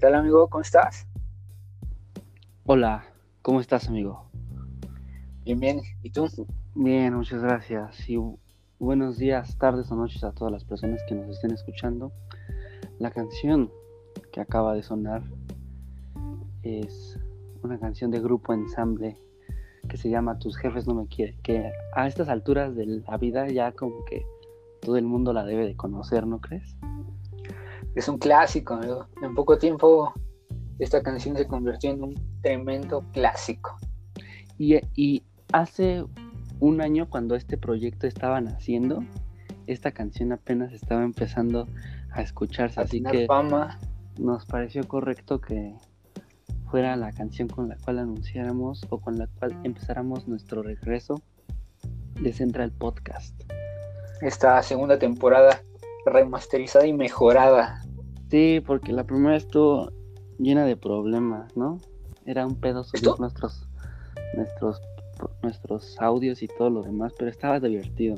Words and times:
tal 0.00 0.14
amigo? 0.14 0.48
¿Cómo 0.48 0.62
estás? 0.62 1.06
Hola, 2.64 3.04
¿cómo 3.42 3.60
estás 3.60 3.86
amigo? 3.86 4.30
Bien, 5.44 5.60
bien. 5.60 5.82
¿Y 6.02 6.10
tú? 6.10 6.26
Bien, 6.74 7.14
muchas 7.14 7.42
gracias. 7.42 8.08
Y 8.08 8.18
buenos 8.78 9.18
días, 9.18 9.58
tardes 9.58 9.92
o 9.92 9.96
noches 9.96 10.24
a 10.24 10.32
todas 10.32 10.52
las 10.52 10.64
personas 10.64 11.02
que 11.06 11.14
nos 11.14 11.28
estén 11.28 11.50
escuchando. 11.50 12.12
La 12.98 13.10
canción 13.10 13.70
que 14.32 14.40
acaba 14.40 14.72
de 14.72 14.82
sonar 14.82 15.22
es 16.62 17.18
una 17.62 17.78
canción 17.78 18.10
de 18.10 18.20
grupo 18.20 18.54
ensamble 18.54 19.18
que 19.86 19.98
se 19.98 20.08
llama 20.08 20.38
Tus 20.38 20.56
jefes 20.56 20.86
no 20.86 20.94
me 20.94 21.08
quieren, 21.08 21.36
que 21.42 21.70
a 21.94 22.06
estas 22.06 22.30
alturas 22.30 22.74
de 22.74 22.86
la 22.86 23.18
vida 23.18 23.48
ya 23.48 23.72
como 23.72 24.06
que 24.06 24.24
todo 24.80 24.96
el 24.96 25.04
mundo 25.04 25.34
la 25.34 25.44
debe 25.44 25.66
de 25.66 25.76
conocer, 25.76 26.26
¿no 26.26 26.40
crees? 26.40 26.74
Es 27.94 28.08
un 28.08 28.18
clásico. 28.18 28.78
En 29.22 29.34
poco 29.34 29.58
tiempo 29.58 30.12
esta 30.78 31.02
canción 31.02 31.36
se 31.36 31.46
convirtió 31.46 31.90
en 31.90 32.02
un 32.02 32.14
tremendo 32.42 33.04
clásico. 33.12 33.76
Y, 34.58 34.78
y 34.94 35.22
hace 35.52 36.04
un 36.58 36.80
año 36.80 37.08
cuando 37.08 37.34
este 37.34 37.56
proyecto 37.56 38.06
estaba 38.06 38.40
naciendo, 38.40 39.04
esta 39.66 39.92
canción 39.92 40.32
apenas 40.32 40.72
estaba 40.72 41.02
empezando 41.02 41.66
a 42.12 42.22
escucharse, 42.22 42.80
así 42.80 43.02
que 43.02 43.26
fama. 43.26 43.78
nos 44.18 44.44
pareció 44.46 44.86
correcto 44.86 45.40
que 45.40 45.74
fuera 46.70 46.96
la 46.96 47.12
canción 47.12 47.48
con 47.48 47.68
la 47.68 47.76
cual 47.76 47.98
anunciáramos 47.98 48.86
o 48.90 49.00
con 49.00 49.18
la 49.18 49.26
cual 49.26 49.56
empezáramos 49.64 50.28
nuestro 50.28 50.62
regreso 50.62 51.20
de 52.20 52.32
Central 52.32 52.72
Podcast. 52.72 53.34
Esta 54.20 54.62
segunda 54.62 54.98
temporada 54.98 55.62
remasterizada 56.04 56.86
y 56.86 56.92
mejorada. 56.92 57.79
Sí, 58.30 58.62
porque 58.64 58.92
la 58.92 59.04
primera 59.04 59.36
estuvo 59.36 59.90
llena 60.38 60.64
de 60.64 60.76
problemas, 60.76 61.56
¿no? 61.56 61.78
Era 62.26 62.46
un 62.46 62.54
pedo 62.56 62.84
subir 62.84 63.02
¿Esto? 63.02 63.16
nuestros 63.18 63.66
nuestros 64.36 64.80
nuestros 65.42 66.00
audios 66.00 66.42
y 66.42 66.48
todo 66.48 66.70
lo 66.70 66.82
demás, 66.82 67.12
pero 67.18 67.30
estaba 67.30 67.60
divertido. 67.60 68.16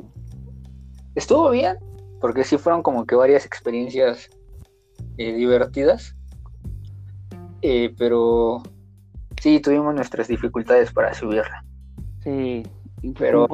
Estuvo 1.15 1.51
bien, 1.51 1.77
porque 2.21 2.45
sí 2.45 2.59
fueron 2.59 2.83
como 2.83 3.07
que 3.07 3.15
varias 3.17 3.45
experiencias 3.45 4.29
eh, 5.19 5.33
divertidas. 5.35 6.15
Eh, 7.63 7.95
pero 7.99 8.63
sí, 9.41 9.61
tuvimos 9.61 9.95
nuestras 9.95 10.29
dificultades 10.29 10.93
para 10.93 11.13
subirla. 11.15 11.65
Sí, 12.23 12.63
pues 13.01 13.15
Pero- 13.19 13.49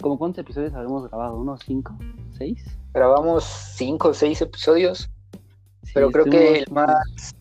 como 0.00 0.18
cuántos, 0.18 0.38
episodios 0.38 0.72
habíamos 0.74 1.08
grabado, 1.08 1.36
unos 1.38 1.60
cinco, 1.64 1.96
seis. 2.38 2.64
Grabamos 2.94 3.44
cinco 3.44 4.08
o 4.08 4.14
seis 4.14 4.40
episodios, 4.40 5.10
pero 5.94 6.10
creo 6.10 6.24
que 6.24 6.58
el 6.58 6.66
más, 6.70 7.34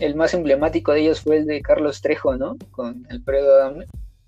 el 0.00 0.14
más 0.14 0.34
emblemático 0.34 0.92
de 0.92 1.00
ellos 1.00 1.20
fue 1.22 1.38
el 1.38 1.46
de 1.46 1.60
Carlos 1.62 2.00
Trejo, 2.00 2.36
¿no? 2.36 2.56
Con 2.70 3.06
Alfredo 3.10 3.54
Adame. 3.54 3.86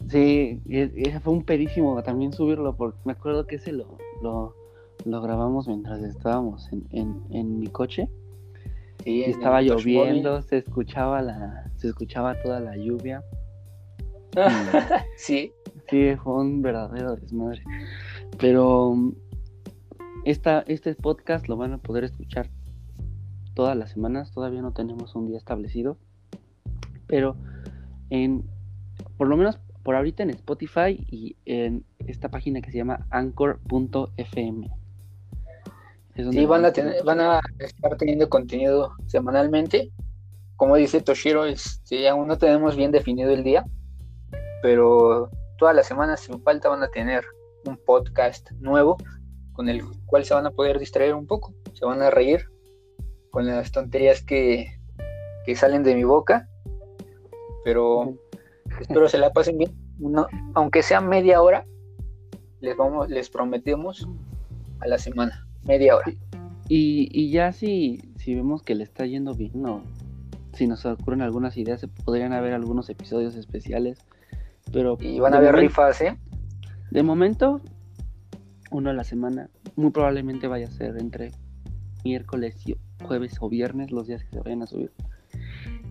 Sí, 0.09 0.61
e- 0.69 0.93
ese 0.97 1.21
fue 1.21 1.33
un 1.35 1.45
perísimo 1.45 2.03
también 2.03 2.33
subirlo, 2.33 2.75
porque 2.75 2.99
me 3.05 3.13
acuerdo 3.13 3.47
que 3.47 3.57
ese 3.57 3.73
lo, 3.73 3.99
lo, 4.23 4.55
lo 5.05 5.23
grabamos 5.23 5.69
mientras 5.69 6.03
estábamos 6.03 6.73
en, 6.73 6.85
en, 6.91 7.23
en 7.31 7.59
mi 7.61 7.69
coche. 7.69 8.09
Sí, 9.05 9.11
Y 9.11 9.23
estaba 9.25 9.63
lloviendo, 9.63 10.43
se 10.43 10.59
escuchaba 10.59 11.23
la, 11.23 11.71
se 11.77 11.89
escuchaba 11.89 12.35
toda 12.43 12.61
la 12.61 12.77
lluvia. 12.77 13.23
Sí, 15.17 15.53
Sí, 15.91 16.15
fue 16.23 16.35
un 16.35 16.63
verdadero 16.63 17.17
desmadre. 17.17 17.63
Pero 18.39 18.95
mm, 18.95 19.13
esta, 20.25 20.61
este 20.69 20.95
podcast 20.95 21.49
lo 21.49 21.57
van 21.57 21.73
a 21.73 21.79
poder 21.79 22.05
escuchar 22.05 22.49
todas 23.55 23.77
las 23.77 23.91
semanas. 23.91 24.33
Todavía 24.33 24.63
no 24.63 24.73
tenemos 24.73 25.15
un 25.15 25.29
día 25.29 25.39
establecido. 25.39 25.97
Pero 27.07 27.37
en, 28.11 28.45
por 29.17 29.29
lo 29.29 29.37
menos 29.37 29.59
por 29.83 29.97
ahorita 29.97 30.23
en 30.23 30.31
Spotify 30.31 31.05
y 31.11 31.37
en 31.47 31.85
esta 32.07 32.29
página 32.29 32.61
que 32.61 32.71
se 32.71 32.79
llama 32.79 33.07
anchor.fm. 33.11 34.71
Sí 36.15 36.45
van 36.45 36.65
a, 36.67 36.73
tener, 36.73 37.03
van 37.03 37.21
a 37.21 37.41
estar 37.59 37.97
teniendo 37.97 38.29
contenido 38.29 38.93
semanalmente. 39.07 39.91
Como 40.57 40.77
dice 40.77 41.01
Toshiro, 41.01 41.47
este, 41.47 42.09
aún 42.09 42.29
no 42.29 42.37
tenemos 42.37 42.77
bien 42.77 42.93
definido 42.93 43.31
el 43.31 43.43
día, 43.43 43.65
pero 44.61 45.31
todas 45.57 45.75
las 45.75 45.87
semanas 45.87 46.21
sin 46.21 46.43
falta 46.43 46.69
van 46.69 46.83
a 46.83 46.89
tener 46.89 47.25
un 47.65 47.79
podcast 47.79 48.51
nuevo 48.53 48.99
con 49.53 49.69
el 49.71 49.83
cual 50.05 50.25
se 50.25 50.35
van 50.35 50.47
a 50.47 50.51
poder 50.51 50.79
distraer 50.79 51.15
un 51.15 51.27
poco, 51.27 51.55
se 51.73 51.87
van 51.87 52.03
a 52.03 52.11
reír 52.11 52.51
con 53.31 53.47
las 53.47 53.71
tonterías 53.73 54.23
que, 54.23 54.79
que 55.47 55.55
salen 55.57 55.83
de 55.83 55.95
mi 55.95 56.05
boca, 56.05 56.49
pero 57.65 58.15
espero 58.81 59.09
se 59.09 59.19
la 59.19 59.33
pasen 59.33 59.59
bien, 59.59 59.71
No- 59.99 60.27
aunque 60.55 60.83
sea 60.83 61.01
media 61.01 61.43
hora, 61.43 61.67
les 62.61 62.77
vamos, 62.77 63.09
les 63.09 63.31
prometemos 63.31 64.09
a 64.81 64.87
la 64.87 64.99
semana, 64.99 65.47
media 65.65 65.97
hora. 65.97 66.13
Y, 66.69 67.09
y 67.13 67.31
ya 67.31 67.53
si, 67.53 68.01
si 68.17 68.35
vemos 68.35 68.63
que 68.63 68.75
le 68.75 68.85
está 68.85 69.05
yendo 69.07 69.35
bien 69.35 69.65
o 69.67 69.83
si 70.53 70.67
nos 70.67 70.85
ocurren 70.87 71.23
algunas 71.23 71.57
ideas, 71.57 71.81
se 71.81 71.89
podrían 71.89 72.33
haber 72.33 72.53
algunos 72.53 72.89
episodios 72.91 73.35
especiales. 73.37 73.99
Pero 74.73 74.97
Y 75.01 75.19
van 75.19 75.35
a 75.35 75.39
haber 75.39 75.55
rifas, 75.57 76.01
¿eh? 76.01 76.17
De 76.91 77.03
momento, 77.03 77.61
uno 78.71 78.91
a 78.91 78.93
la 78.93 79.05
semana. 79.05 79.49
Muy 79.75 79.91
probablemente 79.91 80.47
vaya 80.47 80.67
a 80.69 80.71
ser 80.71 80.97
entre 80.99 81.33
miércoles 82.05 82.57
y 82.67 82.77
jueves 83.03 83.37
o 83.41 83.49
viernes 83.49 83.91
los 83.91 84.07
días 84.07 84.23
que 84.25 84.31
se 84.31 84.41
vayan 84.41 84.63
a 84.63 84.67
subir. 84.67 84.91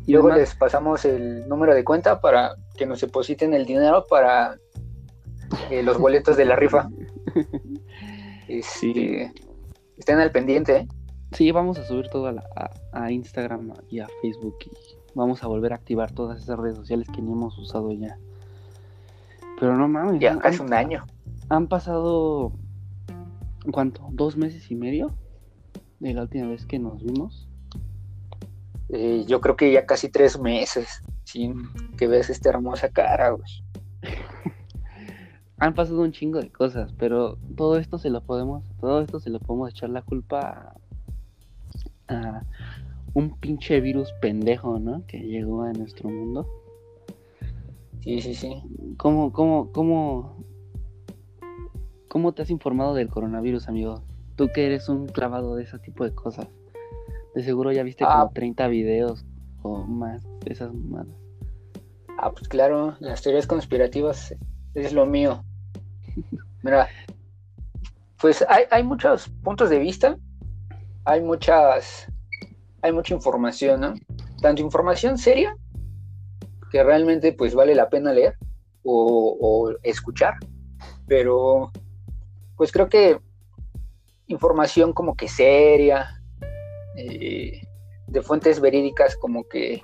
Y 0.06 0.14
luego 0.14 0.30
además- 0.30 0.50
les 0.50 0.56
pasamos 0.58 1.06
el 1.06 1.48
número 1.48 1.74
de 1.76 1.84
cuenta 1.84 2.20
para 2.22 2.56
que 2.78 2.86
nos 2.86 3.02
depositen 3.02 3.54
el 3.54 3.66
dinero 3.66 4.06
para 4.10 4.56
eh, 5.70 5.84
los 5.84 5.98
boletos 5.98 6.38
de 6.38 6.46
la 6.46 6.56
rifa. 6.56 6.90
Este, 8.48 9.32
Estén 9.98 10.20
al 10.20 10.32
pendiente, 10.32 10.76
¿eh? 10.78 10.88
Sí, 11.34 11.52
vamos 11.52 11.78
a 11.78 11.86
subir 11.86 12.08
todo 12.10 12.28
a, 12.28 12.32
la- 12.32 12.50
a- 12.56 12.72
a 13.04 13.12
Instagram 13.12 13.74
y 13.90 14.00
a 14.00 14.08
Facebook 14.22 14.56
y 14.66 14.72
vamos 15.14 15.44
a 15.44 15.48
volver 15.48 15.74
a 15.74 15.76
activar 15.76 16.12
todas 16.12 16.42
esas 16.42 16.58
redes 16.58 16.76
sociales 16.78 17.08
que 17.14 17.22
ni 17.22 17.32
hemos 17.32 17.58
usado 17.60 17.92
ya. 17.92 18.18
Pero 19.60 19.76
no 19.78 19.88
mames, 19.88 20.20
Ya 20.20 20.32
han- 20.32 20.40
casi 20.40 20.62
un 20.62 20.74
año. 20.74 21.06
Han 21.50 21.68
pasado, 21.68 22.54
¿cuánto? 23.72 24.08
¿Dos 24.12 24.36
meses 24.38 24.72
y 24.72 24.76
medio? 24.76 25.14
De 26.00 26.14
la 26.14 26.24
última 26.24 26.48
vez 26.48 26.66
que 26.66 26.80
nos 26.80 27.04
vimos. 27.04 27.48
Eh, 28.90 29.26
yo 29.28 29.40
creo 29.42 29.56
que 29.56 29.72
ya 29.72 29.86
casi 29.86 30.10
tres 30.10 30.40
meses 30.40 31.04
sin 31.24 31.70
que 31.98 32.08
veas 32.08 32.30
esta 32.30 32.50
hermosa 32.50 32.90
cara, 32.90 33.32
güey. 33.32 33.50
Han 35.58 35.76
pasado 35.76 36.02
un 36.02 36.12
chingo 36.12 36.40
de 36.40 36.50
cosas, 36.50 36.94
pero 36.98 37.38
todo 37.56 37.78
esto 37.78 37.98
se 37.98 38.10
lo 38.10 38.22
podemos, 38.22 38.64
todo 38.80 39.02
esto 39.02 39.20
se 39.20 39.30
lo 39.30 39.40
podemos 39.40 39.70
echar 39.70 39.90
la 39.90 40.02
culpa 40.02 40.74
a, 42.08 42.16
a 42.16 42.44
un 43.14 43.38
pinche 43.40 43.82
virus 43.82 44.12
pendejo, 44.22 44.80
¿no? 44.80 45.06
Que 45.06 45.20
llegó 45.20 45.64
a 45.64 45.74
nuestro 45.74 46.10
mundo. 46.10 46.48
Sí, 48.02 48.22
sí, 48.22 48.34
sí. 48.34 48.64
¿Cómo, 48.98 49.34
cómo, 49.34 49.72
cómo, 49.72 50.44
cómo 52.08 52.34
te 52.34 52.42
has 52.42 52.50
informado 52.50 52.94
del 52.94 53.10
coronavirus, 53.10 53.68
amigo? 53.68 54.02
Tú 54.40 54.48
que 54.54 54.66
eres 54.68 54.88
un 54.88 55.06
clavado 55.06 55.58
de 55.58 55.64
ese 55.64 55.78
tipo 55.80 56.06
de 56.06 56.16
cosas. 56.16 56.48
De 57.36 57.44
seguro 57.44 57.74
ya 57.74 57.84
viste 57.84 58.06
Ah. 58.08 58.22
como 58.22 58.32
30 58.32 58.70
videos 58.70 59.26
o 59.64 59.84
más 59.84 60.24
de 60.46 60.54
esas 60.54 60.74
mamadas. 60.74 61.14
Ah, 62.18 62.32
pues 62.32 62.48
claro, 62.48 62.96
las 63.02 63.22
teorías 63.22 63.46
conspirativas 63.46 64.34
es 64.76 64.94
lo 64.94 65.06
mío. 65.06 65.44
Mira, 66.64 66.88
pues 68.22 68.46
hay, 68.48 68.64
hay 68.72 68.82
muchos 68.82 69.28
puntos 69.44 69.70
de 69.70 69.80
vista, 69.80 70.18
hay 71.04 71.20
muchas, 71.20 72.10
hay 72.82 72.94
mucha 72.94 73.14
información, 73.14 73.82
¿no? 73.82 73.94
Tanto 74.42 74.62
información 74.62 75.18
seria, 75.18 75.54
que 76.72 76.82
realmente 76.82 77.34
pues 77.34 77.54
vale 77.54 77.76
la 77.76 77.90
pena 77.90 78.14
leer 78.14 78.38
o, 78.86 79.38
o 79.38 79.76
escuchar, 79.84 80.36
pero 81.08 81.74
pues 82.56 82.72
creo 82.72 82.88
que 82.88 83.20
información 84.30 84.94
como 84.94 85.16
que 85.16 85.28
seria, 85.28 86.22
eh, 86.96 87.62
de 88.08 88.22
fuentes 88.22 88.60
verídicas 88.60 89.16
como 89.18 89.48
que 89.48 89.82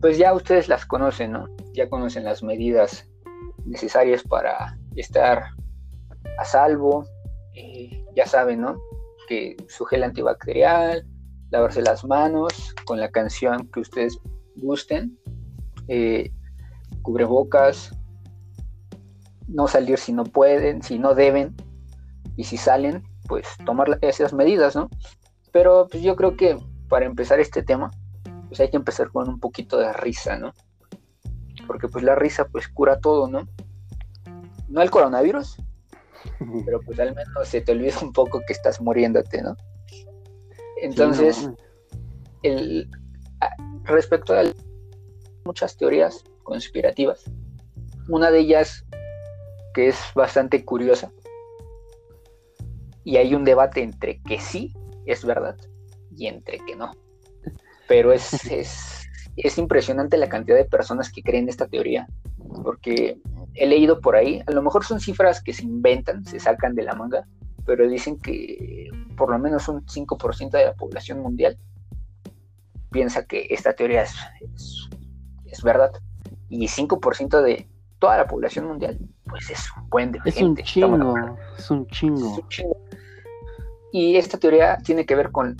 pues 0.00 0.18
ya 0.18 0.34
ustedes 0.34 0.68
las 0.68 0.84
conocen, 0.84 1.32
¿no? 1.32 1.46
Ya 1.72 1.88
conocen 1.88 2.24
las 2.24 2.42
medidas 2.42 3.08
necesarias 3.64 4.22
para 4.22 4.78
estar 4.94 5.44
a 6.38 6.44
salvo. 6.44 7.06
eh, 7.54 8.04
ya 8.14 8.26
saben, 8.26 8.60
¿no? 8.60 8.76
Que 9.28 9.56
su 9.68 9.84
gel 9.86 10.02
antibacterial, 10.02 11.06
lavarse 11.50 11.80
las 11.80 12.04
manos 12.04 12.74
con 12.84 13.00
la 13.00 13.10
canción 13.10 13.68
que 13.72 13.80
ustedes 13.80 14.18
gusten, 14.56 15.18
eh, 15.88 16.30
cubrebocas, 17.02 17.92
no 19.48 19.68
salir 19.68 19.98
si 19.98 20.12
no 20.12 20.24
pueden, 20.24 20.82
si 20.82 20.98
no 20.98 21.14
deben, 21.14 21.54
y 22.36 22.44
si 22.44 22.56
salen, 22.56 23.02
pues 23.28 23.46
tomar 23.64 23.98
esas 24.02 24.32
medidas, 24.32 24.76
¿no? 24.76 24.88
Pero 25.52 25.88
pues 25.90 26.02
yo 26.02 26.16
creo 26.16 26.36
que 26.36 26.58
para 26.88 27.06
empezar 27.06 27.40
este 27.40 27.62
tema, 27.62 27.90
pues 28.48 28.60
hay 28.60 28.70
que 28.70 28.76
empezar 28.76 29.10
con 29.10 29.28
un 29.28 29.40
poquito 29.40 29.78
de 29.78 29.92
risa, 29.92 30.38
¿no? 30.38 30.52
Porque 31.66 31.88
pues 31.88 32.04
la 32.04 32.14
risa 32.14 32.46
pues 32.46 32.68
cura 32.68 33.00
todo, 33.00 33.28
¿no? 33.28 33.48
No 34.68 34.82
el 34.82 34.90
coronavirus, 34.90 35.56
pero 36.64 36.80
pues 36.80 36.98
al 37.00 37.14
menos 37.14 37.48
se 37.48 37.60
te 37.60 37.72
olvida 37.72 37.94
un 38.02 38.12
poco 38.12 38.40
que 38.46 38.52
estás 38.52 38.80
muriéndote, 38.80 39.42
¿no? 39.42 39.56
Entonces, 40.82 41.48
el, 42.42 42.90
respecto 43.84 44.34
a 44.34 44.42
muchas 45.44 45.76
teorías 45.76 46.24
conspirativas, 46.42 47.24
una 48.08 48.30
de 48.30 48.40
ellas 48.40 48.84
que 49.74 49.88
es 49.88 49.98
bastante 50.14 50.64
curiosa, 50.64 51.10
y 53.06 53.18
hay 53.18 53.36
un 53.36 53.44
debate 53.44 53.84
entre 53.84 54.20
que 54.20 54.40
sí 54.40 54.74
es 55.06 55.24
verdad 55.24 55.56
y 56.16 56.26
entre 56.26 56.58
que 56.58 56.74
no. 56.74 56.90
Pero 57.86 58.12
es, 58.12 58.44
es, 58.50 59.08
es 59.36 59.58
impresionante 59.58 60.16
la 60.16 60.28
cantidad 60.28 60.56
de 60.56 60.64
personas 60.64 61.12
que 61.12 61.22
creen 61.22 61.48
esta 61.48 61.68
teoría, 61.68 62.08
porque 62.64 63.20
he 63.54 63.66
leído 63.68 64.00
por 64.00 64.16
ahí, 64.16 64.42
a 64.44 64.50
lo 64.50 64.60
mejor 64.60 64.84
son 64.84 64.98
cifras 64.98 65.40
que 65.40 65.52
se 65.52 65.62
inventan, 65.62 66.24
se 66.24 66.40
sacan 66.40 66.74
de 66.74 66.82
la 66.82 66.96
manga, 66.96 67.24
pero 67.64 67.86
dicen 67.88 68.18
que 68.18 68.90
por 69.16 69.30
lo 69.30 69.38
menos 69.38 69.68
un 69.68 69.86
5% 69.86 70.50
de 70.50 70.64
la 70.64 70.74
población 70.74 71.20
mundial 71.20 71.56
piensa 72.90 73.24
que 73.24 73.46
esta 73.50 73.72
teoría 73.74 74.02
es, 74.02 74.16
es, 75.44 75.62
verdad. 75.62 75.92
Y 76.48 76.66
5% 76.66 77.40
de 77.40 77.68
toda 78.00 78.16
la 78.16 78.26
población 78.26 78.66
mundial, 78.66 78.98
pues 79.26 79.48
es 79.50 79.64
un 79.76 79.88
buen 79.90 80.10
de 80.10 80.20
es 80.24 80.42
Un 80.42 80.56
chingo, 80.56 81.14
es 81.56 81.70
un 81.70 81.86
chingo. 81.86 82.44
Y 83.96 84.16
esta 84.16 84.36
teoría 84.36 84.76
tiene 84.84 85.06
que 85.06 85.16
ver 85.16 85.32
con 85.32 85.56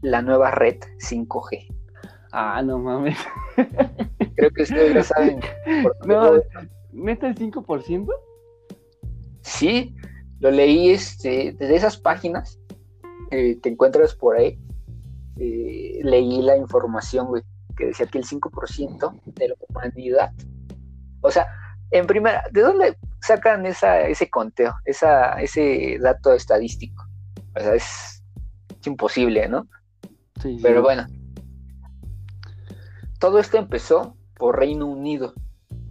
la 0.00 0.22
nueva 0.22 0.52
red 0.52 0.78
5G. 1.00 1.66
Ah, 2.30 2.62
no 2.62 2.78
mames. 2.78 3.18
Creo 4.36 4.50
que 4.52 4.62
ustedes 4.62 4.94
ya 4.94 5.02
saben. 5.02 5.40
No, 6.06 6.40
¿Meta 6.92 7.26
el 7.26 7.34
5%? 7.34 8.08
Sí, 9.40 9.96
lo 10.38 10.52
leí 10.52 10.90
este, 10.90 11.56
desde 11.58 11.74
esas 11.74 11.96
páginas 11.96 12.60
que 13.28 13.58
te 13.60 13.70
encuentras 13.70 14.14
por 14.14 14.36
ahí. 14.36 14.56
Eh, 15.40 15.98
leí 16.04 16.42
la 16.42 16.56
información, 16.56 17.26
güey, 17.26 17.42
que 17.76 17.86
decía 17.86 18.06
que 18.06 18.18
el 18.18 18.24
5% 18.24 19.20
de 19.34 19.48
la 19.48 19.54
humanidad. 19.68 20.30
O 21.22 21.30
sea, 21.32 21.48
en 21.90 22.06
primera, 22.06 22.44
¿de 22.52 22.60
dónde 22.60 22.96
sacan 23.20 23.66
esa, 23.66 24.02
ese 24.02 24.30
conteo, 24.30 24.76
esa, 24.84 25.42
ese 25.42 25.98
dato 26.00 26.32
estadístico? 26.32 27.03
O 27.56 27.60
sea, 27.60 27.74
es, 27.74 28.22
imposible, 28.84 29.48
¿no? 29.48 29.66
Sí, 30.42 30.58
Pero 30.62 30.82
bueno. 30.82 31.06
Todo 33.18 33.38
esto 33.38 33.56
empezó 33.56 34.16
por 34.36 34.58
Reino 34.58 34.86
Unido 34.86 35.32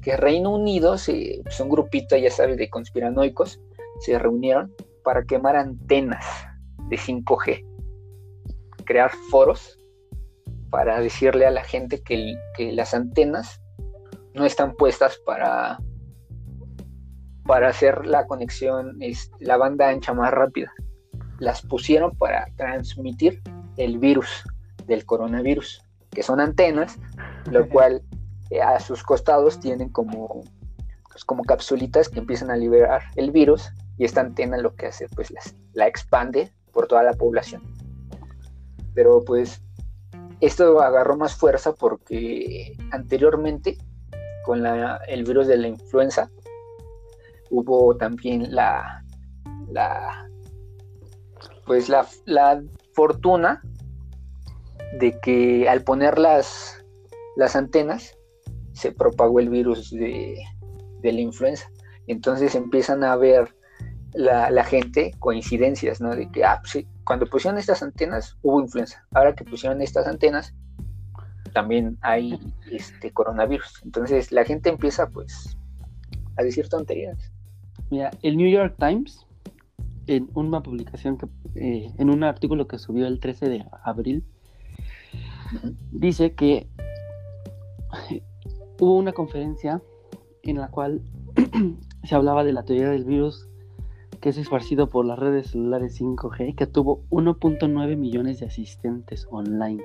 que 0.03 0.17
Reino 0.17 0.51
Unido, 0.51 0.97
se, 0.97 1.39
pues 1.43 1.59
un 1.59 1.69
grupito, 1.69 2.17
ya 2.17 2.29
sabes, 2.29 2.57
de 2.57 2.69
conspiranoicos, 2.69 3.59
se 4.01 4.19
reunieron 4.19 4.71
para 5.03 5.23
quemar 5.23 5.55
antenas 5.55 6.25
de 6.89 6.97
5G, 6.97 7.65
crear 8.85 9.11
foros 9.29 9.79
para 10.69 10.99
decirle 10.99 11.45
a 11.45 11.51
la 11.51 11.63
gente 11.63 12.01
que, 12.01 12.35
las 12.73 12.93
antenas 12.93 13.61
no 14.33 14.45
están 14.45 14.75
puestas 14.75 15.19
para, 15.25 15.79
para 17.45 17.69
hacer 17.69 18.05
la 18.05 18.25
conexión, 18.27 18.99
la 19.39 19.57
banda 19.57 19.89
ancha 19.89 20.13
más 20.13 20.31
rápida. 20.31 20.73
Las 21.39 21.61
pusieron 21.61 22.15
para 22.15 22.47
transmitir 22.55 23.41
el 23.77 23.97
virus 23.97 24.43
del 24.85 25.05
coronavirus, 25.05 25.81
que 26.11 26.23
son 26.23 26.39
antenas, 26.39 26.99
lo 27.49 27.67
cual 27.69 28.01
eh, 28.49 28.61
a 28.61 28.79
sus 28.79 29.03
costados 29.03 29.59
tienen 29.59 29.89
como, 29.89 30.43
pues, 31.11 31.25
como 31.25 31.43
capsulitas 31.43 32.09
que 32.09 32.19
empiezan 32.19 32.51
a 32.51 32.55
liberar 32.55 33.03
el 33.15 33.31
virus 33.31 33.71
y 33.97 34.05
esta 34.05 34.21
antena 34.21 34.57
lo 34.57 34.75
que 34.75 34.87
hace 34.87 35.07
pues 35.09 35.33
la 35.73 35.87
expande 35.87 36.51
por 36.71 36.87
toda 36.87 37.03
la 37.03 37.13
población. 37.13 37.61
Pero 38.93 39.23
pues 39.23 39.61
esto 40.41 40.81
agarró 40.81 41.15
más 41.15 41.35
fuerza 41.35 41.73
porque 41.73 42.75
anteriormente 42.91 43.77
con 44.43 44.61
la, 44.61 44.97
el 45.07 45.23
virus 45.23 45.47
de 45.47 45.57
la 45.57 45.67
influenza 45.67 46.29
hubo 47.49 47.95
también 47.95 48.53
la, 48.53 49.03
la 49.69 50.27
pues 51.65 51.89
la, 51.89 52.07
la 52.25 52.61
fortuna 52.93 53.61
de 54.99 55.19
que 55.19 55.67
al 55.67 55.83
poner 55.83 56.19
las, 56.19 56.83
las 57.35 57.55
antenas 57.55 58.15
se 58.73 58.91
propagó 58.91 59.39
el 59.39 59.49
virus 59.49 59.91
de, 59.91 60.37
la 61.01 61.11
influenza. 61.11 61.69
Entonces 62.07 62.55
empiezan 62.55 63.03
a 63.03 63.15
ver 63.15 63.55
la, 64.13 64.63
gente 64.63 65.13
coincidencias, 65.19 66.01
¿no? 66.01 66.15
De 66.15 66.29
que, 66.29 66.43
ah, 66.43 66.61
sí, 66.63 66.87
cuando 67.03 67.25
pusieron 67.25 67.57
estas 67.57 67.81
antenas 67.81 68.37
hubo 68.41 68.61
influenza. 68.61 69.05
Ahora 69.11 69.35
que 69.35 69.43
pusieron 69.43 69.81
estas 69.81 70.07
antenas, 70.07 70.53
también 71.53 71.97
hay 72.01 72.39
este 72.71 73.11
coronavirus. 73.11 73.81
Entonces 73.83 74.31
la 74.31 74.45
gente 74.45 74.69
empieza, 74.69 75.07
pues, 75.07 75.57
a 76.37 76.43
decir 76.43 76.69
tonterías. 76.69 77.31
Mira, 77.89 78.11
el 78.21 78.37
New 78.37 78.49
York 78.49 78.75
Times, 78.79 79.25
en 80.07 80.29
una 80.33 80.61
publicación 80.61 81.17
que, 81.17 81.27
eh, 81.55 81.91
en 81.97 82.09
un 82.09 82.23
artículo 82.23 82.67
que 82.67 82.77
subió 82.77 83.07
el 83.07 83.19
13 83.19 83.49
de 83.49 83.65
abril, 83.83 84.23
dice 85.91 86.33
que 86.33 86.67
hubo 88.79 88.97
una 88.97 89.13
conferencia 89.13 89.81
en 90.43 90.57
la 90.57 90.69
cual 90.69 91.01
se 92.03 92.15
hablaba 92.15 92.43
de 92.43 92.53
la 92.53 92.63
teoría 92.63 92.89
del 92.89 93.05
virus 93.05 93.47
que 94.23 94.29
es 94.29 94.37
esparcido 94.37 94.89
por 94.89 95.05
las 95.05 95.19
redes 95.19 95.47
celulares 95.47 95.99
5G, 95.99 96.55
que 96.55 96.65
tuvo 96.65 97.03
1.9 97.09 97.97
millones 97.97 98.39
de 98.39 98.45
asistentes 98.45 99.27
online. 99.29 99.83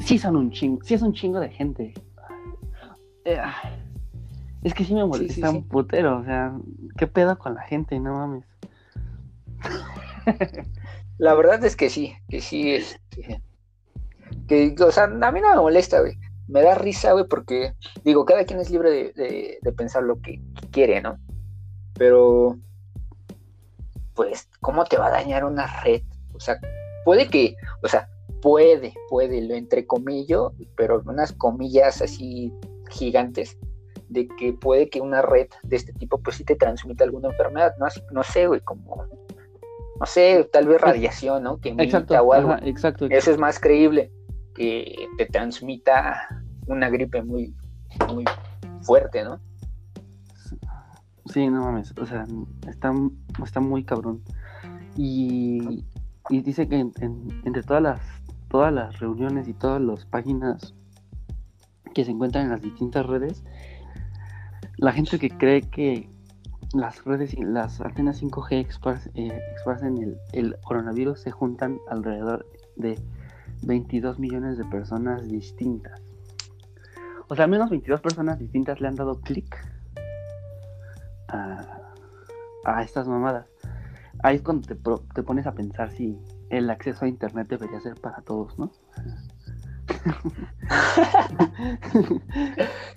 Sí 0.00 0.18
son 0.18 0.36
un 0.36 0.50
chingo, 0.50 0.82
sí 0.82 0.92
es 0.92 1.00
un 1.00 1.14
chingo 1.14 1.40
de 1.40 1.48
gente. 1.48 1.94
Eh, 3.24 3.40
es 4.62 4.74
que 4.74 4.84
sí 4.84 4.94
me 4.94 5.04
molesta 5.04 5.50
un 5.50 5.66
putero, 5.66 6.18
o 6.18 6.24
sea, 6.24 6.52
¿qué 6.98 7.06
pedo 7.06 7.38
con 7.38 7.54
la 7.54 7.62
gente? 7.62 7.98
No 7.98 8.14
mames. 8.14 8.44
La 11.18 11.34
verdad 11.34 11.64
es 11.64 11.76
que 11.76 11.90
sí, 11.90 12.14
que 12.28 12.40
sí, 12.40 12.72
este, 12.72 13.42
que, 14.48 14.74
o 14.80 14.92
sea, 14.92 15.04
a 15.04 15.32
mí 15.32 15.40
no 15.40 15.50
me 15.50 15.56
molesta, 15.56 16.00
güey. 16.00 16.14
Me 16.48 16.62
da 16.62 16.74
risa, 16.74 17.12
güey, 17.12 17.26
porque, 17.28 17.74
digo, 18.04 18.24
cada 18.24 18.44
quien 18.44 18.58
es 18.58 18.70
libre 18.70 19.12
de, 19.12 19.72
pensar 19.76 20.02
lo 20.02 20.20
que 20.20 20.40
quiere, 20.72 21.00
¿no? 21.00 21.18
Pero, 21.94 22.58
pues, 24.14 24.48
¿cómo 24.60 24.84
te 24.84 24.96
va 24.96 25.06
a 25.06 25.10
dañar 25.10 25.44
una 25.44 25.82
red? 25.82 26.02
O 26.34 26.40
sea, 26.40 26.58
puede 27.04 27.28
que, 27.28 27.54
o 27.82 27.88
sea, 27.88 28.08
puede, 28.42 28.94
puede, 29.08 29.42
lo 29.42 29.54
entre 29.54 29.86
comillas, 29.86 30.40
pero 30.76 31.02
unas 31.04 31.32
comillas 31.32 32.02
así 32.02 32.52
gigantes, 32.90 33.56
de 34.10 34.28
que 34.28 34.52
puede 34.52 34.90
que 34.90 35.00
una 35.00 35.22
red 35.22 35.48
de 35.62 35.76
este 35.76 35.92
tipo, 35.92 36.18
pues 36.18 36.36
sí 36.36 36.44
te 36.44 36.56
transmita 36.56 37.04
alguna 37.04 37.28
enfermedad, 37.28 37.74
¿no? 37.78 37.86
no 38.10 38.22
sé, 38.22 38.46
güey, 38.46 38.60
como, 38.60 39.06
no 39.98 40.06
sé, 40.06 40.48
tal 40.52 40.66
vez 40.66 40.80
radiación, 40.80 41.44
¿no? 41.44 41.60
Que 41.60 41.70
exacto, 41.78 42.14
o 42.20 42.32
algo. 42.32 42.56
exacto, 42.62 43.06
Eso 43.08 43.30
es 43.30 43.38
más 43.38 43.58
creíble 43.58 44.10
que 44.54 45.06
te 45.16 45.26
transmita 45.26 46.28
una 46.66 46.90
gripe 46.90 47.22
muy, 47.22 47.54
muy 48.12 48.24
fuerte, 48.82 49.22
¿no? 49.22 49.40
Sí, 51.26 51.48
no 51.48 51.64
mames, 51.64 51.94
o 51.96 52.06
sea, 52.06 52.26
está, 52.68 52.92
está 53.44 53.60
muy 53.60 53.84
cabrón. 53.84 54.22
Y, 54.96 55.84
dice 56.28 56.68
que 56.68 56.80
entre 56.80 57.62
todas 57.62 57.82
las, 57.82 58.00
todas 58.48 58.72
las 58.72 58.98
reuniones 58.98 59.46
y 59.46 59.54
todas 59.54 59.80
las 59.80 60.04
páginas 60.04 60.74
que 61.94 62.04
se 62.04 62.10
encuentran 62.10 62.44
en 62.44 62.50
las 62.50 62.62
distintas 62.62 63.06
redes, 63.06 63.44
la 64.80 64.92
gente 64.92 65.18
que 65.18 65.28
cree 65.28 65.60
que 65.60 66.08
las 66.72 67.04
redes 67.04 67.34
y 67.34 67.42
las 67.42 67.82
antenas 67.82 68.22
5G 68.22 69.10
eh, 69.14 69.40
esparcen 69.54 69.98
el, 69.98 70.16
el 70.32 70.56
coronavirus 70.64 71.20
se 71.20 71.30
juntan 71.30 71.78
alrededor 71.90 72.46
de 72.76 72.98
22 73.62 74.18
millones 74.18 74.56
de 74.56 74.64
personas 74.64 75.28
distintas. 75.28 76.00
O 77.28 77.36
sea, 77.36 77.44
al 77.44 77.50
menos 77.50 77.68
22 77.68 78.00
personas 78.00 78.38
distintas 78.38 78.80
le 78.80 78.88
han 78.88 78.94
dado 78.94 79.20
clic 79.20 79.54
a, 81.28 82.82
estas 82.82 83.06
mamadas. 83.06 83.46
Ahí 84.22 84.36
es 84.36 84.42
cuando 84.42 84.66
te, 84.66 84.76
te, 85.14 85.22
pones 85.22 85.46
a 85.46 85.52
pensar 85.52 85.90
si 85.90 86.18
el 86.48 86.70
acceso 86.70 87.04
a 87.04 87.08
internet 87.08 87.48
debería 87.48 87.80
ser 87.80 88.00
para 88.00 88.22
todos, 88.22 88.58
¿no? 88.58 88.70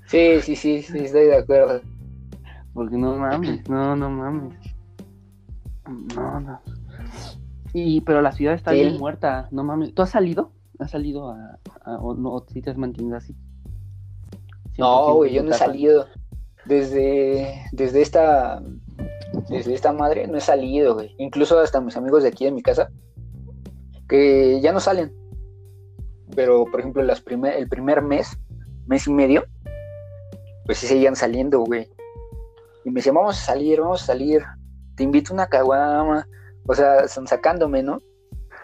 Sí, 0.08 0.42
sí, 0.42 0.56
sí, 0.56 0.82
sí, 0.82 1.00
estoy 1.00 1.26
de 1.26 1.38
acuerdo. 1.38 1.82
Porque 2.74 2.98
no 2.98 3.16
mames, 3.16 3.70
no, 3.70 3.96
no 3.96 4.10
mames. 4.10 4.56
No, 6.16 6.40
no. 6.40 6.60
Y, 7.74 8.02
pero 8.02 8.22
la 8.22 8.32
ciudad 8.32 8.54
está 8.54 8.72
bien 8.72 8.98
muerta, 8.98 9.48
no 9.52 9.64
mames. 9.64 9.94
¿Tú 9.94 10.02
has 10.02 10.12
salido? 10.12 10.52
¿Has 10.80 10.92
salido 10.92 11.32
a, 11.32 11.60
o 12.00 12.16
no, 12.16 12.46
si 12.48 12.62
te 12.62 12.70
has 12.70 12.78
mantenido 12.78 13.18
así? 13.18 13.36
No, 14.78 15.14
güey, 15.16 15.34
yo 15.34 15.44
no 15.44 15.52
he 15.52 15.54
salido. 15.54 16.08
Desde, 16.66 17.62
desde 17.74 18.02
esta, 18.02 18.62
desde 19.50 19.74
esta 19.74 19.92
madre 19.92 20.28
no 20.28 20.38
he 20.38 20.42
salido, 20.42 20.94
güey. 20.94 21.14
Incluso 21.18 21.60
hasta 21.60 21.82
mis 21.82 21.98
amigos 21.98 22.24
de 22.24 22.30
aquí 22.30 22.46
de 22.46 22.52
mi 22.52 22.62
casa, 22.62 22.90
que 24.08 24.62
ya 24.62 24.72
no 24.72 24.80
salen. 24.80 25.12
Pero, 26.36 26.66
por 26.66 26.80
ejemplo, 26.80 27.04
las 27.04 27.22
primer, 27.22 27.56
el 27.56 27.68
primer 27.68 28.02
mes, 28.02 28.38
mes 28.88 29.08
y 29.08 29.14
medio, 29.14 29.46
pues 30.66 30.80
sí 30.80 30.88
seguían 30.88 31.16
saliendo, 31.16 31.60
güey. 31.60 31.90
Y 32.86 32.90
me 32.90 32.96
decían, 32.96 33.16
vamos 33.16 33.40
a 33.40 33.46
salir, 33.46 33.80
vamos 33.80 34.04
a 34.04 34.06
salir. 34.08 34.44
Te 34.96 35.04
invito 35.04 35.32
a 35.32 35.36
una 35.36 35.48
caguama. 35.48 36.28
O 36.66 36.74
sea, 36.74 37.02
están 37.02 37.28
sacándome, 37.28 37.84
¿no? 37.84 38.02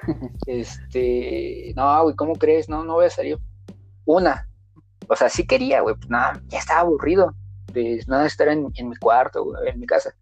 este, 0.46 1.74
no, 1.76 2.04
güey, 2.04 2.16
¿cómo 2.16 2.34
crees? 2.34 2.70
No, 2.70 2.84
no 2.84 2.94
voy 2.96 3.06
a 3.06 3.10
salir. 3.10 3.38
Una. 4.06 4.48
O 5.08 5.16
sea, 5.16 5.30
sí 5.30 5.46
quería, 5.46 5.82
güey. 5.82 5.96
Pues 5.96 6.10
nada, 6.10 6.42
ya 6.48 6.60
estaba 6.60 6.82
aburrido 6.82 7.34
de 7.74 8.04
nada 8.08 8.26
estar 8.26 8.48
en, 8.48 8.64
mi 8.66 8.96
cuarto, 8.96 9.44
güey, 9.44 9.70
en 9.70 9.80
mi 9.80 9.86
casa. 9.86 10.14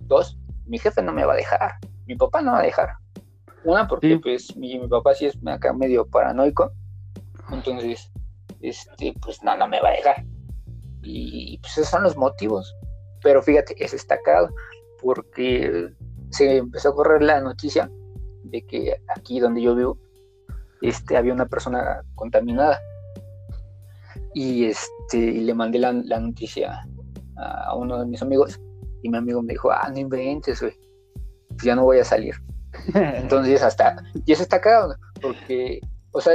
Dos, 0.00 0.38
mi 0.66 0.78
jefe 0.78 1.02
no 1.02 1.12
me 1.12 1.24
va 1.24 1.34
a 1.34 1.36
dejar. 1.36 1.72
Mi 2.06 2.16
papá 2.16 2.40
no 2.42 2.52
va 2.52 2.60
a 2.60 2.64
dejar. 2.64 2.96
Una, 3.64 3.86
porque 3.86 4.18
pues 4.18 4.56
mi, 4.56 4.78
papá 4.88 5.14
sí 5.14 5.26
es 5.26 5.38
acá 5.46 5.72
medio 5.72 6.06
paranoico. 6.06 6.72
Entonces, 7.52 8.10
este, 8.60 9.14
pues 9.22 9.42
no, 9.42 9.56
no 9.56 9.68
me 9.68 9.80
va 9.80 9.90
a 9.90 9.92
dejar. 9.92 10.24
Y 11.02 11.58
pues 11.58 11.78
esos 11.78 11.88
son 11.88 12.02
los 12.02 12.16
motivos. 12.16 12.74
Pero 13.22 13.42
fíjate, 13.42 13.74
es 13.82 13.92
destacado 13.92 14.48
porque 15.02 15.90
se 16.30 16.58
empezó 16.58 16.90
a 16.90 16.94
correr 16.94 17.22
la 17.22 17.40
noticia 17.40 17.90
de 18.44 18.62
que 18.66 18.96
aquí 19.14 19.40
donde 19.40 19.62
yo 19.62 19.74
vivo 19.74 19.98
este, 20.80 21.16
había 21.16 21.32
una 21.32 21.46
persona 21.46 22.02
contaminada. 22.14 22.80
Y 24.34 24.64
este, 24.64 25.32
le 25.32 25.54
mandé 25.54 25.78
la, 25.78 25.92
noticia 25.92 26.86
a 27.36 27.74
uno 27.74 27.98
de 27.98 28.06
mis 28.06 28.22
amigos 28.22 28.60
y 29.02 29.08
mi 29.08 29.18
amigo 29.18 29.42
me 29.42 29.54
dijo, 29.54 29.70
ah, 29.70 29.88
no 29.90 29.98
inventes, 29.98 30.60
güey, 30.60 30.74
pues 31.48 31.62
ya 31.62 31.74
no 31.74 31.84
voy 31.84 31.98
a 31.98 32.04
salir. 32.04 32.34
Entonces 32.94 33.62
hasta, 33.62 33.96
y 34.26 34.32
eso 34.32 34.42
está 34.42 34.60
cagado, 34.60 34.96
porque, 35.20 35.80
o 36.12 36.20
sea, 36.20 36.34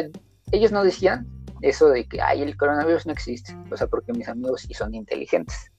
ellos 0.51 0.71
no 0.71 0.83
decían 0.83 1.27
eso 1.61 1.89
de 1.89 2.07
que, 2.07 2.21
ay, 2.21 2.41
el 2.41 2.57
coronavirus 2.57 3.05
no 3.05 3.13
existe, 3.13 3.55
o 3.71 3.77
sea, 3.77 3.87
porque 3.87 4.13
mis 4.13 4.27
amigos 4.27 4.61
sí 4.61 4.73
son 4.73 4.93
inteligentes. 4.93 5.71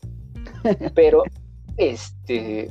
Pero, 0.94 1.23
este, 1.76 2.68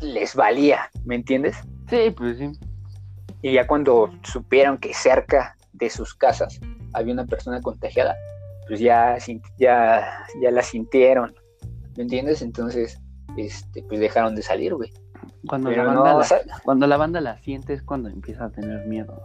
les 0.00 0.34
valía, 0.34 0.90
¿me 1.04 1.14
entiendes? 1.14 1.56
Sí, 1.88 2.10
pues 2.16 2.38
sí. 2.38 2.52
Y 3.42 3.52
ya 3.52 3.66
cuando 3.66 4.10
supieron 4.22 4.78
que 4.78 4.92
cerca 4.92 5.56
de 5.72 5.90
sus 5.90 6.14
casas 6.14 6.58
había 6.92 7.12
una 7.12 7.26
persona 7.26 7.60
contagiada, 7.60 8.16
pues 8.66 8.80
ya, 8.80 9.16
ya, 9.58 10.24
ya 10.40 10.50
la 10.50 10.62
sintieron, 10.62 11.34
¿me 11.96 12.02
entiendes? 12.02 12.42
Entonces, 12.42 12.98
este, 13.36 13.82
pues 13.82 14.00
dejaron 14.00 14.34
de 14.34 14.42
salir, 14.42 14.74
güey. 14.74 14.92
Cuando, 15.48 15.70
la 15.70 15.84
banda, 15.84 16.14
la, 16.14 16.60
cuando 16.64 16.86
la 16.86 16.96
banda 16.96 17.20
la 17.20 17.38
siente 17.38 17.74
es 17.74 17.82
cuando 17.82 18.08
empieza 18.08 18.46
a 18.46 18.50
tener 18.50 18.86
miedo. 18.86 19.20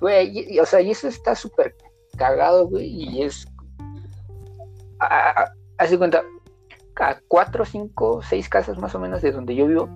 Güey, 0.00 0.58
o 0.58 0.66
sea, 0.66 0.80
y 0.80 0.90
eso 0.90 1.08
está 1.08 1.34
súper 1.34 1.74
cagado, 2.16 2.68
güey, 2.68 2.86
y 2.86 3.22
es... 3.22 3.46
Hace 5.78 5.98
cuenta, 5.98 6.22
a 7.00 7.18
cuatro, 7.28 7.64
cinco, 7.64 8.20
seis 8.22 8.48
casas 8.48 8.78
más 8.78 8.94
o 8.94 8.98
menos 8.98 9.22
de 9.22 9.32
donde 9.32 9.54
yo 9.54 9.66
vivo, 9.66 9.88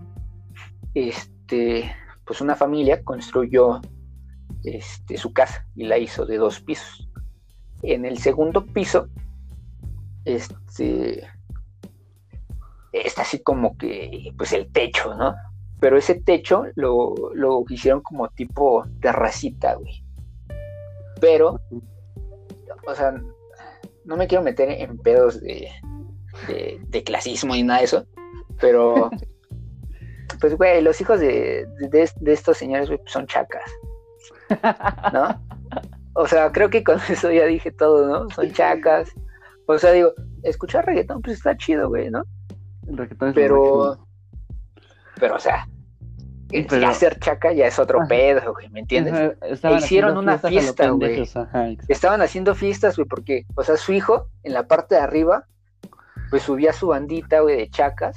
este, 0.95 1.95
pues 2.25 2.41
una 2.41 2.57
familia 2.57 3.03
construyó 3.03 3.81
este, 4.65 5.19
su 5.19 5.33
casa 5.33 5.67
y 5.75 5.85
la 5.85 5.99
hizo 5.99 6.25
de 6.25 6.39
dos 6.39 6.61
pisos. 6.61 7.09
En 7.83 8.07
el 8.07 8.19
segundo 8.19 8.65
piso, 8.65 9.09
este, 10.25 11.29
está 12.95 13.23
así 13.23 13.43
como 13.43 13.77
que, 13.77 14.33
pues 14.37 14.53
el 14.53 14.71
techo, 14.71 15.15
¿no? 15.15 15.35
Pero 15.81 15.99
ese 15.99 16.15
techo 16.15 16.65
lo, 16.77 17.15
lo 17.35 17.65
hicieron 17.69 18.01
como 18.01 18.29
tipo 18.29 18.85
terracita, 19.01 19.75
güey. 19.75 20.05
Pero, 21.21 21.61
o 22.87 22.95
sea, 22.95 23.15
no 24.05 24.17
me 24.17 24.27
quiero 24.27 24.45
meter 24.45 24.71
en 24.71 24.99
pedos 24.99 25.41
de, 25.41 25.69
de, 26.89 27.05
clasismo 27.05 27.55
ni 27.55 27.63
nada 27.63 27.81
de 27.81 27.85
eso, 27.87 28.07
pero, 28.61 29.11
pues, 30.41 30.57
güey, 30.57 30.83
los 30.83 31.01
hijos 31.01 31.21
de, 31.21 31.67
de, 31.91 32.33
estos 32.33 32.57
señores, 32.57 32.89
güey, 32.89 33.01
son 33.07 33.27
chacas, 33.27 33.71
¿no? 35.13 35.41
O 36.15 36.29
sea, 36.29 36.53
creo 36.53 36.71
que 36.71 36.85
con 36.85 37.01
eso 37.09 37.31
ya 37.33 37.47
dije 37.47 37.73
todo, 37.73 38.07
¿no? 38.07 38.31
Son 38.31 38.51
chacas. 38.53 39.11
O 39.67 39.79
sea, 39.79 39.91
digo, 39.91 40.13
escuchar 40.45 40.87
reggaetón, 40.87 41.23
pues 41.23 41.39
está 41.39 41.57
chido, 41.57 41.89
güey, 41.89 42.11
¿no? 42.11 42.23
Pero, 43.35 44.07
pero, 45.19 45.37
o 45.37 45.39
sea, 45.39 45.67
pero, 46.51 46.87
hacer 46.87 47.19
chaca 47.19 47.53
ya 47.53 47.67
es 47.67 47.79
otro 47.79 48.01
pedo, 48.09 48.53
güey, 48.53 48.69
¿me 48.71 48.81
entiendes? 48.81 49.37
E 49.43 49.75
hicieron 49.77 50.17
una 50.17 50.39
fiesta, 50.39 50.91
güey. 50.91 51.29
Estaban 51.89 52.23
haciendo 52.23 52.55
fiestas, 52.55 52.97
güey, 52.97 53.09
porque, 53.09 53.47
o 53.57 53.63
sea, 53.63 53.77
su 53.77 53.93
hijo, 53.93 54.29
en 54.43 54.53
la 54.53 54.67
parte 54.67 54.95
de 54.95 55.01
arriba, 55.01 55.47
pues 56.31 56.43
subía 56.43 56.73
su 56.73 56.89
bandita, 56.89 57.41
güey, 57.41 57.57
de 57.57 57.71
chacas. 57.71 58.17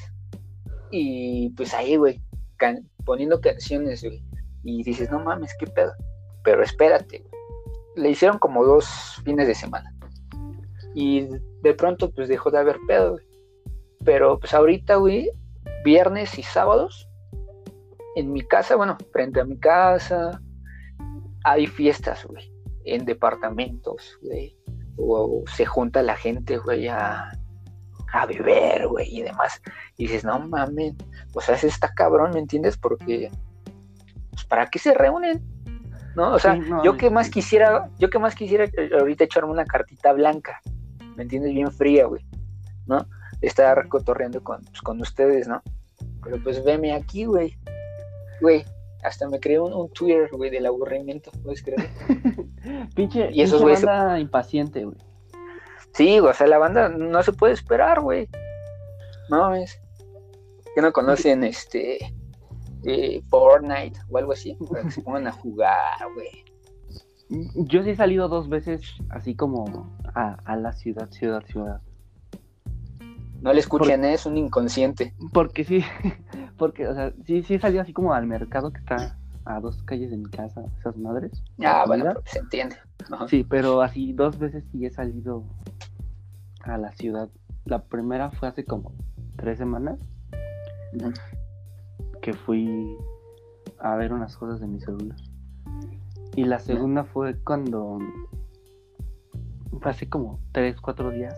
Y 0.92 1.50
pues 1.52 1.74
ahí, 1.74 1.98
güey, 1.98 2.22
poniendo 3.06 3.42
canciones, 3.42 4.04
güey. 4.04 4.24
Y 4.64 4.84
dices, 4.84 5.10
no 5.12 5.20
mames, 5.20 5.56
qué 5.60 5.68
pedo. 5.68 5.94
Pero 6.44 6.64
espérate, 6.64 7.20
güey. 7.20 7.32
Le 7.96 8.10
hicieron 8.12 8.38
como 8.38 8.64
dos 8.64 9.22
fines 9.24 9.48
de 9.48 9.56
semana. 9.56 9.92
Y 10.94 11.28
de 11.62 11.74
pronto, 11.74 12.12
pues 12.12 12.28
dejó 12.28 12.52
de 12.52 12.60
haber 12.60 12.78
pedo, 12.88 13.14
güey. 13.14 13.27
Pero 14.08 14.40
pues 14.40 14.54
ahorita, 14.54 14.96
güey, 14.96 15.30
viernes 15.84 16.40
y 16.40 16.44
sábados, 16.44 17.10
en 18.16 18.32
mi 18.32 18.42
casa, 18.42 18.78
bueno, 18.78 18.98
frente 19.12 19.42
a 19.42 19.44
mi 19.44 19.60
casa, 19.60 20.42
hay 21.44 21.68
fiestas, 21.68 22.24
güey, 22.26 22.50
en 22.86 23.04
departamentos, 23.04 24.18
güey. 24.22 24.56
O, 24.96 25.44
se 25.54 25.66
junta 25.66 26.02
la 26.04 26.16
gente, 26.16 26.58
güey, 26.58 26.88
a, 26.88 27.38
a 28.14 28.26
beber, 28.26 28.88
güey, 28.88 29.14
y 29.14 29.24
demás. 29.24 29.62
Y 29.98 30.04
dices, 30.04 30.24
no 30.24 30.40
mames, 30.40 30.94
o 31.34 31.42
sea, 31.42 31.56
está 31.56 31.94
cabrón, 31.94 32.32
¿me 32.34 32.40
entiendes? 32.40 32.78
Porque, 32.78 33.30
pues, 34.32 34.46
¿para 34.46 34.68
qué 34.68 34.80
se 34.80 34.94
reúnen? 34.94 35.44
¿No? 36.16 36.32
O 36.32 36.40
sea, 36.40 36.58
yo 36.82 36.96
que 36.96 37.10
más 37.10 37.30
quisiera, 37.30 37.90
yo 38.00 38.10
que 38.10 38.20
más 38.20 38.36
quisiera 38.36 38.70
ahorita 38.98 39.26
echarme 39.26 39.52
una 39.52 39.66
cartita 39.66 40.14
blanca, 40.14 40.62
¿me 41.18 41.24
entiendes? 41.24 41.52
Bien 41.52 41.74
fría, 41.74 42.06
güey, 42.06 42.26
¿no? 42.86 43.06
Estar 43.42 43.88
cotorreando 43.88 44.44
con, 44.44 44.64
pues, 44.64 44.82
con 44.82 45.00
ustedes, 45.02 45.48
¿no? 45.48 45.62
Pero 46.24 46.42
pues 46.44 46.64
veme 46.64 46.94
aquí, 46.94 47.26
güey. 47.26 47.58
Güey, 48.42 48.66
hasta 49.04 49.28
me 49.30 49.40
creé 49.40 49.60
un, 49.60 49.90
Twitter, 49.90 50.30
güey, 50.32 50.50
del 50.50 50.66
aburrimiento, 50.66 51.32
¿puedes 51.44 51.64
creer? 51.64 51.90
pinche, 52.96 53.30
y 53.32 53.42
eso, 53.42 53.60
güey, 53.60 53.76
impaciente, 54.20 54.86
güey. 54.86 54.98
Sí, 55.94 56.20
o 56.20 56.34
sea, 56.34 56.48
la 56.48 56.58
banda 56.58 56.90
no 56.90 57.24
se 57.24 57.34
puede 57.34 57.54
esperar, 57.54 58.02
güey. 58.02 58.30
No 59.30 59.56
es. 59.56 59.80
Que 60.76 60.82
no 60.82 60.94
conocen 60.94 61.44
este 61.44 62.14
eh, 62.84 63.22
Fortnite 63.30 64.00
o 64.10 64.18
algo 64.18 64.34
así, 64.34 64.56
para 64.70 64.84
que 64.84 64.92
se 64.92 65.02
pongan 65.02 65.28
a 65.28 65.32
jugar, 65.32 65.98
güey. 66.14 66.46
Yo 67.56 67.84
sí 67.84 67.90
he 67.90 67.96
salido 67.96 68.30
dos 68.30 68.48
veces 68.48 68.82
así 69.10 69.36
como 69.36 69.98
a, 70.14 70.56
la 70.56 70.72
ciudad, 70.72 71.10
ciudad, 71.12 71.44
ciudad. 71.46 71.82
No 73.42 73.54
le 73.54 73.60
escuchen, 73.60 74.04
es 74.06 74.26
un 74.26 74.38
inconsciente. 74.38 75.14
Porque 75.32 75.64
sí, 75.64 75.84
porque, 76.58 76.88
o 76.88 76.94
sea, 76.94 77.14
sí, 77.26 77.44
sí 77.44 77.56
he 77.56 77.60
salido 77.60 77.82
así 77.82 77.94
como 77.94 78.14
al 78.14 78.26
mercado 78.26 78.72
que 78.72 78.80
está 78.80 79.18
a 79.46 79.60
dos 79.60 79.82
calles 79.84 80.12
de 80.12 80.18
mi 80.18 80.30
casa, 80.30 80.64
esas 80.80 80.98
madres. 80.98 81.44
Ah, 81.64 81.86
bueno, 81.88 82.14
se 82.26 82.40
entiende. 82.40 82.76
Sí, 83.28 83.46
pero 83.48 83.82
así 83.82 84.12
dos 84.14 84.38
veces 84.38 84.66
sí 84.72 84.86
he 84.86 84.92
salido 84.92 85.44
a 86.64 86.78
la 86.78 86.92
ciudad. 86.92 87.30
La 87.66 87.84
primera 87.84 88.32
fue 88.32 88.48
hace 88.48 88.66
como 88.66 88.92
tres 89.38 89.58
semanas. 89.58 90.00
Que 92.22 92.34
fui 92.34 92.98
a 93.80 93.96
ver 93.96 94.12
unas 94.12 94.36
cosas 94.36 94.60
de 94.60 94.68
mi 94.68 94.80
celular. 94.80 95.18
Y 96.36 96.44
la 96.44 96.60
segunda 96.60 97.04
fue 97.04 97.36
cuando 97.44 98.00
fue 99.80 99.92
hace 99.92 100.10
como 100.10 100.40
tres, 100.52 100.82
cuatro 100.82 101.12
días 101.12 101.36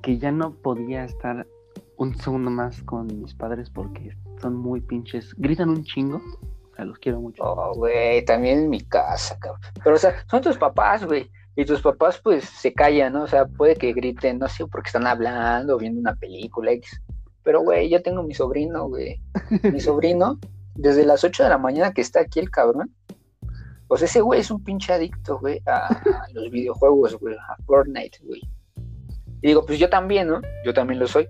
que 0.00 0.18
ya 0.18 0.32
no 0.32 0.54
podía 0.54 1.04
estar 1.04 1.46
un 1.96 2.16
segundo 2.16 2.50
más 2.50 2.82
con 2.82 3.06
mis 3.20 3.34
padres 3.34 3.70
porque 3.70 4.16
son 4.40 4.56
muy 4.56 4.80
pinches, 4.80 5.34
gritan 5.36 5.68
un 5.68 5.84
chingo, 5.84 6.16
o 6.16 6.74
sea, 6.74 6.84
los 6.86 6.98
quiero 6.98 7.20
mucho. 7.20 7.42
Oh, 7.44 7.74
güey, 7.74 8.24
también 8.24 8.60
en 8.60 8.70
mi 8.70 8.80
casa, 8.80 9.38
cabrón. 9.38 9.60
Pero, 9.84 9.96
o 9.96 9.98
sea, 9.98 10.14
son 10.30 10.40
tus 10.40 10.56
papás, 10.56 11.04
güey. 11.04 11.30
Y 11.56 11.64
tus 11.64 11.82
papás, 11.82 12.18
pues, 12.22 12.44
se 12.44 12.72
callan, 12.72 13.12
¿no? 13.12 13.24
O 13.24 13.26
sea, 13.26 13.46
puede 13.46 13.76
que 13.76 13.92
griten, 13.92 14.38
no 14.38 14.48
sé, 14.48 14.66
porque 14.66 14.88
están 14.88 15.06
hablando, 15.06 15.76
viendo 15.76 16.00
una 16.00 16.14
película, 16.14 16.72
X. 16.72 17.02
Pero, 17.42 17.60
güey, 17.60 17.90
yo 17.90 18.00
tengo 18.02 18.22
mi 18.22 18.32
sobrino, 18.32 18.88
güey. 18.88 19.20
Mi 19.62 19.80
sobrino, 19.80 20.38
desde 20.74 21.04
las 21.04 21.22
8 21.22 21.42
de 21.42 21.48
la 21.50 21.58
mañana 21.58 21.92
que 21.92 22.00
está 22.00 22.20
aquí 22.20 22.38
el 22.38 22.50
cabrón. 22.50 22.94
Pues 23.88 24.02
ese 24.02 24.20
güey 24.20 24.40
es 24.40 24.50
un 24.50 24.62
pinche 24.62 24.92
adicto, 24.92 25.38
güey, 25.38 25.60
a, 25.66 25.88
a 25.88 26.26
los 26.32 26.50
videojuegos, 26.50 27.18
güey, 27.18 27.34
a 27.34 27.56
Fortnite, 27.66 28.20
güey. 28.22 28.40
Y 29.42 29.48
digo, 29.48 29.64
pues 29.64 29.78
yo 29.78 29.88
también, 29.88 30.28
¿no? 30.28 30.40
Yo 30.64 30.74
también 30.74 30.98
lo 31.00 31.06
soy. 31.06 31.28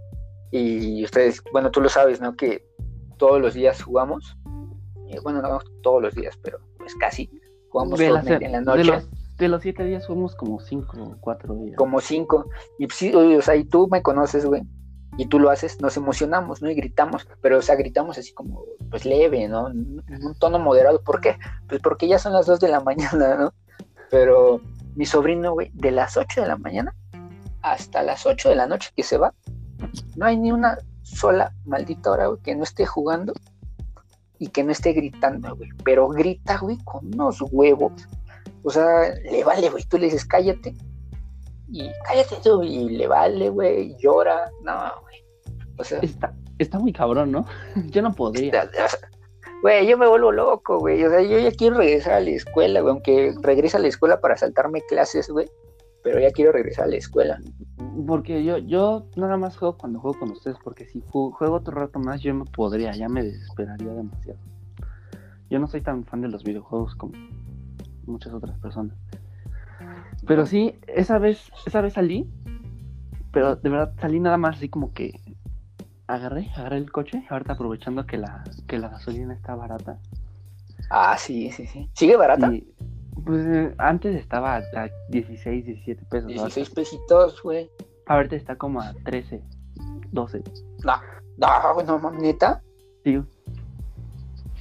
Y 0.50 1.04
ustedes, 1.04 1.42
bueno, 1.52 1.70
tú 1.70 1.80
lo 1.80 1.88
sabes, 1.88 2.20
¿no? 2.20 2.34
Que 2.36 2.64
todos 3.18 3.40
los 3.40 3.54
días 3.54 3.82
jugamos. 3.82 4.36
Eh, 5.08 5.18
bueno, 5.22 5.40
no 5.42 5.58
todos 5.82 6.02
los 6.02 6.14
días, 6.14 6.38
pero 6.42 6.58
pues 6.78 6.94
casi. 6.96 7.30
Jugamos 7.70 7.98
De, 7.98 8.10
las- 8.10 8.24
Fortnite 8.24 8.44
en 8.46 8.52
la 8.52 8.58
de 8.58 8.64
noche. 8.64 8.84
los, 8.84 9.08
de 9.36 9.48
los 9.48 9.62
siete 9.62 9.84
días 9.84 10.06
fuimos 10.06 10.34
como 10.34 10.58
cinco 10.60 10.96
o 11.00 11.16
cuatro 11.20 11.54
días. 11.54 11.76
como 11.76 12.00
cinco. 12.00 12.46
Y 12.78 12.86
pues, 12.86 12.98
sí, 12.98 13.14
o 13.14 13.40
sea, 13.42 13.54
y 13.56 13.64
tú 13.64 13.88
me 13.90 14.02
conoces, 14.02 14.44
güey. 14.44 14.62
Y 15.18 15.26
tú 15.26 15.38
lo 15.40 15.50
haces, 15.50 15.80
nos 15.80 15.96
emocionamos, 15.96 16.62
¿no? 16.62 16.70
Y 16.70 16.74
gritamos, 16.74 17.28
pero, 17.42 17.58
o 17.58 17.62
sea, 17.62 17.74
gritamos 17.76 18.16
así 18.18 18.32
como, 18.32 18.64
pues 18.90 19.04
leve, 19.04 19.46
¿no? 19.48 19.68
En 19.68 20.02
un 20.24 20.34
tono 20.38 20.58
moderado. 20.58 21.02
¿Por 21.02 21.20
qué? 21.20 21.36
Pues 21.68 21.80
porque 21.82 22.08
ya 22.08 22.18
son 22.18 22.32
las 22.32 22.46
dos 22.46 22.58
de 22.60 22.68
la 22.68 22.80
mañana, 22.84 23.36
¿no? 23.36 23.52
Pero 24.10 24.60
mi 24.96 25.06
sobrino, 25.06 25.52
güey, 25.52 25.70
de 25.74 25.90
las 25.92 26.16
8 26.16 26.40
de 26.42 26.48
la 26.48 26.56
mañana 26.56 26.92
hasta 27.62 28.02
las 28.02 28.26
8 28.26 28.50
de 28.50 28.56
la 28.56 28.66
noche 28.66 28.90
que 28.96 29.02
se 29.02 29.18
va, 29.18 29.34
no 30.16 30.26
hay 30.26 30.36
ni 30.36 30.52
una 30.52 30.78
sola 31.02 31.52
maldita 31.64 32.10
hora, 32.10 32.26
güey, 32.26 32.40
que 32.42 32.54
no 32.54 32.64
esté 32.64 32.86
jugando 32.86 33.32
y 34.38 34.48
que 34.48 34.64
no 34.64 34.72
esté 34.72 34.92
gritando, 34.92 35.54
güey. 35.54 35.70
Pero 35.84 36.08
grita, 36.08 36.58
güey, 36.58 36.78
con 36.84 37.06
unos 37.06 37.42
huevos. 37.50 37.92
O 38.62 38.70
sea, 38.70 39.14
le 39.30 39.44
vale, 39.44 39.68
güey. 39.68 39.84
Tú 39.84 39.98
le 39.98 40.06
dices, 40.06 40.24
cállate. 40.24 40.74
Y 41.68 41.90
cállate 42.06 42.36
tú. 42.42 42.62
Y 42.62 42.88
le 42.88 43.06
vale, 43.06 43.50
güey. 43.50 43.96
Llora. 43.98 44.50
No, 44.62 44.92
güey. 45.02 45.16
O 45.78 45.84
sea, 45.84 45.98
Está, 46.00 46.34
está 46.58 46.78
muy 46.78 46.92
cabrón, 46.92 47.32
¿no? 47.32 47.44
Yo 47.90 48.00
no 48.02 48.14
podría. 48.14 48.64
o 48.64 48.88
sea, 48.88 49.10
güey, 49.62 49.86
yo 49.86 49.98
me 49.98 50.06
vuelvo 50.06 50.32
loco, 50.32 50.78
güey. 50.78 51.04
O 51.04 51.10
sea, 51.10 51.20
yo 51.20 51.38
ya 51.38 51.50
quiero 51.52 51.76
regresar 51.76 52.14
a 52.14 52.20
la 52.20 52.30
escuela, 52.30 52.80
güey. 52.80 52.92
Aunque 52.92 53.34
regrese 53.42 53.76
a 53.76 53.80
la 53.80 53.88
escuela 53.88 54.20
para 54.20 54.36
saltarme 54.38 54.80
clases, 54.88 55.28
güey. 55.28 55.48
Pero 56.02 56.18
ya 56.20 56.30
quiero 56.32 56.52
regresar 56.52 56.84
a 56.86 56.88
la 56.88 56.96
escuela. 56.96 57.38
Porque 58.06 58.42
yo, 58.44 58.58
yo 58.58 59.06
nada 59.16 59.36
más 59.36 59.56
juego 59.56 59.76
cuando 59.76 60.00
juego 60.00 60.18
con 60.18 60.30
ustedes, 60.30 60.56
porque 60.62 60.86
si 60.86 61.00
ju- 61.02 61.32
juego 61.32 61.56
otro 61.56 61.74
rato 61.74 61.98
más, 61.98 62.20
yo 62.22 62.34
me 62.34 62.44
podría, 62.44 62.94
ya 62.96 63.08
me 63.08 63.22
desesperaría 63.22 63.92
demasiado. 63.92 64.38
Yo 65.50 65.58
no 65.58 65.66
soy 65.66 65.80
tan 65.80 66.04
fan 66.04 66.20
de 66.20 66.28
los 66.28 66.44
videojuegos 66.44 66.94
como 66.94 67.12
muchas 68.06 68.32
otras 68.32 68.58
personas. 68.58 68.96
Pero 70.26 70.46
sí, 70.46 70.78
esa 70.86 71.18
vez, 71.18 71.50
esa 71.66 71.80
vez 71.80 71.94
salí, 71.94 72.30
pero 73.32 73.56
de 73.56 73.68
verdad 73.68 73.92
salí 74.00 74.20
nada 74.20 74.36
más 74.36 74.56
así 74.56 74.68
como 74.68 74.92
que 74.92 75.20
agarré, 76.06 76.50
agarré 76.56 76.76
el 76.78 76.90
coche, 76.92 77.24
ahorita 77.28 77.54
aprovechando 77.54 78.06
que 78.06 78.18
la, 78.18 78.44
que 78.66 78.78
la 78.78 78.88
gasolina 78.88 79.34
está 79.34 79.54
barata. 79.54 79.98
Ah, 80.90 81.16
sí, 81.18 81.50
sí, 81.52 81.66
sí. 81.66 81.88
¿Sigue 81.94 82.16
barata? 82.16 82.52
Y 82.52 82.66
pues 83.24 83.46
eh, 83.46 83.74
antes 83.78 84.16
estaba 84.16 84.56
a, 84.56 84.58
a 84.58 84.90
16, 85.10 85.64
17 85.66 86.04
pesos. 86.06 86.26
ahorita- 86.30 86.44
16 86.44 86.70
pesitos, 86.70 87.42
güey. 87.42 87.70
Ahorita 88.06 88.36
está 88.36 88.56
como 88.56 88.80
a 88.80 88.92
13, 89.04 89.42
12. 90.12 90.42
No, 90.84 90.94
no, 91.38 91.98
no, 91.98 92.10
neta. 92.12 92.62
Sí, 93.04 93.20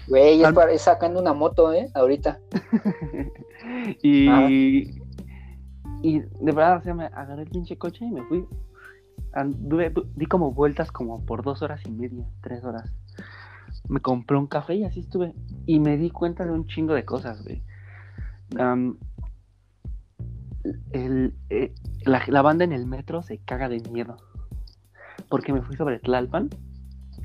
Güey, 0.08 0.42
es, 0.44 0.52
para, 0.54 0.72
es 0.72 0.82
sacando 0.82 1.20
una 1.20 1.34
moto, 1.34 1.72
¿eh? 1.72 1.90
Ahorita. 1.94 2.40
y, 4.02 4.90
y 6.02 6.20
de 6.20 6.52
verdad, 6.52 6.78
o 6.78 6.82
sea, 6.82 6.94
me 6.96 7.06
agarré 7.06 7.44
el 7.44 7.50
pinche 7.50 7.78
coche 7.78 8.06
y 8.06 8.12
me 8.12 8.24
fui. 8.24 8.46
Anduve, 9.34 9.94
di 10.16 10.26
como 10.26 10.52
vueltas 10.52 10.92
como 10.92 11.24
por 11.26 11.44
dos 11.44 11.62
horas 11.62 11.82
y 11.86 11.92
media, 11.92 12.26
tres 12.42 12.64
horas. 12.64 12.92
Me 13.88 14.00
compré 14.00 14.38
un 14.38 14.48
café 14.48 14.76
y 14.76 14.84
así 14.84 15.02
estuve. 15.02 15.34
Y 15.68 15.80
me 15.80 15.98
di 15.98 16.10
cuenta 16.10 16.44
de 16.46 16.52
un 16.52 16.66
chingo 16.66 16.94
de 16.94 17.06
cosas, 17.06 17.44
güey. 17.44 17.64
El, 20.92 21.34
eh, 21.50 21.74
la, 22.06 22.22
la 22.28 22.42
banda 22.42 22.64
en 22.64 22.74
el 22.74 22.86
metro 22.86 23.22
se 23.22 23.38
caga 23.40 23.70
de 23.70 23.80
miedo. 23.92 24.18
Porque 25.30 25.54
me 25.54 25.62
fui 25.62 25.76
sobre 25.76 26.00
Tlalpan. 26.00 26.50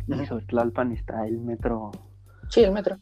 Y 0.07 0.27
sobre 0.27 0.45
Tlalpan 0.47 0.93
está 0.93 1.27
el 1.27 1.39
metro 1.41 1.91
Sí, 2.51 2.63
el 2.63 2.73
metro. 2.73 2.99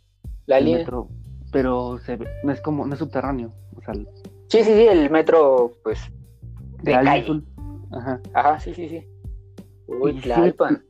La 0.46 0.58
el 0.58 0.64
línea. 0.66 0.78
metro, 0.80 1.08
pero 1.50 1.98
se 1.98 2.16
ve- 2.16 2.28
no 2.44 2.52
es 2.52 2.60
como, 2.60 2.86
no 2.86 2.92
es 2.94 2.98
subterráneo, 2.98 3.52
o 3.76 3.80
sea, 3.82 3.94
de 3.94 4.04
Sí, 4.48 4.58
sí, 4.64 4.72
sí, 4.72 4.86
el 4.86 5.10
metro, 5.10 5.72
pues, 5.82 6.00
de 6.82 6.92
línea 6.92 7.04
calle. 7.04 7.22
azul. 7.24 7.44
Ajá. 7.90 8.20
Ajá, 8.34 8.60
sí, 8.60 8.74
sí, 8.74 8.88
sí. 8.88 9.06
Uy, 9.88 10.12
Y 10.12 10.14
sí 10.14 10.20
Tlalpan. 10.22 10.84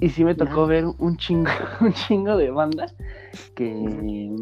Y 0.00 0.08
sí 0.10 0.24
me 0.24 0.34
tocó 0.34 0.66
ver 0.66 0.84
un 0.98 1.16
chingo, 1.16 1.50
un 1.80 1.92
chingo 1.92 2.36
de 2.36 2.50
banda 2.50 2.86
que, 3.54 4.32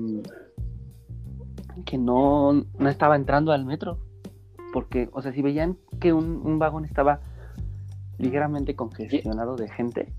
que 1.83 1.99
no, 1.99 2.53
no 2.53 2.89
estaba 2.89 3.17
entrando 3.17 3.53
al 3.53 3.65
metro. 3.65 3.99
Porque, 4.73 5.09
o 5.13 5.21
sea, 5.21 5.33
si 5.33 5.43
veían 5.43 5.77
que 6.01 6.13
un, 6.13 6.41
un 6.45 6.59
vagón 6.59 6.85
estaba 6.85 7.21
ligeramente 8.19 8.75
congestionado 8.75 9.57
de 9.57 9.69
gente, 9.69 10.13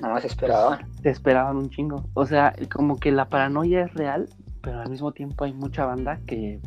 Nada 0.00 0.14
más 0.14 0.24
esperaban. 0.24 0.80
se 1.02 1.10
esperaban 1.10 1.56
un 1.56 1.70
chingo. 1.70 2.04
O 2.14 2.26
sea, 2.26 2.54
como 2.72 2.98
que 2.98 3.12
la 3.12 3.28
paranoia 3.28 3.84
es 3.84 3.94
real, 3.94 4.28
pero 4.62 4.80
al 4.80 4.90
mismo 4.90 5.12
tiempo 5.12 5.44
hay 5.44 5.52
mucha 5.52 5.84
banda 5.84 6.20
que 6.26 6.60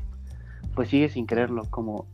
pues 0.75 0.89
sigue 0.89 1.09
sin 1.09 1.25
creerlo, 1.25 1.63
como 1.69 2.05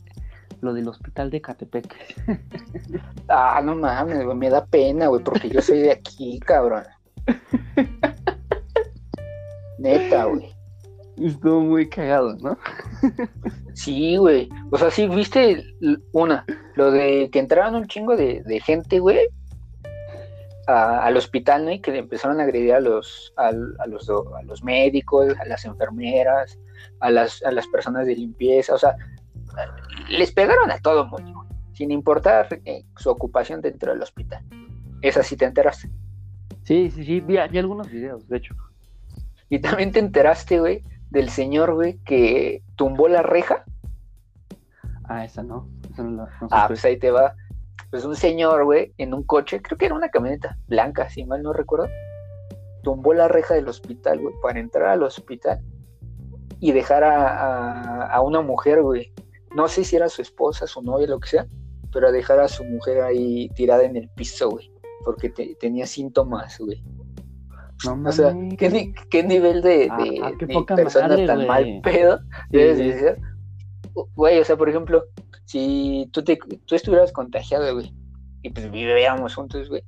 lo 0.60 0.72
del 0.72 0.88
hospital 0.88 1.30
de 1.30 1.40
Catepec. 1.40 1.96
Ah, 3.30 3.60
no 3.62 3.76
mames, 3.76 4.24
güey, 4.24 4.36
me 4.36 4.48
da 4.48 4.64
pena, 4.64 5.08
güey, 5.08 5.22
porque 5.22 5.50
yo 5.50 5.60
soy 5.60 5.80
de 5.80 5.92
aquí, 5.92 6.40
cabrón. 6.40 6.82
Neta, 9.78 10.24
güey. 10.24 10.50
Estuvo 11.20 11.60
muy 11.60 11.88
cagado, 11.88 12.36
¿no? 12.36 12.56
Sí, 13.74 14.16
güey. 14.16 14.48
O 14.70 14.78
sea, 14.78 14.90
sí, 14.90 15.06
viste 15.08 15.64
una, 16.12 16.44
lo 16.74 16.90
de 16.90 17.28
que 17.30 17.38
entraron 17.38 17.74
un 17.74 17.86
chingo 17.86 18.16
de, 18.16 18.42
de 18.44 18.60
gente, 18.60 18.98
güey, 18.98 19.18
a- 20.66 21.04
al 21.04 21.16
hospital, 21.16 21.64
¿no? 21.64 21.72
Y 21.72 21.80
que 21.80 21.92
le 21.92 21.98
empezaron 21.98 22.40
a 22.40 22.44
agredir 22.44 22.74
a 22.74 22.80
los, 22.80 23.32
a, 23.36 23.52
los, 23.52 24.08
a 24.10 24.42
los 24.42 24.62
médicos, 24.62 25.34
a 25.40 25.44
las 25.46 25.64
enfermeras, 25.64 26.58
a 27.00 27.10
las, 27.10 27.42
a 27.42 27.50
las 27.50 27.66
personas 27.68 28.06
de 28.06 28.14
limpieza, 28.16 28.74
o 28.74 28.78
sea, 28.78 28.94
les 30.10 30.32
pegaron 30.32 30.70
a 30.70 30.78
todo 30.78 31.06
mundo, 31.06 31.32
güey, 31.34 31.48
sin 31.72 31.90
importar 31.90 32.60
eh, 32.64 32.84
su 32.96 33.10
ocupación 33.10 33.60
dentro 33.60 33.92
del 33.92 34.02
hospital. 34.02 34.44
Esa 35.02 35.22
sí 35.22 35.36
te 35.36 35.44
enteraste. 35.44 35.88
Sí, 36.64 36.90
sí, 36.90 37.04
sí, 37.04 37.20
vi, 37.20 37.38
vi 37.50 37.58
algunos 37.58 37.90
videos, 37.90 38.28
de 38.28 38.36
hecho. 38.36 38.54
Y 39.48 39.60
también 39.60 39.90
te 39.92 39.98
enteraste, 40.00 40.58
güey, 40.60 40.82
del 41.10 41.30
señor, 41.30 41.74
güey, 41.74 41.98
que 42.04 42.62
tumbó 42.76 43.08
la 43.08 43.22
reja. 43.22 43.64
Ah, 45.04 45.24
esa 45.24 45.42
no, 45.42 45.68
esa 45.92 46.02
no 46.02 46.10
la 46.24 46.30
no 46.40 46.48
Ah, 46.50 46.64
pues 46.68 46.84
ahí 46.84 46.98
te 46.98 47.10
va. 47.10 47.34
Pues 47.90 48.04
un 48.04 48.14
señor, 48.16 48.64
güey, 48.64 48.92
en 48.98 49.14
un 49.14 49.22
coche, 49.22 49.62
creo 49.62 49.78
que 49.78 49.86
era 49.86 49.94
una 49.94 50.10
camioneta 50.10 50.58
blanca, 50.66 51.08
si 51.08 51.24
mal 51.24 51.42
no 51.42 51.52
recuerdo, 51.54 51.88
tumbó 52.82 53.14
la 53.14 53.28
reja 53.28 53.54
del 53.54 53.68
hospital, 53.68 54.20
güey, 54.20 54.34
para 54.42 54.60
entrar 54.60 54.88
al 54.90 55.02
hospital 55.02 55.60
y 56.60 56.72
dejar 56.72 57.04
a, 57.04 57.28
a- 58.02 58.06
a 58.12 58.20
una 58.20 58.42
mujer, 58.42 58.82
güey. 58.82 59.12
No 59.56 59.68
sé 59.68 59.84
si 59.84 59.96
era 59.96 60.10
su 60.10 60.20
esposa, 60.20 60.66
su 60.66 60.82
novia, 60.82 61.06
lo 61.06 61.18
que 61.20 61.28
sea, 61.30 61.46
pero 61.90 62.12
dejar 62.12 62.40
a 62.40 62.48
su 62.48 62.62
mujer 62.64 63.00
ahí 63.00 63.48
tirada 63.54 63.84
en 63.84 63.96
el 63.96 64.10
piso, 64.10 64.50
güey, 64.50 64.70
porque 65.04 65.30
te- 65.30 65.54
tenía 65.58 65.86
síntomas, 65.86 66.58
güey. 66.58 66.84
No 67.84 68.08
O 68.08 68.12
sea. 68.12 68.34
¿qué, 68.58 68.70
ni- 68.70 68.92
qué 69.10 69.22
nivel 69.22 69.62
de, 69.62 69.88
Ah, 69.90 69.96
de- 70.02 70.20
ah, 70.22 70.32
qué 70.38 70.46
de 70.46 70.54
poca 70.54 70.74
persona 70.74 71.08
madre, 71.08 71.26
tan 71.26 71.46
mal 71.46 71.80
pedo 71.82 72.18
debes 72.50 72.78
sí. 72.78 72.92
ser? 72.98 73.18
Güey, 74.14 74.38
o 74.40 74.44
sea, 74.44 74.56
por 74.56 74.68
ejemplo, 74.68 75.04
si 75.44 76.08
tú, 76.12 76.22
te, 76.24 76.38
tú 76.66 76.74
estuvieras 76.74 77.12
contagiado, 77.12 77.72
güey, 77.74 77.92
y 78.42 78.50
pues 78.50 78.70
vivíamos 78.70 79.34
juntos, 79.34 79.68
güey. 79.68 79.82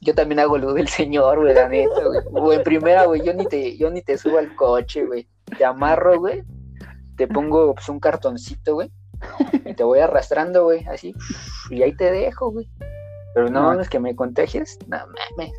Yo 0.00 0.14
también 0.14 0.38
hago 0.38 0.58
lo 0.58 0.74
del 0.74 0.88
señor, 0.88 1.40
güey, 1.40 1.54
la 1.54 1.68
neta, 1.68 2.04
güey. 2.06 2.20
O 2.32 2.52
en 2.52 2.62
primera, 2.62 3.04
güey, 3.06 3.22
yo 3.24 3.34
ni 3.34 3.46
te, 3.46 3.76
yo 3.76 3.90
ni 3.90 4.00
te 4.02 4.16
subo 4.16 4.38
al 4.38 4.54
coche, 4.54 5.04
güey. 5.04 5.28
Te 5.56 5.64
amarro, 5.64 6.18
güey. 6.20 6.42
Te 7.16 7.26
pongo 7.26 7.74
pues, 7.74 7.88
un 7.88 7.98
cartoncito, 7.98 8.74
güey. 8.74 8.92
Y 9.64 9.74
te 9.74 9.82
voy 9.82 9.98
arrastrando, 9.98 10.64
güey, 10.64 10.84
así. 10.86 11.14
Y 11.70 11.82
ahí 11.82 11.96
te 11.96 12.12
dejo, 12.12 12.52
güey. 12.52 12.68
Pero 13.34 13.48
no 13.50 13.60
No. 13.62 13.68
mames 13.70 13.88
que 13.88 13.98
me 13.98 14.14
contagies. 14.14 14.78
No 14.86 14.98
mames. 14.98 15.52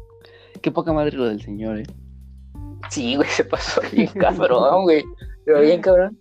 Qué 0.62 0.72
poca 0.72 0.94
madre 0.94 1.18
lo 1.18 1.26
del 1.26 1.42
señor, 1.42 1.80
eh. 1.80 1.86
Sí, 2.90 3.16
güey, 3.16 3.28
se 3.30 3.44
pasó 3.46 3.82
bien 3.92 4.08
cabrón, 4.20 4.84
güey. 4.84 5.04
Pero 5.46 5.62
bien 5.62 5.82
cabrón. 5.82 6.18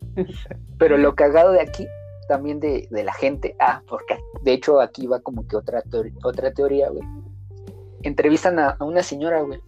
Pero 0.79 0.97
lo 0.97 1.15
cagado 1.15 1.53
de 1.53 1.61
aquí, 1.61 1.87
también 2.29 2.61
de, 2.61 2.89
de 2.91 3.05
la 3.05 3.13
gente, 3.15 3.57
ah, 3.61 3.83
porque 3.89 4.19
de 4.43 4.53
hecho 4.53 4.81
aquí 4.81 5.07
va 5.07 5.21
como 5.21 5.47
que 5.47 5.57
otra, 5.57 5.83
teori- 5.85 6.15
otra 6.23 6.53
teoría, 6.53 6.89
güey. 6.91 7.03
Entrevistan 8.03 8.59
a, 8.59 8.71
a 8.79 8.85
una 8.85 9.03
señora, 9.03 9.43
güey, 9.43 9.61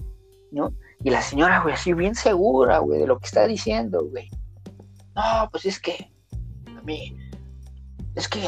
¿no? 0.52 0.72
Y 1.02 1.10
la 1.10 1.22
señora, 1.22 1.60
güey, 1.62 1.74
así 1.74 1.92
bien 1.94 2.14
segura, 2.14 2.78
güey, 2.78 3.00
de 3.00 3.06
lo 3.06 3.18
que 3.18 3.26
está 3.26 3.46
diciendo, 3.46 4.06
güey. 4.10 4.28
No, 5.14 5.48
pues 5.50 5.64
es 5.66 5.80
que, 5.80 6.12
a 6.76 6.82
mí, 6.82 7.16
es 8.14 8.28
que 8.28 8.40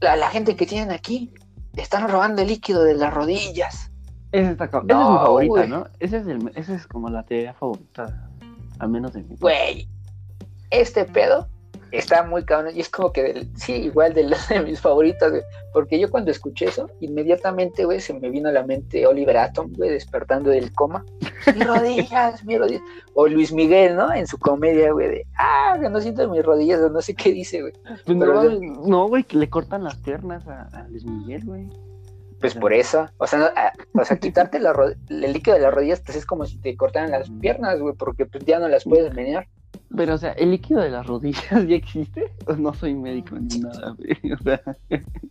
la, 0.00 0.16
la 0.16 0.28
gente 0.30 0.56
que 0.56 0.66
tienen 0.66 0.90
aquí 0.90 1.32
están 1.76 2.08
robando 2.08 2.42
el 2.42 2.48
líquido 2.48 2.82
de 2.82 2.94
las 2.94 3.12
rodillas. 3.14 3.87
Esa, 4.32 4.50
está, 4.50 4.64
esa 4.66 4.78
es 4.78 4.84
mi 4.84 4.90
favorita. 5.16 5.66
¿no? 5.66 5.86
Esa 6.00 6.16
es, 6.18 6.26
el, 6.26 6.52
esa 6.54 6.74
es 6.74 6.86
como 6.86 7.08
la 7.08 7.22
teoría 7.24 7.54
favorita, 7.54 8.28
al 8.78 8.88
menos 8.90 9.12
de 9.14 9.22
mi. 9.22 9.36
Güey, 9.36 9.88
este 10.70 11.04
pedo 11.06 11.48
está 11.90 12.22
muy 12.22 12.44
cabrón 12.44 12.76
y 12.76 12.80
es 12.80 12.90
como 12.90 13.10
que, 13.12 13.22
del- 13.22 13.48
sí, 13.56 13.72
igual 13.72 14.12
de, 14.12 14.24
las 14.24 14.46
de 14.50 14.60
mis 14.60 14.78
favoritas, 14.82 15.30
güey. 15.30 15.42
Porque 15.72 15.98
yo 15.98 16.10
cuando 16.10 16.30
escuché 16.30 16.66
eso, 16.66 16.90
inmediatamente, 17.00 17.86
güey, 17.86 18.00
se 18.00 18.12
me 18.12 18.28
vino 18.28 18.50
a 18.50 18.52
la 18.52 18.66
mente 18.66 19.06
Oliver 19.06 19.38
Atom, 19.38 19.72
güey, 19.74 19.88
despertando 19.90 20.50
del 20.50 20.72
coma. 20.74 21.04
Mis 21.54 21.66
rodillas, 21.66 22.44
mis 22.44 22.58
rodillas. 22.58 22.82
O 23.14 23.26
Luis 23.26 23.52
Miguel, 23.52 23.96
¿no? 23.96 24.12
En 24.12 24.26
su 24.26 24.36
comedia, 24.38 24.92
güey, 24.92 25.08
de, 25.08 25.26
ah, 25.38 25.78
que 25.80 25.88
no 25.88 26.00
siento 26.02 26.28
mis 26.28 26.44
rodillas, 26.44 26.80
o 26.82 26.90
no 26.90 27.00
sé 27.00 27.14
qué 27.14 27.32
dice, 27.32 27.62
güey. 27.62 27.72
Pues 27.82 28.02
pero 28.04 28.42
no, 28.86 29.08
güey, 29.08 29.24
que 29.24 29.38
le 29.38 29.48
cortan 29.48 29.84
las 29.84 29.96
piernas 29.96 30.46
a, 30.46 30.64
a 30.64 30.88
Luis 30.88 31.06
Miguel, 31.06 31.44
güey. 31.46 31.68
Pues 32.40 32.54
por 32.54 32.72
eso, 32.72 33.08
o 33.18 33.26
sea, 33.26 33.38
no- 33.40 33.46
ah, 33.56 33.72
o 33.94 34.04
sea 34.04 34.16
quitarte 34.16 34.60
la 34.60 34.72
el 35.08 35.32
líquido 35.32 35.56
de 35.56 35.62
las 35.62 35.74
rodillas, 35.74 36.00
pues 36.00 36.16
es 36.18 36.24
como 36.26 36.46
si 36.46 36.58
te 36.58 36.76
cortaran 36.76 37.10
las 37.10 37.30
piernas, 37.30 37.80
güey, 37.80 37.94
porque 37.96 38.26
pues 38.26 38.44
ya 38.44 38.58
no 38.60 38.68
las 38.68 38.84
puedes 38.84 39.12
menear. 39.12 39.48
Pero, 39.94 40.14
o 40.14 40.18
sea, 40.18 40.32
¿el 40.32 40.50
líquido 40.52 40.80
de 40.80 40.90
las 40.90 41.06
rodillas 41.06 41.42
ya 41.66 41.76
existe? 41.76 42.32
No 42.58 42.72
soy 42.74 42.94
médico 42.94 43.36
ni 43.40 43.58
nada, 43.58 43.96
güey. 43.98 44.32
O 44.32 44.38
sea, 44.42 44.60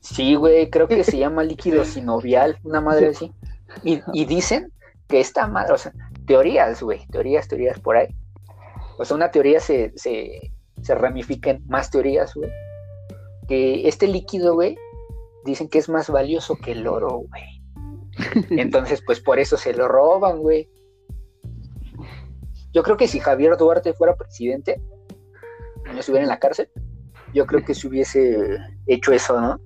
Sí, 0.02 0.36
güey, 0.36 0.70
creo 0.70 0.88
que 0.88 1.04
se 1.04 1.18
llama 1.18 1.44
líquido 1.44 1.86
sinovial, 1.86 2.58
una 2.64 2.82
madre 2.82 3.08
así. 3.10 3.32
Y, 3.84 4.02
y 4.14 4.26
dicen 4.26 4.72
que 5.08 5.20
esta 5.22 5.48
madre, 5.48 5.74
o 5.74 5.78
sea, 5.78 5.94
teorías, 6.26 6.82
güey, 6.84 7.06
teorías, 7.08 7.48
teorías 7.48 7.80
por 7.80 7.96
ahí. 7.98 8.08
O 9.00 9.06
sea, 9.06 9.16
una 9.16 9.32
teoría 9.32 9.60
se, 9.60 9.94
se, 9.96 10.52
se 10.82 10.96
ramifica 10.96 11.52
en 11.52 11.64
más 11.68 11.90
teorías, 11.90 12.34
güey. 12.34 12.50
Que 13.48 13.88
este 13.88 14.08
líquido, 14.08 14.56
güey, 14.56 14.78
dicen 15.48 15.68
que 15.70 15.80
es 15.80 15.90
más 15.90 16.10
valioso 16.10 16.56
que 16.58 16.74
el 16.74 16.86
oro, 16.88 17.24
güey. 17.28 17.64
Entonces, 18.52 19.02
pues 19.06 19.20
por 19.20 19.40
eso 19.40 19.58
se 19.58 19.74
lo 19.74 19.88
roban, 19.88 20.40
güey. 20.40 20.70
Yo 22.74 22.84
creo 22.84 22.98
que 22.98 23.08
si 23.08 23.20
Javier 23.20 23.58
Duarte 23.58 23.94
fuera 23.94 24.16
presidente, 24.16 24.80
no 25.86 26.00
estuviera 26.00 26.24
en 26.24 26.30
la 26.30 26.40
cárcel, 26.40 26.70
yo 27.34 27.46
creo 27.48 27.64
que 27.66 27.74
se 27.74 27.88
hubiese 27.88 28.58
hecho 28.86 29.12
eso, 29.14 29.40
¿no? 29.40 29.60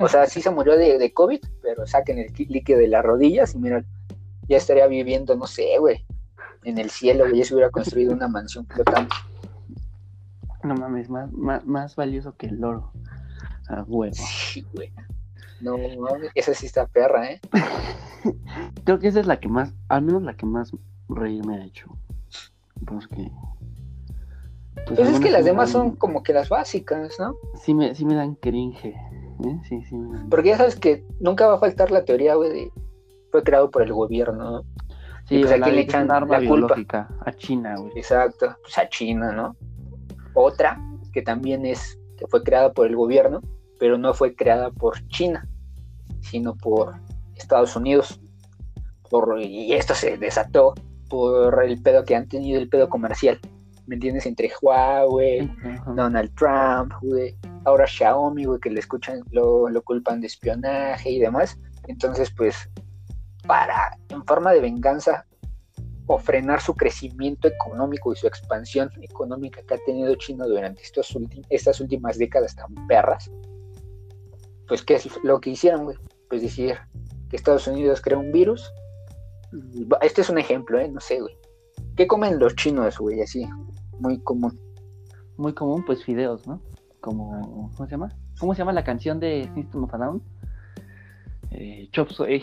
O 0.00 0.08
sea, 0.08 0.26
sí 0.26 0.42
se 0.42 0.50
murió 0.50 0.76
de, 0.76 0.98
de 0.98 1.12
COVID, 1.12 1.40
pero 1.62 1.86
saquen 1.86 2.18
el 2.18 2.32
qui- 2.32 2.48
líquido 2.48 2.78
de 2.78 2.88
las 2.88 3.04
rodillas 3.04 3.54
y 3.54 3.58
mira, 3.58 3.84
ya 4.48 4.56
estaría 4.56 4.86
viviendo, 4.86 5.36
no 5.36 5.46
sé, 5.46 5.78
güey, 5.78 6.04
en 6.64 6.78
el 6.78 6.90
cielo, 6.90 7.24
güey, 7.24 7.38
ya 7.38 7.44
se 7.44 7.54
hubiera 7.54 7.70
construido 7.70 8.12
una 8.12 8.28
mansión 8.28 8.66
flotante. 8.66 9.14
no 10.62 10.74
mames, 10.74 11.08
más, 11.10 11.30
más, 11.32 11.64
más 11.66 11.96
valioso 11.96 12.34
que 12.36 12.46
el 12.46 12.62
oro. 12.64 12.92
A 13.68 13.82
huevo. 13.86 14.12
Sí, 14.52 14.64
güey. 14.74 14.92
No, 15.60 15.76
esa 16.34 16.52
sí 16.54 16.66
está 16.66 16.86
perra, 16.86 17.30
¿eh? 17.30 17.40
Creo 18.84 18.98
que 18.98 19.08
esa 19.08 19.20
es 19.20 19.26
la 19.26 19.40
que 19.40 19.48
más, 19.48 19.72
al 19.88 20.02
menos 20.02 20.22
la 20.22 20.36
que 20.36 20.46
más 20.46 20.72
reír 21.08 21.44
me 21.46 21.56
ha 21.56 21.64
hecho. 21.64 21.86
Porque. 22.86 23.30
Pues 24.86 24.98
es 24.98 25.06
algunas 25.06 25.20
que 25.20 25.26
sí 25.28 25.32
las 25.32 25.44
demás 25.44 25.72
dan- 25.72 25.82
son 25.88 25.96
como 25.96 26.22
que 26.22 26.32
las 26.32 26.48
básicas, 26.48 27.16
¿no? 27.18 27.34
Sí 27.62 27.72
me, 27.72 27.94
sí 27.94 28.04
me 28.04 28.14
dan 28.14 28.34
cringe. 28.34 28.84
¿eh? 28.86 29.60
Sí, 29.68 29.82
sí 29.84 29.96
me 29.96 30.18
dan. 30.18 30.28
Porque 30.28 30.50
ya 30.50 30.58
sabes 30.58 30.76
que 30.76 31.04
nunca 31.20 31.46
va 31.46 31.54
a 31.54 31.58
faltar 31.58 31.90
la 31.90 32.04
teoría, 32.04 32.34
güey, 32.34 32.50
de 32.50 32.72
fue 33.30 33.42
creado 33.42 33.70
por 33.70 33.82
el 33.82 33.92
gobierno, 33.92 34.50
¿no? 34.50 34.62
Sí, 35.26 35.38
pues, 35.38 35.52
¿a 35.52 35.60
quién 35.60 35.76
le 35.76 35.82
que 35.86 35.88
es 35.88 35.94
echan 35.94 36.10
arma 36.10 36.38
la 36.38 36.46
culpa? 36.48 37.08
a 37.24 37.32
China, 37.32 37.76
güey. 37.78 37.92
Exacto, 37.96 38.54
pues 38.62 38.76
a 38.76 38.88
China, 38.88 39.32
¿no? 39.32 39.56
Otra 40.34 40.78
que 41.12 41.22
también 41.22 41.64
es 41.64 41.98
que 42.18 42.26
fue 42.26 42.42
creada 42.42 42.72
por 42.72 42.86
el 42.86 42.94
gobierno, 42.96 43.40
pero 43.84 43.98
no 43.98 44.14
fue 44.14 44.34
creada 44.34 44.70
por 44.70 45.06
China, 45.08 45.46
sino 46.22 46.56
por 46.56 46.94
Estados 47.34 47.76
Unidos. 47.76 48.18
Por, 49.10 49.38
y 49.42 49.74
esto 49.74 49.94
se 49.94 50.16
desató 50.16 50.72
por 51.10 51.62
el 51.62 51.82
pedo 51.82 52.02
que 52.02 52.16
han 52.16 52.26
tenido, 52.26 52.58
el 52.58 52.70
pedo 52.70 52.88
comercial, 52.88 53.38
¿me 53.86 53.96
entiendes? 53.96 54.24
Entre 54.24 54.50
Huawei. 54.62 55.54
Donald 55.94 56.34
Trump, 56.34 56.94
güey, 57.02 57.36
ahora 57.66 57.86
Xiaomi, 57.86 58.46
güey, 58.46 58.58
que 58.58 58.70
le 58.70 58.80
escuchan, 58.80 59.22
lo, 59.32 59.68
lo 59.68 59.82
culpan 59.82 60.22
de 60.22 60.28
espionaje 60.28 61.10
y 61.10 61.18
demás. 61.18 61.60
Entonces, 61.86 62.32
pues, 62.34 62.56
para, 63.46 63.98
en 64.08 64.24
forma 64.24 64.52
de 64.52 64.60
venganza, 64.62 65.26
o 66.06 66.18
frenar 66.18 66.62
su 66.62 66.74
crecimiento 66.74 67.48
económico 67.48 68.14
y 68.14 68.16
su 68.16 68.26
expansión 68.26 68.90
económica 69.02 69.60
que 69.68 69.74
ha 69.74 69.78
tenido 69.84 70.14
China 70.14 70.46
durante 70.46 70.82
estos 70.82 71.14
estas 71.50 71.80
últimas 71.80 72.16
décadas 72.16 72.56
tan 72.56 72.74
perras, 72.86 73.30
pues, 74.68 74.82
¿qué 74.82 74.94
es 74.94 75.08
lo 75.22 75.40
que 75.40 75.50
hicieron, 75.50 75.84
güey? 75.84 75.96
Pues 76.28 76.42
decir 76.42 76.76
que 77.28 77.36
Estados 77.36 77.66
Unidos 77.66 78.00
crea 78.00 78.18
un 78.18 78.32
virus. 78.32 78.70
Este 80.02 80.20
es 80.22 80.30
un 80.30 80.38
ejemplo, 80.38 80.78
¿eh? 80.78 80.88
No 80.88 81.00
sé, 81.00 81.20
güey. 81.20 81.36
¿Qué 81.96 82.06
comen 82.06 82.38
los 82.38 82.56
chinos, 82.56 82.98
güey? 82.98 83.20
Así, 83.20 83.46
muy 84.00 84.20
común. 84.22 84.58
Muy 85.36 85.52
común, 85.54 85.84
pues 85.84 86.04
fideos, 86.04 86.46
¿no? 86.46 86.60
Como, 87.00 87.70
¿cómo 87.76 87.86
se 87.86 87.90
llama? 87.92 88.08
¿Cómo 88.40 88.54
se 88.54 88.58
llama 88.58 88.72
la 88.72 88.82
canción 88.84 89.20
de 89.20 89.48
System 89.54 89.84
of 89.84 89.94
a 89.94 89.98
Down? 89.98 90.22
Eh, 91.50 91.88
Chop 91.92 92.10
Suey. 92.10 92.42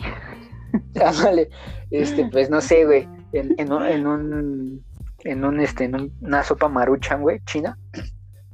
Ándale, 1.05 1.49
este, 1.89 2.29
pues 2.31 2.49
no 2.49 2.61
sé, 2.61 2.85
güey, 2.85 3.07
en, 3.33 3.53
en 3.57 3.73
un, 3.73 3.83
en 3.85 4.07
un, 4.07 4.85
en 5.25 5.43
un, 5.43 5.59
este, 5.59 5.83
en 5.85 5.95
un- 5.95 6.13
una 6.21 6.43
sopa 6.43 6.69
maruchan, 6.69 7.21
güey, 7.21 7.41
china, 7.45 7.77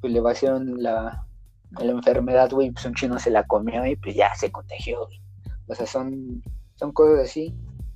pues 0.01 0.11
le 0.13 0.19
vaciaron 0.19 0.81
la, 0.81 1.26
la 1.71 1.91
enfermedad, 1.91 2.49
güey, 2.51 2.71
pues 2.71 2.85
un 2.85 2.95
chino 2.95 3.19
se 3.19 3.31
la 3.31 3.45
comió 3.45 3.85
y 3.85 3.95
pues 3.95 4.15
ya 4.15 4.33
se 4.35 4.51
contagió, 4.51 5.05
güey. 5.05 5.21
O 5.67 5.75
sea, 5.75 5.85
son, 5.85 6.41
son 6.75 6.91
cosas 6.91 7.25
así. 7.25 7.53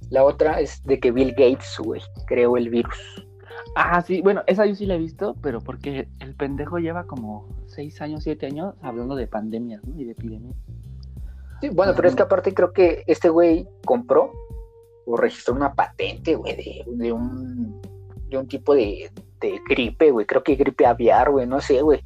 La 0.10 0.24
otra 0.24 0.60
es 0.60 0.84
de 0.84 1.00
que 1.00 1.12
Bill 1.12 1.32
Gates, 1.32 1.78
güey, 1.80 2.02
creó 2.28 2.58
el 2.58 2.70
virus. 2.70 3.26
Ah, 3.76 4.02
sí, 4.02 4.22
bueno, 4.22 4.44
esa 4.48 4.66
yo 4.66 4.76
sí 4.76 4.86
la 4.86 4.96
he 4.96 5.00
visto, 5.00 5.36
pero 5.42 5.62
porque 5.62 6.10
el 6.20 6.36
pendejo 6.36 6.80
lleva 6.80 7.06
como 7.06 7.48
6 7.68 8.02
años, 8.02 8.24
7 8.24 8.46
años 8.48 8.76
hablando 8.82 9.16
de 9.16 9.28
pandemias, 9.28 9.82
¿no? 9.86 9.98
Y 10.00 10.04
de 10.04 10.12
epidemias. 10.12 10.56
Sí, 11.62 11.70
bueno, 11.70 11.94
pero 11.96 12.08
es 12.08 12.16
que 12.16 12.24
aparte 12.24 12.54
creo 12.54 12.74
que 12.74 13.04
este 13.08 13.30
güey 13.30 13.68
compró 13.86 14.32
o 15.06 15.16
registró 15.16 15.54
una 15.54 15.74
patente, 15.74 16.36
güey, 16.36 16.56
de, 16.56 16.84
de 16.88 17.12
un, 17.14 17.82
de 18.28 18.38
un 18.38 18.48
tipo 18.48 18.74
de, 18.76 19.10
de 19.40 19.60
gripe, 19.70 20.12
güey. 20.12 20.26
Creo 20.26 20.44
que 20.44 20.56
gripe 20.56 20.86
aviar, 20.86 21.32
güey, 21.32 21.48
no 21.48 21.62
sé, 21.62 21.82
güey. 21.82 22.04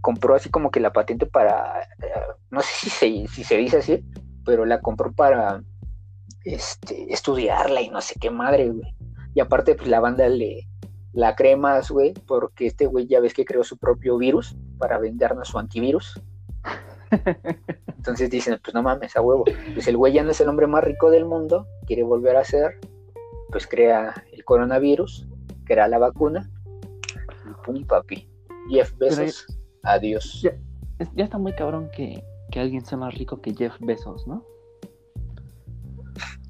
Co- 0.00 0.10
compró 0.12 0.34
así 0.34 0.50
como 0.50 0.70
que 0.70 0.80
la 0.80 0.92
patente 0.92 1.26
para, 1.26 1.82
eh, 1.82 2.10
no 2.50 2.60
sé 2.60 2.68
si 2.74 2.90
se, 2.90 3.28
si 3.28 3.44
se 3.44 3.56
dice 3.56 3.78
así, 3.78 4.04
pero 4.44 4.64
la 4.64 4.80
compró 4.80 5.12
para 5.12 5.62
este, 6.44 7.12
estudiarla 7.12 7.80
y 7.82 7.88
no 7.90 8.00
sé 8.00 8.14
qué 8.20 8.30
madre, 8.30 8.70
güey. 8.70 8.94
Y 9.34 9.40
aparte, 9.40 9.74
pues 9.74 9.88
la 9.88 10.00
banda 10.00 10.28
le 10.28 10.66
la 11.12 11.34
cree 11.34 11.56
más, 11.56 11.90
güey, 11.90 12.14
porque 12.26 12.66
este 12.66 12.86
güey 12.86 13.06
ya 13.06 13.20
ves 13.20 13.34
que 13.34 13.44
creó 13.44 13.64
su 13.64 13.76
propio 13.78 14.16
virus 14.16 14.56
para 14.78 14.98
vendernos 14.98 15.48
su 15.48 15.58
antivirus. 15.58 16.20
Entonces 17.96 18.30
dicen, 18.30 18.58
pues 18.62 18.74
no 18.74 18.82
mames, 18.82 19.16
a 19.16 19.20
huevo. 19.20 19.44
Pues 19.74 19.88
el 19.88 19.96
güey 19.96 20.12
ya 20.12 20.22
no 20.22 20.30
es 20.30 20.40
el 20.40 20.48
hombre 20.48 20.66
más 20.66 20.84
rico 20.84 21.10
del 21.10 21.24
mundo, 21.24 21.66
quiere 21.86 22.02
volver 22.04 22.36
a 22.36 22.44
ser, 22.44 22.78
pues 23.50 23.66
crea 23.66 24.24
el 24.32 24.44
coronavirus, 24.44 25.26
crea 25.64 25.88
la 25.88 25.98
vacuna, 25.98 26.48
y 27.44 27.64
pum, 27.64 27.84
papi. 27.84 28.28
Jeff 28.70 28.96
Bezos, 28.98 29.46
adiós. 29.82 30.40
Ya. 30.42 30.52
Es- 30.98 31.10
ya 31.14 31.24
está 31.24 31.38
muy 31.38 31.52
cabrón 31.54 31.88
que, 31.94 32.22
que 32.50 32.60
alguien 32.60 32.84
sea 32.84 32.98
más 32.98 33.14
rico 33.14 33.40
que 33.40 33.54
Jeff 33.54 33.74
Bezos, 33.80 34.26
¿no? 34.26 34.44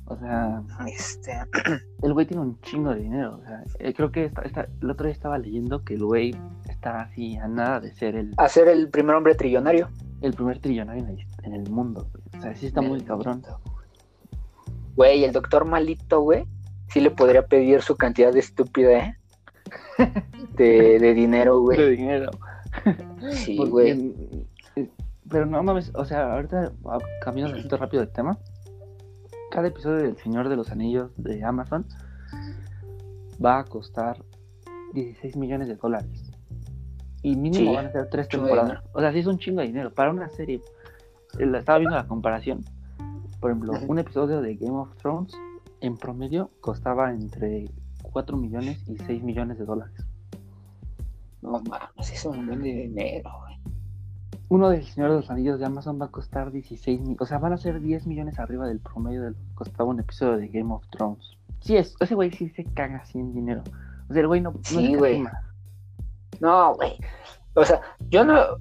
O 0.07 0.17
sea, 0.17 0.63
Este, 0.89 1.31
el 2.03 2.13
güey 2.13 2.27
tiene 2.27 2.43
un 2.43 2.61
chingo 2.63 2.93
de 2.93 3.01
dinero. 3.01 3.39
O 3.41 3.45
sea, 3.47 3.63
eh, 3.79 3.95
creo 3.95 4.11
que 4.11 4.25
esta, 4.25 4.43
esta- 4.43 4.69
el 4.83 4.91
otro 4.91 5.07
día 5.07 5.13
estaba 5.15 5.39
leyendo 5.39 5.85
que 5.85 5.95
el 5.95 6.05
güey 6.05 6.35
está 6.69 7.03
así 7.03 7.37
a 7.37 7.47
nada 7.47 7.79
de 7.81 7.93
ser 7.95 8.17
el, 8.17 8.35
a 8.37 8.49
ser 8.49 8.67
el 8.69 8.89
primer 8.89 9.15
hombre 9.15 9.35
trillonario. 9.37 9.89
el 10.23 10.33
primer 10.35 10.59
trillonario 10.59 11.07
en, 11.45 11.55
el 11.55 11.71
mundo. 11.71 12.09
güey. 12.13 12.39
O 12.39 12.43
sea, 12.43 12.55
sí 12.57 12.67
está 12.67 12.81
muy 12.83 13.01
cabrón. 13.03 13.43
Güey, 14.97 15.23
el 15.25 15.33
doctor 15.33 15.65
malito, 15.65 16.21
güey, 16.23 16.45
sí 16.89 17.01
le 17.01 17.11
podría 17.11 17.47
pedir 17.47 17.81
su 17.81 17.97
cantidad 17.97 18.33
de 18.33 18.41
estúpida, 18.41 18.99
¿eh? 18.99 19.17
De, 20.57 20.99
de 20.99 21.15
dinero, 21.15 21.55
De 21.55 21.61
güey. 21.77 21.97
dinero. 21.97 22.31
Sí, 23.33 23.57
güey. 23.57 24.15
eh, 24.77 24.91
Pero 25.29 25.47
no 25.47 25.63
mames, 25.63 25.93
o 25.95 26.05
sea, 26.05 26.35
ahorita 26.35 26.73
ah, 26.87 26.99
cambiando 27.23 27.53
un 27.53 27.59
poquito 27.59 27.77
rápido 27.77 28.03
del 28.03 28.13
tema. 28.13 28.39
Cada 29.51 29.69
episodio 29.69 29.97
del 30.05 30.17
Señor 30.17 30.49
de 30.49 30.57
los 30.57 30.71
Anillos 30.71 31.11
de 31.17 31.43
Amazon 31.45 31.85
va 33.45 33.59
a 33.61 33.65
costar 33.65 34.23
16 34.95 35.37
millones 35.37 35.69
de 35.69 35.77
dólares. 35.77 36.31
Y 37.23 37.37
mínimo 37.37 37.71
Sí, 37.71 37.77
van 37.77 37.87
a 37.87 37.93
ser 37.93 38.09
tres 38.09 38.29
temporadas. 38.29 38.83
O 38.93 39.01
sea, 39.01 39.13
sí 39.13 39.19
es 39.19 39.27
un 39.27 39.39
chingo 39.39 39.61
de 39.61 39.67
dinero. 39.67 39.93
Para 39.93 40.11
una 40.11 40.29
serie, 40.31 40.63
eh, 41.39 41.47
la- 41.47 41.59
estaba 41.59 41.79
viendo 41.79 41.97
la 41.97 42.07
comparación. 42.07 42.65
Por 43.41 43.51
ejemplo, 43.51 43.73
un 43.89 43.99
episodio 43.99 44.41
de 44.41 44.55
Game 44.57 44.77
of 44.77 44.95
Thrones 44.97 45.33
en 45.81 45.97
promedio 45.97 46.51
costaba 46.61 47.11
entre 47.13 47.67
4 48.03 48.37
millones 48.37 48.83
y 48.89 48.97
6 48.99 49.23
millones 49.23 49.59
de 49.59 49.65
dólares. 49.65 49.95
No 51.43 51.53
mames, 51.53 52.13
es 52.13 52.25
un 52.25 52.47
buen 52.47 52.63
de 52.63 52.69
dinero, 52.69 53.31
güey. 53.41 53.59
uno 54.49 54.69
del 54.69 54.85
Señor 54.85 55.11
de 55.11 55.17
los 55.17 55.31
Anillos 55.31 55.59
de 55.59 55.67
Amazon 55.67 56.01
va 56.01 56.07
a 56.07 56.11
costar 56.11 56.51
16 56.51 57.01
millones. 57.01 57.21
O 57.21 57.27
sea, 57.27 57.39
van 57.39 57.53
a 57.53 57.57
ser 57.57 57.81
10 57.81 58.07
millones 58.07 58.39
arriba 58.39 58.67
del 58.67 58.81
promedio 58.81 59.23
de 59.23 59.31
lo 59.31 59.37
que 59.37 59.55
costaba 59.55 59.89
un 59.89 60.01
episodio 60.01 60.37
de 60.37 60.49
Game 60.49 60.73
of 60.73 60.87
Thrones. 60.91 61.39
Sí, 61.61 61.77
es, 61.77 61.95
ese 62.01 62.15
güey 62.15 62.31
sí 62.31 62.49
se 62.51 62.65
caga 62.65 62.99
así 62.99 63.19
en 63.19 63.35
dinero. 63.35 63.63
O 64.09 64.13
sea, 64.13 64.21
el 64.21 64.27
güey 64.27 64.41
no. 64.41 64.53
Sí, 64.63 64.95
güey. 64.95 65.25
No, 66.41 66.75
güey. 66.75 66.99
O 67.55 67.65
sea, 67.65 67.81
yo 68.09 68.25
no. 68.25 68.59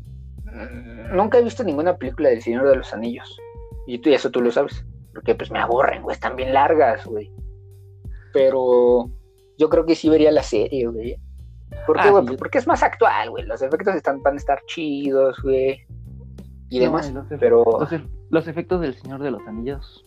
Nunca 1.13 1.37
he 1.37 1.43
visto 1.43 1.63
ninguna 1.63 1.95
película 1.97 2.29
del 2.29 2.41
Señor 2.41 2.67
de 2.67 2.75
los 2.75 2.93
Anillos. 2.93 3.37
Y 3.87 3.99
tú, 3.99 4.09
y 4.09 4.13
eso 4.13 4.29
tú 4.29 4.41
lo 4.41 4.51
sabes. 4.51 4.85
Porque 5.13 5.35
pues 5.35 5.51
me 5.51 5.59
aburren, 5.59 6.03
güey. 6.03 6.13
Están 6.13 6.35
bien 6.35 6.53
largas, 6.53 7.05
güey. 7.05 7.31
Pero 8.33 9.09
yo 9.57 9.69
creo 9.69 9.85
que 9.85 9.95
sí 9.95 10.09
vería 10.09 10.31
la 10.31 10.43
serie, 10.43 10.87
güey. 10.87 11.17
¿Por 11.85 11.95
qué, 12.01 12.09
Ah, 12.09 12.23
sí, 12.27 12.35
Porque 12.37 12.57
es 12.57 12.67
más 12.67 12.83
actual, 12.83 13.29
güey. 13.31 13.45
Los 13.45 13.61
efectos 13.61 13.95
están, 13.95 14.21
van 14.21 14.35
a 14.35 14.37
estar 14.37 14.61
chidos, 14.67 15.39
güey. 15.41 15.85
Y 16.69 16.79
No, 16.79 16.85
demás. 16.85 17.11
los, 17.11 17.25
Pero. 17.39 17.63
los 17.79 17.89
los 18.29 18.47
efectos 18.47 18.81
del 18.81 18.95
Señor 18.95 19.23
de 19.23 19.31
los 19.31 19.45
Anillos 19.47 20.05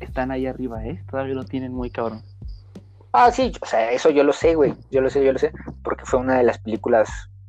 están 0.00 0.30
ahí 0.30 0.46
arriba, 0.46 0.84
¿eh? 0.84 1.02
Todavía 1.10 1.34
lo 1.34 1.44
tienen 1.44 1.72
muy 1.72 1.90
cabrón. 1.90 2.22
Ah, 3.12 3.30
sí, 3.30 3.52
o 3.60 3.66
sea, 3.66 3.92
eso 3.92 4.10
yo 4.10 4.24
lo 4.24 4.32
sé, 4.32 4.54
güey. 4.54 4.74
Yo 4.90 5.00
lo 5.00 5.08
sé, 5.08 5.24
yo 5.24 5.32
lo 5.32 5.38
sé. 5.38 5.52
Porque 5.82 6.04
fue 6.04 6.18
una 6.20 6.36
de 6.38 6.42
las 6.44 6.58
películas, 6.58 7.08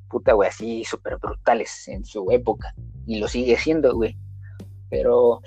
puta, 0.10 0.34
güey, 0.34 0.50
así 0.50 0.84
súper 0.86 1.18
brutales 1.18 1.88
en 1.88 2.06
su 2.06 2.30
época. 2.32 2.74
Y 3.06 3.20
lo 3.20 3.28
sigue 3.28 3.58
siendo, 3.58 3.94
güey. 3.96 4.16
Pero, 4.90 5.42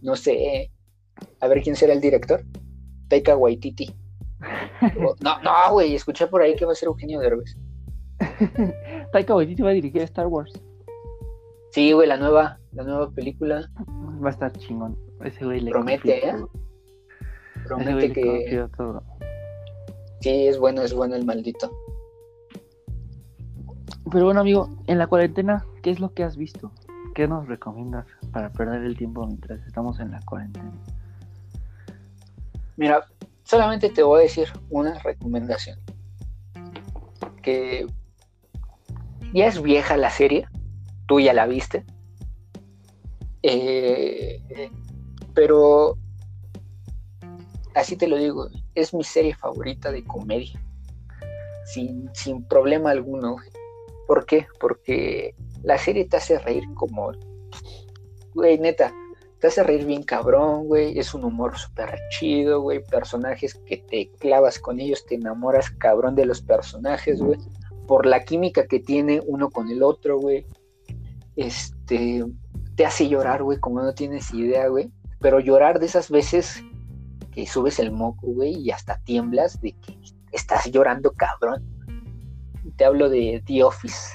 no 0.00 0.16
sé. 0.16 0.70
A 1.40 1.46
ver 1.48 1.62
quién 1.62 1.76
será 1.76 1.92
el 1.92 2.00
director. 2.00 2.42
Taika 3.08 3.36
Waititi. 3.36 3.94
No, 5.20 5.40
no, 5.42 5.72
güey, 5.72 5.94
escuché 5.94 6.26
por 6.26 6.42
ahí 6.42 6.56
que 6.56 6.64
va 6.64 6.72
a 6.72 6.74
ser 6.74 6.88
Eugenio 6.88 7.20
Derbez. 7.20 7.56
Taika 9.12 9.34
Waititi 9.34 9.62
va 9.62 9.70
a 9.70 9.74
dirigir 9.74 10.02
Star 10.02 10.26
Wars. 10.26 10.52
Sí, 11.70 11.92
güey, 11.92 12.06
la 12.06 12.16
nueva, 12.16 12.58
la 12.72 12.84
nueva 12.84 13.10
película 13.10 13.68
Va 14.22 14.28
a 14.28 14.30
estar 14.30 14.52
chingón. 14.52 14.96
Ese 15.24 15.44
güey 15.44 15.60
le 15.60 15.70
Promete, 15.70 16.28
¿eh? 16.28 16.32
todo. 16.32 16.50
Ese 17.80 17.92
güey 17.92 18.08
promete 18.08 18.08
le 18.08 18.12
que 18.12 18.68
todo. 18.76 19.02
sí, 20.20 20.46
es 20.48 20.58
bueno, 20.58 20.82
es 20.82 20.94
bueno 20.94 21.16
el 21.16 21.24
maldito. 21.24 21.70
Pero 24.10 24.26
bueno, 24.26 24.40
amigo, 24.40 24.68
en 24.86 24.98
la 24.98 25.06
cuarentena, 25.06 25.64
¿qué 25.82 25.90
es 25.90 26.00
lo 26.00 26.12
que 26.12 26.24
has 26.24 26.36
visto? 26.36 26.70
¿Qué 27.14 27.26
nos 27.26 27.46
recomiendas 27.48 28.06
para 28.32 28.52
perder 28.52 28.82
el 28.82 28.96
tiempo 28.96 29.26
mientras 29.26 29.64
estamos 29.66 29.98
en 30.00 30.10
la 30.10 30.20
cuarentena? 30.22 30.70
Mira, 32.76 33.06
solamente 33.52 33.90
te 33.90 34.02
voy 34.02 34.20
a 34.20 34.22
decir 34.22 34.48
una 34.70 34.98
recomendación. 35.00 35.78
Que 37.42 37.86
ya 39.34 39.46
es 39.46 39.60
vieja 39.60 39.98
la 39.98 40.08
serie, 40.08 40.48
tú 41.06 41.20
ya 41.20 41.34
la 41.34 41.46
viste. 41.46 41.84
Eh, 43.42 44.40
pero 45.34 45.98
así 47.74 47.94
te 47.94 48.08
lo 48.08 48.16
digo, 48.16 48.48
es 48.74 48.94
mi 48.94 49.04
serie 49.04 49.34
favorita 49.34 49.92
de 49.92 50.02
comedia. 50.02 50.58
Sin, 51.66 52.08
sin 52.14 52.48
problema 52.48 52.90
alguno. 52.92 53.36
¿Por 54.06 54.24
qué? 54.24 54.46
Porque 54.60 55.34
la 55.62 55.76
serie 55.76 56.06
te 56.06 56.16
hace 56.16 56.38
reír 56.38 56.64
como... 56.72 57.12
Güey, 58.32 58.58
neta, 58.58 58.94
te 59.42 59.48
hace 59.48 59.64
reír 59.64 59.84
bien 59.84 60.04
cabrón, 60.04 60.68
güey. 60.68 60.96
Es 60.96 61.14
un 61.14 61.24
humor 61.24 61.58
súper 61.58 61.98
chido, 62.10 62.60
güey. 62.60 62.80
Personajes 62.84 63.54
que 63.66 63.78
te 63.78 64.08
clavas 64.20 64.60
con 64.60 64.78
ellos, 64.78 65.04
te 65.04 65.16
enamoras 65.16 65.68
cabrón 65.68 66.14
de 66.14 66.26
los 66.26 66.40
personajes, 66.40 67.20
güey. 67.20 67.40
Por 67.88 68.06
la 68.06 68.22
química 68.22 68.68
que 68.68 68.78
tiene 68.78 69.20
uno 69.26 69.50
con 69.50 69.68
el 69.68 69.82
otro, 69.82 70.20
güey. 70.20 70.46
Este, 71.34 72.24
te 72.76 72.86
hace 72.86 73.08
llorar, 73.08 73.42
güey, 73.42 73.58
como 73.58 73.82
no 73.82 73.92
tienes 73.94 74.32
idea, 74.32 74.68
güey. 74.68 74.92
Pero 75.18 75.40
llorar 75.40 75.80
de 75.80 75.86
esas 75.86 76.08
veces 76.08 76.62
que 77.32 77.44
subes 77.44 77.80
el 77.80 77.90
moco, 77.90 78.28
güey, 78.28 78.54
y 78.54 78.70
hasta 78.70 78.98
tiemblas 78.98 79.60
de 79.60 79.72
que 79.72 79.98
estás 80.30 80.70
llorando 80.70 81.10
cabrón. 81.14 81.64
Te 82.76 82.84
hablo 82.84 83.08
de 83.08 83.42
The 83.44 83.64
Office. 83.64 84.14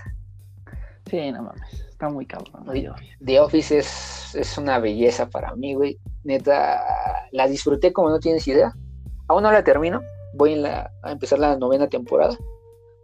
Sí, 1.09 1.33
no 1.33 1.43
mames, 1.43 1.86
está 1.97 2.09
muy 2.09 2.27
cabrón. 2.27 2.63
The 3.25 3.39
Office 3.39 3.79
es, 3.79 4.35
es 4.35 4.55
una 4.59 4.77
belleza 4.77 5.27
para 5.29 5.55
mí, 5.55 5.73
güey. 5.73 5.97
Neta, 6.23 6.79
la 7.31 7.47
disfruté 7.47 7.91
como 7.91 8.11
no 8.11 8.19
tienes 8.19 8.47
idea. 8.47 8.71
Aún 9.27 9.41
no 9.41 9.51
la 9.51 9.63
termino. 9.63 10.01
Voy 10.35 10.53
en 10.53 10.61
la- 10.61 10.91
a 11.01 11.11
empezar 11.11 11.39
la 11.39 11.57
novena 11.57 11.87
temporada. 11.87 12.37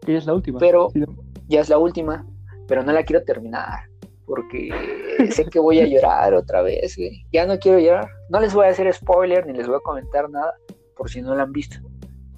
Y 0.06 0.14
es 0.16 0.28
la 0.28 0.36
última. 0.36 0.60
Pero 0.60 0.90
Sí, 0.94 1.04
ya 1.48 1.62
es 1.62 1.70
la 1.70 1.80
última. 1.80 2.24
Pero 2.68 2.84
no 2.84 2.92
la 2.92 3.04
quiero 3.04 3.24
terminar. 3.26 3.90
Porque 4.28 4.70
sé 5.32 5.46
que 5.46 5.58
voy 5.60 5.80
a 5.80 5.88
llorar 5.88 6.36
otra 6.36 6.62
vez, 6.62 6.96
güey. 6.96 7.26
Ya 7.32 7.48
no 7.48 7.58
quiero 7.58 7.80
llorar. 7.80 8.10
No 8.30 8.40
les 8.40 8.54
voy 8.54 8.68
a 8.68 8.70
hacer 8.70 8.94
spoiler 8.94 9.48
ni 9.48 9.54
les 9.54 9.66
voy 9.68 9.78
a 9.78 9.80
comentar 9.80 10.30
nada. 10.30 10.54
Por 10.96 11.10
si 11.10 11.22
no 11.24 11.34
la 11.34 11.44
han 11.44 11.52
visto. 11.52 11.78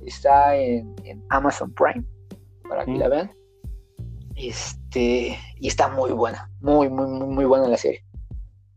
Está 0.05 0.55
en, 0.55 0.95
en 1.03 1.21
Amazon 1.29 1.73
Prime. 1.73 2.05
Para 2.69 2.85
que 2.85 2.91
Mm. 2.91 2.97
la 2.99 3.09
vean. 3.09 3.31
Este. 4.35 5.37
Y 5.59 5.67
está 5.67 5.87
muy 5.89 6.11
buena. 6.11 6.49
Muy, 6.61 6.89
muy, 6.89 7.07
muy, 7.07 7.27
muy 7.27 7.45
buena 7.45 7.67
la 7.67 7.77
serie. 7.77 8.03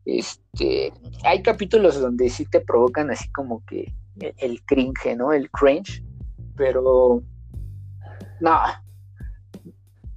Este. 0.05 0.92
Hay 1.25 1.42
capítulos 1.42 2.01
donde 2.01 2.29
sí 2.31 2.44
te 2.47 2.61
provocan 2.61 3.11
así 3.11 3.29
como 3.33 3.64
que 3.66 3.92
el, 4.38 4.62
cringe, 4.64 5.16
¿no? 5.16 5.33
El 5.33 5.51
cringe. 5.51 6.03
Pero. 6.57 7.23
No. 8.40 8.59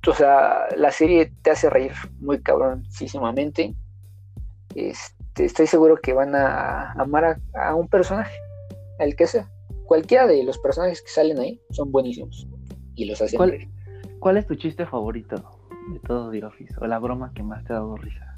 O 0.07 0.13
sea, 0.13 0.67
la 0.77 0.91
serie 0.91 1.31
te 1.43 1.51
hace 1.51 1.69
reír 1.69 1.91
muy 2.19 2.41
cabroncísimamente. 2.41 3.75
Este, 4.73 5.45
estoy 5.45 5.67
seguro 5.67 5.97
que 5.97 6.13
van 6.13 6.33
a 6.35 6.93
amar 6.93 7.25
a, 7.25 7.39
a 7.67 7.75
un 7.75 7.87
personaje, 7.87 8.35
al 8.99 9.15
que 9.15 9.27
sea. 9.27 9.47
Cualquiera 9.85 10.25
de 10.25 10.43
los 10.43 10.57
personajes 10.57 11.01
que 11.01 11.09
salen 11.09 11.37
ahí 11.39 11.61
son 11.71 11.91
buenísimos. 11.91 12.47
Y 12.95 13.05
los 13.05 13.21
hacen 13.21 13.37
¿Cuál- 13.37 13.51
reír. 13.51 13.69
¿Cuál 14.21 14.37
es 14.37 14.45
tu 14.45 14.53
chiste 14.55 14.85
favorito 14.85 15.35
de 15.91 15.99
todo 15.99 16.29
The 16.29 16.45
Office? 16.45 16.75
O 16.79 16.85
la 16.85 16.99
broma 16.99 17.31
que 17.33 17.41
más 17.41 17.63
te 17.65 17.73
ha 17.73 17.77
dado 17.77 17.97
risa. 17.97 18.37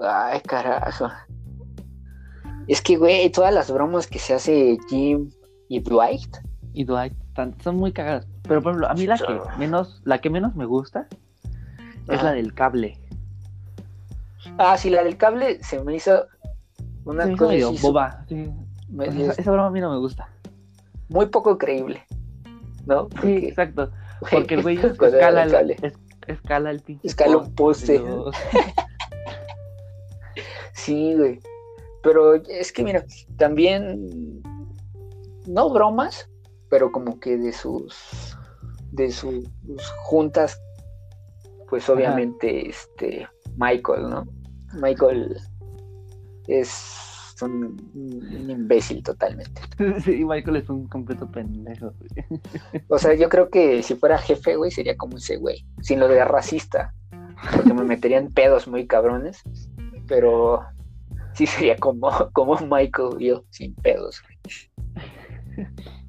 Ay, 0.00 0.40
carajo. 0.42 1.08
Es 2.68 2.80
que, 2.80 2.96
güey, 2.96 3.30
todas 3.30 3.52
las 3.52 3.68
bromas 3.72 4.06
que 4.06 4.20
se 4.20 4.34
hace 4.34 4.78
Jim 4.88 5.28
y 5.68 5.80
Dwight. 5.80 6.36
Y 6.72 6.84
Dwight 6.84 7.12
están- 7.28 7.60
son 7.60 7.76
muy 7.78 7.92
cagadas. 7.92 8.28
Pero 8.44 8.62
por 8.62 8.70
ejemplo, 8.70 8.88
a 8.88 8.94
mí 8.94 9.06
la 9.08 9.18
que 9.18 9.40
menos, 9.58 10.00
la 10.04 10.18
que 10.20 10.30
menos 10.30 10.54
me 10.54 10.64
gusta 10.64 11.08
es 12.08 12.14
Ajá. 12.18 12.26
la 12.26 12.32
del 12.32 12.54
cable. 12.54 12.96
Ah, 14.58 14.76
sí, 14.78 14.88
la 14.88 15.02
del 15.02 15.16
cable 15.16 15.62
se 15.64 15.82
me 15.82 15.96
hizo 15.96 16.26
una 17.04 17.22
Se 17.24 17.28
me 17.30 17.34
hizo 17.34 17.44
cosa 17.44 17.52
medio 17.54 17.72
boba. 17.82 18.24
sí. 18.28 18.50
me- 18.88 19.06
esa 19.06 19.50
broma 19.50 19.66
a 19.66 19.70
mí 19.72 19.80
no 19.80 19.90
me 19.90 19.98
gusta. 19.98 20.28
muy 21.08 21.26
poco 21.26 21.58
creíble. 21.58 22.04
¿No? 22.86 23.08
Sí, 23.22 23.46
exacto. 23.48 23.90
Porque 24.30 24.54
el 24.54 24.62
güey 24.62 24.78
escala 24.78 25.44
el, 25.44 25.70
es- 25.72 25.94
escala 26.26 26.70
el 26.70 26.80
pinche. 26.80 27.06
Escala 27.08 27.36
un 27.38 27.54
poste. 27.54 28.02
Sí, 30.74 31.14
güey. 31.16 31.38
Pero 32.02 32.34
es 32.34 32.72
que 32.72 32.82
mira, 32.82 33.04
también 33.36 34.42
no 35.46 35.70
bromas, 35.70 36.28
pero 36.70 36.90
como 36.90 37.20
que 37.20 37.36
de 37.36 37.52
sus 37.52 38.36
de 38.90 39.10
sus 39.10 39.44
juntas, 40.04 40.60
pues 41.68 41.84
Ajá. 41.84 41.92
obviamente 41.92 42.68
este 42.68 43.28
Michael, 43.56 44.10
¿no? 44.10 44.26
Michael 44.74 45.36
es 46.48 46.70
un, 47.42 47.90
un 47.94 48.50
imbécil 48.50 49.02
totalmente. 49.02 49.60
Sí, 50.04 50.24
Michael 50.24 50.56
es 50.56 50.68
un 50.68 50.86
completo 50.88 51.30
pendejo. 51.30 51.92
güey. 51.98 52.40
O 52.88 52.98
sea, 52.98 53.14
yo 53.14 53.28
creo 53.28 53.50
que 53.50 53.82
si 53.82 53.94
fuera 53.94 54.18
jefe, 54.18 54.56
güey, 54.56 54.70
sería 54.70 54.96
como 54.96 55.16
ese 55.18 55.36
güey, 55.36 55.64
sin 55.80 56.00
lo 56.00 56.08
de 56.08 56.24
racista, 56.24 56.94
porque 57.54 57.74
me 57.74 57.84
meterían 57.84 58.32
pedos 58.32 58.68
muy 58.68 58.86
cabrones, 58.86 59.42
pero 60.06 60.62
sí 61.34 61.46
sería 61.46 61.76
como, 61.76 62.10
como 62.32 62.56
Michael 62.60 63.18
yo, 63.18 63.44
sin 63.50 63.74
pedos. 63.74 64.22
güey. 64.22 64.38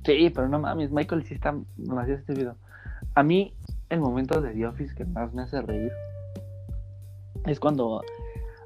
Sí, 0.05 0.29
pero 0.29 0.47
no 0.49 0.59
mames, 0.59 0.91
Michael 0.91 1.23
sí 1.23 1.33
está 1.33 1.55
demasiado 1.77 2.19
estúpido. 2.19 2.55
A 3.15 3.23
mí, 3.23 3.53
el 3.89 3.99
momento 3.99 4.41
de 4.41 4.51
The 4.53 4.65
Office 4.65 4.95
que 4.95 5.05
más 5.05 5.33
me 5.33 5.43
hace 5.43 5.61
reír 5.61 5.91
es 7.45 7.59
cuando. 7.59 8.01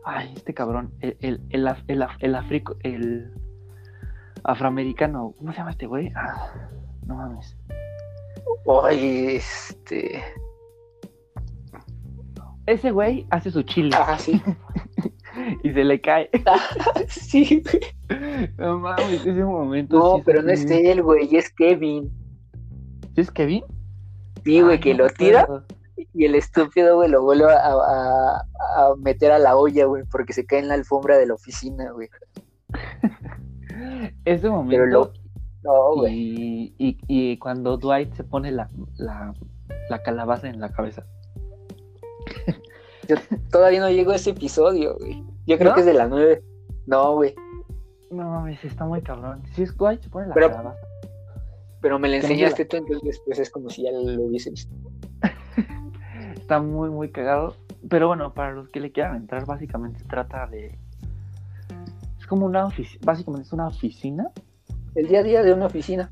Ay, 0.10 0.32
este 0.36 0.54
cabrón, 0.54 0.94
el, 1.02 1.18
el, 1.20 1.42
el, 1.50 1.68
af- 1.68 1.84
el, 1.88 2.02
af- 2.02 2.16
el 2.22 2.34
africo, 2.36 2.78
el 2.84 3.30
afroamericano, 4.46 5.34
¿cómo 5.38 5.52
se 5.52 5.58
llama 5.58 5.72
este 5.72 5.86
güey? 5.86 6.12
Ah, 6.16 6.70
no 7.06 7.16
mames. 7.16 7.58
Oye, 8.66 9.36
este. 9.36 10.24
Ese 12.66 12.92
güey 12.92 13.26
hace 13.30 13.52
su 13.52 13.64
chile 13.64 13.92
Ah, 13.98 14.18
sí. 14.18 14.42
y 15.64 15.72
se 15.72 15.84
le 15.84 16.00
cae. 16.02 16.30
sí, 17.08 17.64
güey. 17.64 18.50
No 18.58 18.80
mames, 18.80 19.26
ese 19.26 19.44
momento. 19.44 19.98
No, 19.98 20.16
sí 20.18 20.22
pero 20.26 20.42
no 20.42 20.52
es 20.52 20.66
él, 20.70 21.02
güey, 21.04 21.36
es 21.36 21.50
Kevin. 21.52 22.10
¿Sí 23.16 23.22
es 23.22 23.32
Kevin? 23.32 23.64
Sí, 24.46 24.62
güey, 24.62 24.74
Ay, 24.76 24.80
que 24.80 24.94
no 24.94 25.04
lo 25.06 25.10
tira 25.10 25.42
acuerdo. 25.42 25.66
y 26.14 26.26
el 26.26 26.36
estúpido, 26.36 26.96
güey, 26.96 27.10
lo 27.10 27.24
vuelve 27.24 27.52
a, 27.52 27.58
a- 27.74 28.42
a 28.76 28.96
meter 28.98 29.32
a 29.32 29.40
la 29.40 29.56
olla, 29.56 29.86
güey, 29.86 30.04
porque 30.12 30.34
se 30.34 30.46
cae 30.46 30.60
en 30.60 30.68
la 30.68 30.74
alfombra 30.76 31.18
de 31.18 31.26
la 31.28 31.34
oficina, 31.36 31.92
güey. 31.92 32.10
Ese 34.26 34.50
momento. 34.50 34.72
Pero 34.72 34.86
lo- 34.86 35.14
No, 35.64 35.96
güey. 35.96 36.14
y, 36.16 36.76
y, 36.78 36.98
y 37.08 37.38
cuando 37.40 37.78
Dwight 37.78 38.14
se 38.16 38.24
pone 38.24 38.52
la, 38.52 38.70
la, 38.98 39.34
la 39.90 40.04
calabaza 40.04 40.50
en 40.50 40.60
la 40.60 40.72
cabeza. 40.72 41.06
Yo 43.08 43.16
todavía 43.52 43.80
no 43.80 43.90
llego 43.90 44.12
a 44.12 44.16
ese 44.16 44.32
episodio, 44.32 44.96
güey. 45.00 45.24
Yo 45.46 45.58
creo 45.58 45.70
¿No? 45.70 45.76
que 45.76 45.80
es 45.82 45.86
de 45.86 45.94
las 45.94 46.10
nueve. 46.10 46.44
No, 46.88 47.14
güey. 47.16 47.34
No 48.12 48.30
mames, 48.30 48.64
está 48.66 48.86
muy 48.86 49.02
cabrón. 49.02 49.44
Si 49.54 49.64
es 49.64 49.76
Dwight, 49.78 50.02
se 50.02 50.10
pone 50.10 50.28
la 50.28 50.34
Pero- 50.34 50.50
calabaza. 50.52 50.78
Pero 51.80 52.00
me 52.00 52.10
la 52.10 52.16
enseñaste 52.18 52.66
tú, 52.66 52.78
entonces 52.78 53.22
pues 53.24 53.38
es 53.40 53.52
como 53.52 53.70
si 53.70 53.84
ya 53.84 53.92
lo 53.92 54.00
hubiese 54.24 54.50
visto. 54.50 54.74
Está 56.36 56.60
muy, 56.60 56.90
muy 56.90 57.12
cagado. 57.12 57.56
Pero 57.90 58.08
bueno, 58.08 58.34
para 58.34 58.52
los 58.54 58.70
que 58.70 58.80
le 58.80 58.92
quieran 58.92 59.16
entrar, 59.16 59.46
básicamente 59.46 60.04
trata 60.06 60.48
de. 60.48 60.78
Es 62.20 62.26
como 62.28 62.46
una 62.46 62.66
oficina. 62.66 63.02
Básicamente 63.06 63.48
es 63.48 63.54
una 63.54 63.68
oficina. 63.68 64.30
El 64.96 65.08
día 65.08 65.20
a 65.20 65.24
día 65.24 65.44
de 65.44 65.54
una 65.54 65.68
oficina. 65.68 66.12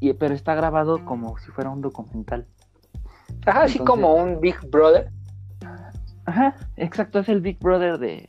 Y, 0.00 0.12
pero 0.14 0.34
está 0.34 0.54
grabado 0.54 1.04
como 1.04 1.36
si 1.38 1.50
fuera 1.50 1.70
un 1.70 1.80
documental. 1.80 2.46
Ajá, 3.46 3.62
así 3.64 3.78
como 3.78 4.14
un 4.14 4.40
Big 4.40 4.56
Brother. 4.70 5.10
Ajá, 6.24 6.54
exacto, 6.76 7.18
es 7.18 7.28
el 7.28 7.40
Big 7.40 7.58
Brother 7.58 7.98
de. 7.98 8.24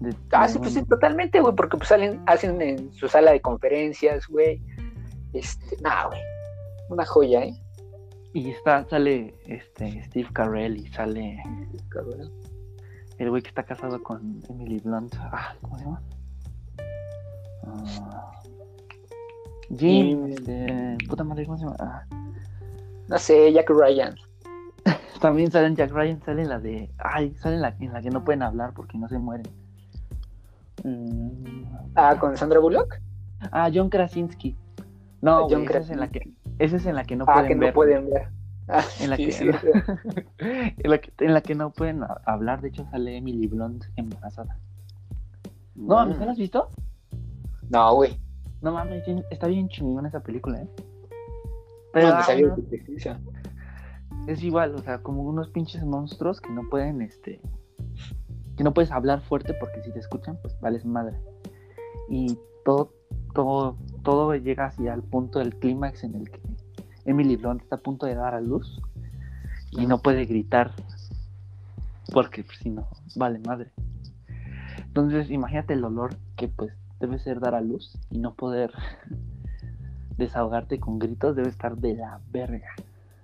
de- 0.00 0.16
Ah, 0.32 0.48
sí, 0.48 0.58
pues 0.58 0.72
sí, 0.72 0.82
totalmente, 0.86 1.40
güey, 1.40 1.54
porque 1.54 1.76
pues 1.76 1.88
salen, 1.88 2.22
hacen 2.26 2.60
en 2.62 2.92
su 2.94 3.08
sala 3.08 3.32
de 3.32 3.40
conferencias, 3.40 4.26
güey. 4.26 4.60
Este, 5.34 5.76
nah, 5.82 6.06
güey. 6.06 6.20
Una 6.88 7.04
joya, 7.06 7.44
¿eh? 7.44 7.61
Y 8.34 8.50
está, 8.50 8.84
sale 8.88 9.34
este 9.46 10.02
Steve 10.04 10.28
Carell 10.32 10.76
y 10.78 10.86
sale 10.88 11.42
el 13.18 13.30
güey 13.30 13.42
que 13.42 13.48
está 13.48 13.62
casado 13.62 14.02
con 14.02 14.40
Emily 14.48 14.78
Blunt. 14.80 15.14
Ah, 15.18 15.54
¿cómo 15.60 15.78
se 15.78 15.84
llama? 15.84 16.02
Ah, 17.66 18.32
Jim, 19.76 19.78
Jim. 19.78 20.26
este, 20.32 20.96
puta 21.08 21.24
madre, 21.24 21.44
¿cómo 21.46 21.58
se 21.58 21.64
llama? 21.64 21.76
Ah, 21.78 22.04
No 23.08 23.18
sé, 23.18 23.52
Jack 23.52 23.68
Ryan. 23.70 24.14
también 25.20 25.50
salen 25.50 25.76
Jack 25.76 25.92
Ryan, 25.92 26.20
sale 26.22 26.42
en 26.42 26.48
la 26.48 26.58
de. 26.58 26.90
Ay, 26.98 27.34
sale 27.36 27.56
en 27.56 27.62
la, 27.62 27.76
en 27.78 27.92
la 27.92 28.00
que 28.02 28.10
no 28.10 28.24
pueden 28.24 28.42
hablar 28.42 28.72
porque 28.74 28.96
no 28.98 29.08
se 29.08 29.18
mueren. 29.18 29.46
Mm, 30.84 31.64
Ah, 31.94 32.16
con 32.18 32.36
Sandra 32.36 32.58
Bullock. 32.58 32.98
Ah, 33.52 33.70
John 33.72 33.90
Krasinski. 33.90 34.56
No, 35.20 35.46
John 35.48 35.64
esa 35.64 35.78
es 35.78 35.90
en 35.90 36.00
la 36.00 36.08
que, 36.08 36.32
esa 36.64 36.76
es 36.76 36.86
en 36.86 36.94
la 36.94 37.04
que 37.04 37.16
no 37.16 37.24
ah, 37.28 37.34
pueden 37.34 37.48
que 37.48 37.54
no 37.54 37.60
ver. 37.60 37.74
pueden 37.74 38.10
ver. 38.10 38.28
Ah, 38.68 38.82
En 39.00 39.10
la 39.10 39.16
sí, 39.16 39.26
que- 39.26 39.32
sí. 39.32 39.44
en, 40.38 40.90
la 40.90 40.98
que, 40.98 41.12
en 41.18 41.34
la 41.34 41.40
que 41.40 41.54
no 41.54 41.70
pueden 41.70 42.02
hablar, 42.24 42.60
de 42.60 42.68
hecho 42.68 42.86
sale 42.90 43.16
Emily 43.16 43.46
Blunt 43.48 43.84
embarazada. 43.96 44.58
No, 45.74 45.96
mames, 45.96 46.18
¿no 46.18 46.26
la 46.26 46.32
has 46.32 46.38
visto? 46.38 46.68
No, 47.70 47.94
güey. 47.94 48.16
No 48.60 48.72
mames, 48.72 49.02
está 49.30 49.46
bien 49.48 49.68
chingona 49.68 50.08
esa 50.08 50.20
película, 50.20 50.60
¿eh? 50.60 50.68
Pero 51.92 52.08
No, 52.08 52.14
ah, 52.14 52.26
es 54.28 54.42
igual, 54.42 54.74
o 54.76 54.78
sea, 54.78 54.98
como 55.02 55.22
unos 55.24 55.48
pinches 55.48 55.84
monstruos 55.84 56.40
que 56.40 56.50
no 56.50 56.62
pueden, 56.70 57.02
este, 57.02 57.40
que 58.56 58.62
no 58.64 58.72
puedes 58.72 58.92
hablar 58.92 59.20
fuerte 59.20 59.52
porque 59.54 59.82
si 59.82 59.92
te 59.92 59.98
escuchan, 59.98 60.38
pues 60.42 60.58
vales 60.60 60.84
madre. 60.84 61.16
Y 62.08 62.38
todo, 62.64 62.92
todo, 63.34 63.76
todo 64.04 64.34
llega 64.36 64.66
hacia 64.66 64.94
el 64.94 65.02
punto 65.02 65.40
del 65.40 65.56
clímax 65.56 66.04
en 66.04 66.14
el 66.14 66.30
que 66.30 66.40
Emily 67.04 67.36
Blunt 67.36 67.62
está 67.62 67.76
a 67.76 67.80
punto 67.80 68.06
de 68.06 68.14
dar 68.14 68.34
a 68.34 68.40
luz 68.40 68.80
y 69.72 69.86
no 69.86 69.98
puede 69.98 70.24
gritar 70.26 70.72
porque 72.12 72.44
pues, 72.44 72.58
si 72.58 72.70
no, 72.70 72.86
vale 73.16 73.38
madre. 73.40 73.70
Entonces, 74.78 75.30
imagínate 75.30 75.72
el 75.72 75.80
dolor 75.80 76.14
que 76.36 76.48
pues 76.48 76.72
debe 77.00 77.18
ser 77.18 77.40
dar 77.40 77.54
a 77.54 77.60
luz 77.60 77.98
y 78.10 78.18
no 78.18 78.34
poder 78.34 78.72
desahogarte 80.16 80.78
con 80.78 80.98
gritos, 80.98 81.36
debe 81.36 81.48
estar 81.48 81.76
de 81.76 81.94
la 81.94 82.20
verga. 82.30 82.68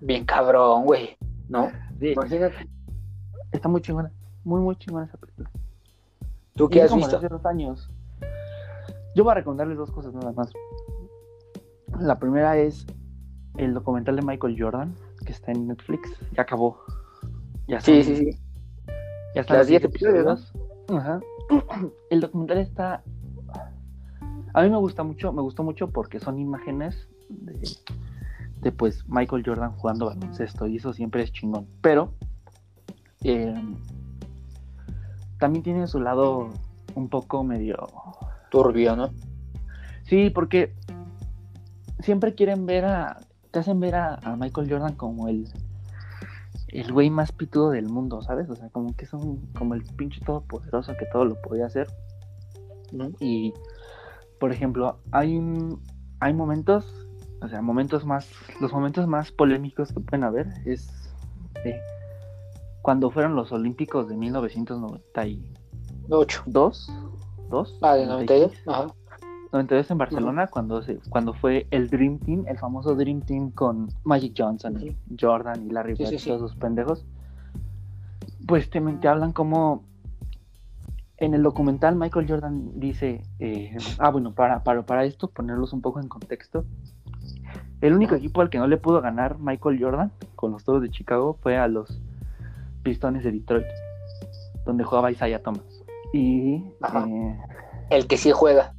Bien 0.01 0.25
cabrón, 0.25 0.85
güey. 0.85 1.17
¿No? 1.47 1.69
Sí, 1.99 2.11
Imagínate. 2.13 2.67
está 3.51 3.67
muy 3.69 3.81
chingona, 3.81 4.11
muy 4.43 4.61
muy 4.61 4.75
chingona 4.75 5.05
esa 5.05 5.17
película. 5.17 5.49
¿Tú 6.55 6.65
Y 6.65 6.69
qué 6.69 6.79
es 6.79 6.85
has 6.85 6.91
como 6.91 7.01
visto? 7.01 7.17
hace 7.17 7.27
dos 7.27 7.45
años. 7.45 7.89
Yo 9.15 9.23
voy 9.23 9.31
a 9.31 9.35
recomendarles 9.35 9.77
dos 9.77 9.91
cosas 9.91 10.13
nada 10.13 10.31
más. 10.31 10.51
La 11.99 12.19
primera 12.19 12.57
es 12.57 12.85
el 13.59 13.73
documental 13.73 14.15
de 14.15 14.21
Michael 14.21 14.55
Jordan, 14.57 14.95
que 15.25 15.33
está 15.33 15.51
en 15.51 15.67
Netflix. 15.67 16.09
Ya 16.33 16.43
acabó. 16.43 16.79
Ya 17.67 17.79
Sí, 17.81 18.03
sí, 18.03 18.15
sí. 18.15 18.39
Ya 19.35 19.41
están 19.41 19.57
Las 19.57 19.69
los 19.69 19.81
10 19.81 19.81
10 19.81 19.83
episodios, 19.83 20.53
Ajá. 20.89 21.19
El 22.09 22.21
documental 22.21 22.57
está. 22.57 23.03
A 24.53 24.63
mí 24.63 24.69
me 24.69 24.77
gusta 24.77 25.03
mucho, 25.03 25.31
me 25.31 25.41
gustó 25.41 25.63
mucho 25.63 25.89
porque 25.89 26.19
son 26.19 26.39
imágenes 26.39 27.07
de, 27.29 27.69
de, 28.61 28.71
pues 28.71 29.07
Michael 29.07 29.43
Jordan 29.45 29.73
jugando 29.73 30.07
baloncesto 30.07 30.65
y 30.65 30.77
eso 30.77 30.93
siempre 30.93 31.21
es 31.21 31.31
chingón. 31.31 31.67
Pero 31.81 32.13
eh, 33.23 33.53
también 35.37 35.63
tiene 35.63 35.85
su 35.85 35.99
lado 35.99 36.49
un 36.95 37.09
poco 37.09 37.43
medio. 37.43 37.87
Turbio, 38.49 38.95
¿no? 38.95 39.11
Sí, 40.05 40.31
porque 40.31 40.73
siempre 41.99 42.33
quieren 42.33 42.65
ver 42.65 42.85
a. 42.85 43.17
Te 43.51 43.59
hacen 43.59 43.79
ver 43.79 43.95
a, 43.95 44.15
a 44.15 44.35
Michael 44.35 44.69
Jordan 44.69 44.95
como 44.95 45.27
el. 45.27 45.47
El 46.67 46.93
güey 46.93 47.09
más 47.09 47.31
pitudo 47.31 47.71
del 47.71 47.89
mundo, 47.89 48.21
¿sabes? 48.21 48.47
O 48.49 48.55
sea, 48.55 48.69
como 48.69 48.95
que 48.95 49.05
es 49.05 49.13
un, 49.13 49.47
como 49.57 49.73
el 49.73 49.83
pinche 49.83 50.21
todopoderoso 50.23 50.93
que 50.97 51.05
todo 51.07 51.25
lo 51.25 51.41
podía 51.41 51.65
hacer. 51.65 51.87
¿no? 52.91 53.11
Y, 53.19 53.53
por 54.39 54.51
ejemplo, 54.51 54.99
hay, 55.11 55.41
hay 56.19 56.33
momentos, 56.33 56.85
o 57.41 57.47
sea, 57.47 57.61
momentos 57.61 58.05
más, 58.05 58.29
los 58.59 58.71
momentos 58.71 59.07
más 59.07 59.31
polémicos 59.31 59.91
que 59.93 59.99
pueden 59.99 60.23
haber 60.23 60.47
es 60.65 61.11
eh, 61.65 61.79
cuando 62.81 63.11
fueron 63.11 63.35
los 63.35 63.51
Olímpicos 63.51 64.07
de 64.07 64.15
1992, 64.17 66.09
Ocho. 66.09 66.43
¿dos? 66.45 66.89
Ah, 67.81 67.95
de 67.95 68.05
92. 68.05 68.53
Ajá. 68.67 68.93
92 69.51 69.91
en 69.91 69.97
Barcelona, 69.97 70.47
cuando, 70.47 70.81
se, 70.83 70.99
cuando 71.09 71.33
fue 71.33 71.67
el 71.71 71.89
Dream 71.89 72.19
Team, 72.19 72.45
el 72.47 72.57
famoso 72.57 72.95
Dream 72.95 73.21
Team 73.21 73.51
con 73.51 73.89
Magic 74.03 74.33
Johnson, 74.37 74.79
y 74.81 74.95
Jordan 75.19 75.65
y 75.67 75.71
Larry 75.71 75.95
Sí, 75.95 76.03
Bird, 76.03 76.11
sí, 76.11 76.19
sí. 76.19 76.29
todos 76.29 76.43
esos 76.43 76.55
pendejos. 76.55 77.05
Pues 78.47 78.69
te, 78.69 78.79
te 78.79 79.07
hablan 79.07 79.31
como 79.31 79.83
en 81.17 81.33
el 81.33 81.43
documental 81.43 81.95
Michael 81.95 82.27
Jordan 82.29 82.79
dice, 82.79 83.21
eh, 83.39 83.75
ah 83.97 84.09
bueno, 84.09 84.33
para, 84.33 84.63
para, 84.63 84.83
para 84.83 85.03
esto, 85.03 85.29
ponerlos 85.29 85.73
un 85.73 85.81
poco 85.81 85.99
en 85.99 86.07
contexto, 86.07 86.65
el 87.81 87.93
único 87.93 88.15
equipo 88.15 88.41
al 88.41 88.49
que 88.49 88.57
no 88.57 88.67
le 88.67 88.77
pudo 88.77 89.01
ganar 89.01 89.37
Michael 89.39 89.81
Jordan 89.81 90.11
con 90.35 90.51
los 90.51 90.63
Toros 90.63 90.81
de 90.81 90.89
Chicago 90.89 91.37
fue 91.41 91.57
a 91.57 91.67
los 91.67 92.01
Pistones 92.83 93.23
de 93.23 93.31
Detroit, 93.31 93.65
donde 94.65 94.83
jugaba 94.83 95.11
Isaiah 95.11 95.41
Thomas. 95.41 95.63
Y 96.13 96.55
eh, 96.55 97.37
El 97.89 98.07
que 98.07 98.17
sí 98.17 98.31
juega. 98.31 98.73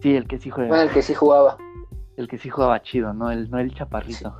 Sí, 0.00 0.14
el 0.14 0.26
que 0.26 0.38
sí 0.38 0.50
juega. 0.50 0.68
Bueno, 0.68 0.84
el 0.84 0.90
que 0.90 1.02
sí 1.02 1.14
jugaba. 1.14 1.56
El 2.16 2.28
que 2.28 2.38
sí 2.38 2.48
jugaba 2.48 2.82
chido, 2.82 3.12
no 3.12 3.30
el, 3.30 3.50
no 3.50 3.58
el 3.58 3.74
chaparrito. 3.74 4.34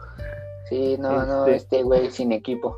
Sí, 0.69 0.97
no, 0.99 1.25
no, 1.27 1.47
Este- 1.47 1.57
este 1.57 1.83
güey 1.83 2.11
sin 2.11 2.33
equipo. 2.33 2.77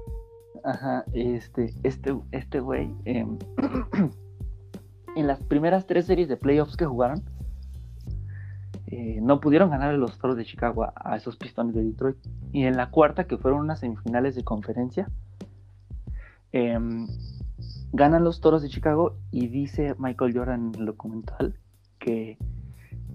Ajá, 0.65 1.05
este, 1.13 1.73
este, 1.83 2.17
este 2.33 2.61
güey, 2.61 2.93
em, 3.05 3.39
en 5.17 5.27
las 5.27 5.41
primeras 5.43 5.87
tres 5.87 6.07
series 6.07 6.29
de 6.29 6.37
playoffs 6.37 6.77
que 6.77 6.85
jugaron, 6.85 7.23
eh, 8.89 9.21
no 9.23 9.41
pudieron 9.41 9.71
ganar 9.71 9.95
los 9.95 10.19
Toros 10.19 10.37
de 10.37 10.45
Chicago 10.45 10.93
a, 10.95 11.17
esos 11.17 11.37
Pistones 11.37 11.75
de 11.75 11.85
Detroit. 11.85 12.17
Y 12.53 12.65
en 12.65 12.77
la 12.77 12.91
cuarta, 12.91 13.25
que 13.25 13.37
fueron 13.37 13.61
unas 13.61 13.81
semifinales 13.81 14.35
de 14.35 14.45
conferencia, 14.45 15.09
em, 16.53 17.07
ganan 17.93 18.25
los 18.25 18.41
Toros 18.41 18.63
de 18.63 18.69
Chicago 18.69 19.17
y 19.31 19.49
dice 19.49 19.95
Michael 19.99 20.37
Jordan 20.37 20.73
en 20.75 20.81
el 20.81 20.87
documental 20.87 21.59
que 21.99 22.39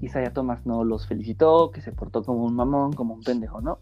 Isaiah 0.04 0.34
Thomas 0.34 0.66
no 0.66 0.84
los 0.84 1.08
felicitó, 1.08 1.72
que 1.72 1.82
se 1.82 1.92
portó 1.92 2.24
como 2.24 2.44
un 2.44 2.56
mamón, 2.56 2.94
como 2.94 3.14
un 3.14 3.22
pendejo, 3.22 3.62
¿no? 3.62 3.80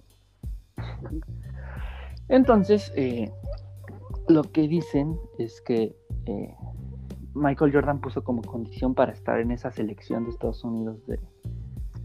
Entonces, 2.28 2.92
eh, 2.96 3.32
lo 4.28 4.44
que 4.44 4.68
dicen 4.68 5.20
es 5.38 5.62
que 5.62 5.96
eh, 6.26 6.56
Michael 7.34 7.74
Jordan 7.74 8.00
puso 8.02 8.24
como 8.24 8.42
condición 8.42 8.94
para 8.94 9.12
estar 9.12 9.40
en 9.40 9.52
esa 9.52 9.72
selección 9.72 10.26
de 10.26 10.32
Estados 10.32 10.64
Unidos 10.64 11.06
de 11.08 11.20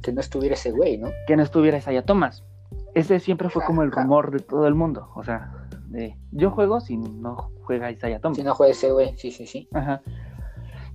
Que 0.02 0.12
no 0.12 0.20
estuviera 0.20 0.54
ese 0.54 0.72
güey, 0.72 0.98
¿no? 0.98 1.08
que 1.26 1.36
no 1.36 1.42
estuviera 1.42 1.78
Isaiah 1.78 2.04
Thomas. 2.04 2.44
Ese 2.94 3.20
siempre 3.20 3.50
fue 3.50 3.64
como 3.64 3.82
el 3.82 3.92
rumor 3.92 4.30
de 4.30 4.40
todo 4.40 4.66
el 4.66 4.74
mundo. 4.74 5.10
O 5.14 5.22
sea, 5.22 5.68
de, 5.88 6.16
yo 6.32 6.50
juego 6.50 6.80
si 6.80 6.96
no 6.96 7.50
juega 7.64 7.90
Isaiah 7.90 8.20
Thomas. 8.20 8.38
Si 8.38 8.42
no 8.42 8.54
juega 8.54 8.72
ese 8.72 8.90
güey, 8.90 9.14
sí, 9.16 9.30
sí, 9.30 9.46
sí. 9.46 9.68
Ajá. 9.72 10.02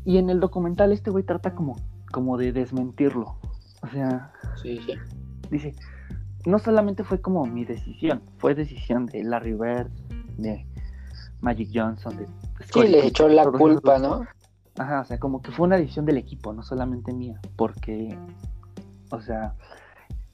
Y 0.04 0.18
en 0.18 0.30
el 0.30 0.40
documental 0.40 0.92
este 0.92 1.12
güey 1.12 1.24
trata 1.24 1.54
como, 1.54 1.78
como 2.12 2.38
de 2.38 2.52
desmentirlo. 2.52 3.36
O 3.82 3.88
sea, 3.92 4.32
Sí, 4.62 4.80
sí. 4.86 4.94
dice, 5.50 5.74
no 6.46 6.60
solamente 6.60 7.04
fue 7.04 7.22
como 7.22 7.46
mi 7.46 7.66
decisión, 7.66 8.22
fue 8.38 8.56
decisión 8.56 9.06
de 9.08 9.24
Larry 9.24 9.54
Bird, 9.54 9.90
de 10.38 10.66
Magic 11.42 11.70
Johnson, 11.74 12.18
de 12.18 12.28
Sí, 12.74 12.88
le 12.88 13.08
echó 13.08 13.28
la 13.28 13.46
culpa, 13.46 13.98
¿no? 13.98 14.26
Ajá, 14.78 15.02
o 15.02 15.06
sea, 15.06 15.20
como 15.20 15.42
que 15.42 15.52
fue 15.52 15.66
una 15.66 15.78
decisión 15.78 16.06
del 16.06 16.18
equipo, 16.18 16.54
no 16.54 16.64
solamente 16.64 17.14
mía, 17.14 17.40
porque, 17.56 18.18
o 19.10 19.22
sea, 19.22 19.56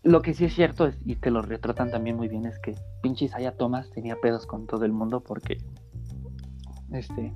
lo 0.03 0.21
que 0.21 0.33
sí 0.33 0.45
es 0.45 0.53
cierto, 0.53 0.89
y 1.05 1.15
te 1.15 1.31
lo 1.31 1.41
retratan 1.41 1.89
también 1.89 2.17
muy 2.17 2.27
bien, 2.27 2.45
es 2.45 2.59
que 2.59 2.75
pinche 3.01 3.25
Isaiah 3.25 3.55
Thomas 3.57 3.89
tenía 3.91 4.15
pedos 4.21 4.45
con 4.45 4.67
todo 4.67 4.85
el 4.85 4.91
mundo 4.91 5.21
porque, 5.21 5.57
este, 6.91 7.33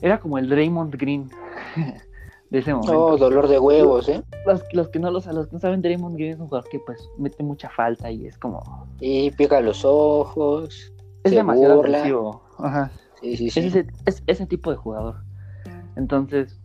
era 0.00 0.18
como 0.20 0.38
el 0.38 0.48
Draymond 0.48 0.96
Green 0.96 1.30
de 2.50 2.58
ese 2.60 2.72
momento. 2.74 3.06
Oh, 3.06 3.16
dolor 3.16 3.48
de 3.48 3.58
huevos, 3.58 4.08
¿eh? 4.08 4.22
Los, 4.46 4.62
los 4.72 4.88
que 4.88 4.98
no 4.98 5.10
los, 5.10 5.26
los 5.26 5.46
que 5.48 5.52
no 5.54 5.58
saben, 5.58 5.82
Draymond 5.82 6.16
Green 6.16 6.32
es 6.34 6.38
un 6.40 6.46
jugador 6.46 6.68
que 6.68 6.78
pues 6.80 6.98
mete 7.18 7.42
mucha 7.42 7.68
falta 7.70 8.10
y 8.10 8.26
es 8.26 8.38
como... 8.38 8.86
Y 9.00 9.30
pica 9.32 9.60
los 9.60 9.84
ojos. 9.84 10.92
Es 11.24 11.30
se 11.30 11.36
demasiado 11.36 11.76
burla. 11.76 11.98
agresivo. 11.98 12.42
Ajá. 12.58 12.90
Sí, 13.20 13.36
sí, 13.36 13.46
Es 13.48 13.54
sí. 13.54 13.60
ese, 13.60 13.86
es 14.04 14.22
ese 14.26 14.46
tipo 14.46 14.70
de 14.70 14.76
jugador. 14.76 15.16
Entonces, 15.96 16.60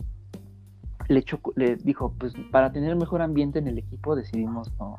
le, 1.07 1.19
echó- 1.21 1.39
le 1.55 1.77
dijo, 1.77 2.13
pues 2.17 2.33
para 2.51 2.71
tener 2.71 2.95
mejor 2.95 3.21
ambiente 3.21 3.59
en 3.59 3.67
el 3.67 3.77
equipo 3.79 4.15
decidimos 4.15 4.71
no, 4.79 4.97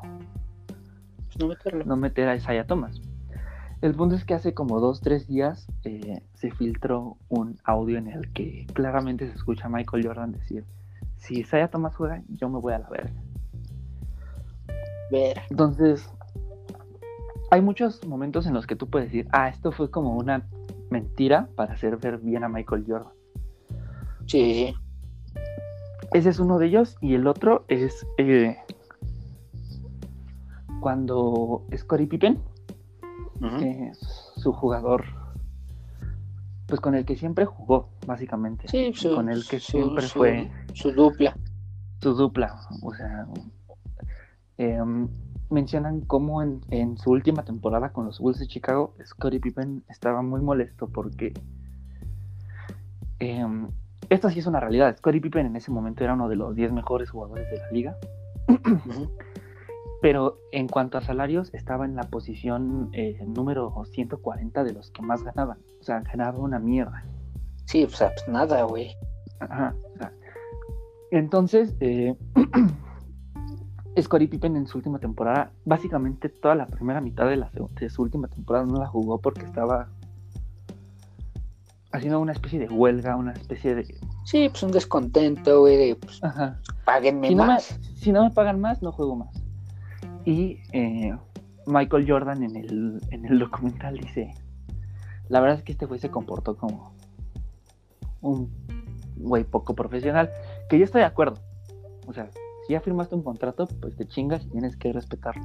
Pues 0.67 1.39
no 1.39 1.47
meterlo. 1.47 1.85
no 1.85 1.95
meter 1.95 2.27
a 2.27 2.35
Isaiah 2.35 2.65
Thomas. 2.67 2.99
El 3.83 3.95
punto 3.95 4.15
es 4.15 4.23
que 4.23 4.33
hace 4.33 4.53
como 4.53 4.79
dos, 4.79 5.01
tres 5.01 5.27
días 5.27 5.67
eh, 5.83 6.21
se 6.35 6.51
filtró 6.51 7.17
un 7.27 7.59
audio 7.65 7.97
en 7.97 8.07
el 8.07 8.31
que 8.31 8.65
claramente 8.71 9.27
se 9.27 9.35
escucha 9.35 9.65
a 9.65 9.69
Michael 9.69 10.07
Jordan 10.07 10.31
decir, 10.31 10.63
si 11.17 11.41
Isaiah 11.41 11.67
Thomas 11.67 11.93
juega, 11.93 12.23
yo 12.29 12.47
me 12.47 12.59
voy 12.59 12.71
a 12.71 12.79
la 12.79 12.87
verga. 12.87 13.11
Ver. 15.11 15.41
Entonces, 15.49 16.09
hay 17.51 17.61
muchos 17.61 18.07
momentos 18.07 18.47
en 18.47 18.53
los 18.53 18.65
que 18.67 18.77
tú 18.77 18.89
puedes 18.89 19.09
decir, 19.09 19.27
ah, 19.33 19.49
esto 19.49 19.73
fue 19.73 19.91
como 19.91 20.15
una 20.15 20.47
mentira 20.89 21.49
para 21.57 21.73
hacer 21.73 21.97
ver 21.97 22.19
bien 22.19 22.45
a 22.45 22.47
Michael 22.47 22.85
Jordan. 22.87 23.11
Sí. 24.27 24.73
Ese 26.13 26.29
es 26.29 26.39
uno 26.39 26.57
de 26.57 26.67
ellos. 26.67 26.95
Y 27.01 27.15
el 27.15 27.27
otro 27.27 27.65
es 27.67 28.07
eh, 28.17 28.55
cuando 30.79 31.65
Scottie 31.75 32.07
Pippen, 32.07 32.39
Ujú. 33.41 33.57
que 33.59 33.87
es 33.89 33.97
su 34.37 34.53
jugador, 34.53 35.03
pues 36.67 36.79
con 36.79 36.95
el 36.95 37.05
que 37.05 37.15
siempre 37.15 37.45
jugó, 37.45 37.89
básicamente. 38.07 38.67
Sí, 38.67 38.93
su, 38.93 39.13
con 39.15 39.29
el 39.29 39.45
que 39.47 39.59
su- 39.59 39.71
siempre 39.71 40.03
su- 40.07 40.19
fue 40.19 40.51
Su 40.73 40.91
dupla. 40.91 41.35
su 42.01 42.13
dupla. 42.13 42.59
O 42.81 42.93
sea, 42.93 43.25
em, 44.57 45.07
mencionan 45.49 46.01
cómo 46.01 46.41
en, 46.41 46.61
en 46.69 46.97
su 46.97 47.11
última 47.11 47.43
temporada 47.43 47.91
con 47.91 48.05
los 48.05 48.19
Bulls 48.19 48.39
de 48.39 48.47
Chicago, 48.47 48.95
Scottie 49.05 49.39
Pippen 49.39 49.83
estaba 49.89 50.21
muy 50.21 50.41
molesto 50.41 50.87
porque 50.87 51.33
em, 53.19 53.67
esto 54.09 54.29
sí 54.29 54.39
es 54.39 54.47
una 54.47 54.59
realidad. 54.59 54.95
Scottie 54.97 55.21
Pippen 55.21 55.45
en 55.45 55.55
ese 55.55 55.71
momento 55.71 56.03
era 56.03 56.13
uno 56.13 56.27
de 56.29 56.35
los 56.35 56.55
10 56.55 56.71
mejores 56.71 57.09
jugadores 57.09 57.49
de 57.51 57.57
la 57.57 57.71
liga. 57.71 57.97
Pero 60.03 60.37
en 60.51 60.67
cuanto 60.67 60.97
a 60.97 61.01
salarios, 61.01 61.53
estaba 61.53 61.85
en 61.85 61.95
la 61.95 62.03
posición 62.03 62.89
eh, 62.91 63.17
número 63.25 63.73
140 63.89 64.65
de 64.65 64.73
los 64.73 64.91
que 64.91 65.01
más 65.01 65.23
ganaban. 65.23 65.59
O 65.79 65.83
sea, 65.83 66.01
ganaba 66.01 66.39
una 66.39 66.59
mierda. 66.59 67.05
Sí, 67.67 67.85
o 67.85 67.89
sea, 67.89 68.11
pues 68.13 68.27
nada, 68.27 68.63
güey. 68.63 68.97
Ajá. 69.39 69.73
o 69.95 69.97
sea, 69.97 70.11
entonces, 71.11 71.73
eh, 71.79 72.17
Scottie 74.01 74.27
Pippen 74.27 74.57
en 74.57 74.67
su 74.67 74.77
última 74.79 74.99
temporada, 74.99 75.53
básicamente 75.63 76.27
toda 76.27 76.55
la 76.55 76.67
primera 76.67 76.99
mitad 76.99 77.29
de, 77.29 77.37
la, 77.37 77.49
de 77.79 77.89
su 77.89 78.01
última 78.01 78.27
temporada 78.27 78.65
no 78.65 78.79
la 78.79 78.87
jugó 78.87 79.21
porque 79.21 79.45
estaba 79.45 79.87
haciendo 81.93 82.19
una 82.19 82.33
especie 82.33 82.59
de 82.59 82.67
huelga, 82.67 83.15
una 83.15 83.31
especie 83.31 83.73
de... 83.73 83.85
Sí, 84.25 84.49
pues 84.49 84.63
un 84.63 84.71
descontento, 84.73 85.61
güey, 85.61 85.77
de 85.77 85.95
pues, 85.95 86.21
Ajá. 86.21 86.59
páguenme 86.83 87.29
Si 87.29 87.35
no, 87.35 87.43
me, 87.43 87.53
más. 87.53 87.79
si 87.95 88.11
no 88.11 88.25
me 88.25 88.31
pagan 88.31 88.59
más, 88.59 88.81
no 88.81 88.91
juego 88.91 89.15
más. 89.15 89.42
Y 90.25 90.59
eh, 90.71 91.15
Michael 91.65 92.05
Jordan 92.07 92.43
en 92.43 92.55
el, 92.55 93.01
en 93.11 93.25
el 93.25 93.39
documental 93.39 93.97
dice, 93.97 94.33
la 95.29 95.39
verdad 95.39 95.57
es 95.57 95.63
que 95.63 95.71
este 95.73 95.85
güey 95.85 95.99
se 95.99 96.09
comportó 96.09 96.55
como 96.55 96.93
un 98.21 98.49
güey 99.17 99.43
poco 99.43 99.75
profesional, 99.75 100.29
que 100.69 100.79
yo 100.79 100.85
estoy 100.85 101.01
de 101.01 101.07
acuerdo. 101.07 101.39
O 102.07 102.13
sea, 102.13 102.29
si 102.67 102.73
ya 102.73 102.81
firmaste 102.81 103.15
un 103.15 103.23
contrato, 103.23 103.67
pues 103.81 103.95
te 103.95 104.05
chingas 104.07 104.45
y 104.45 104.49
tienes 104.49 104.77
que 104.77 104.93
respetarlo. 104.93 105.43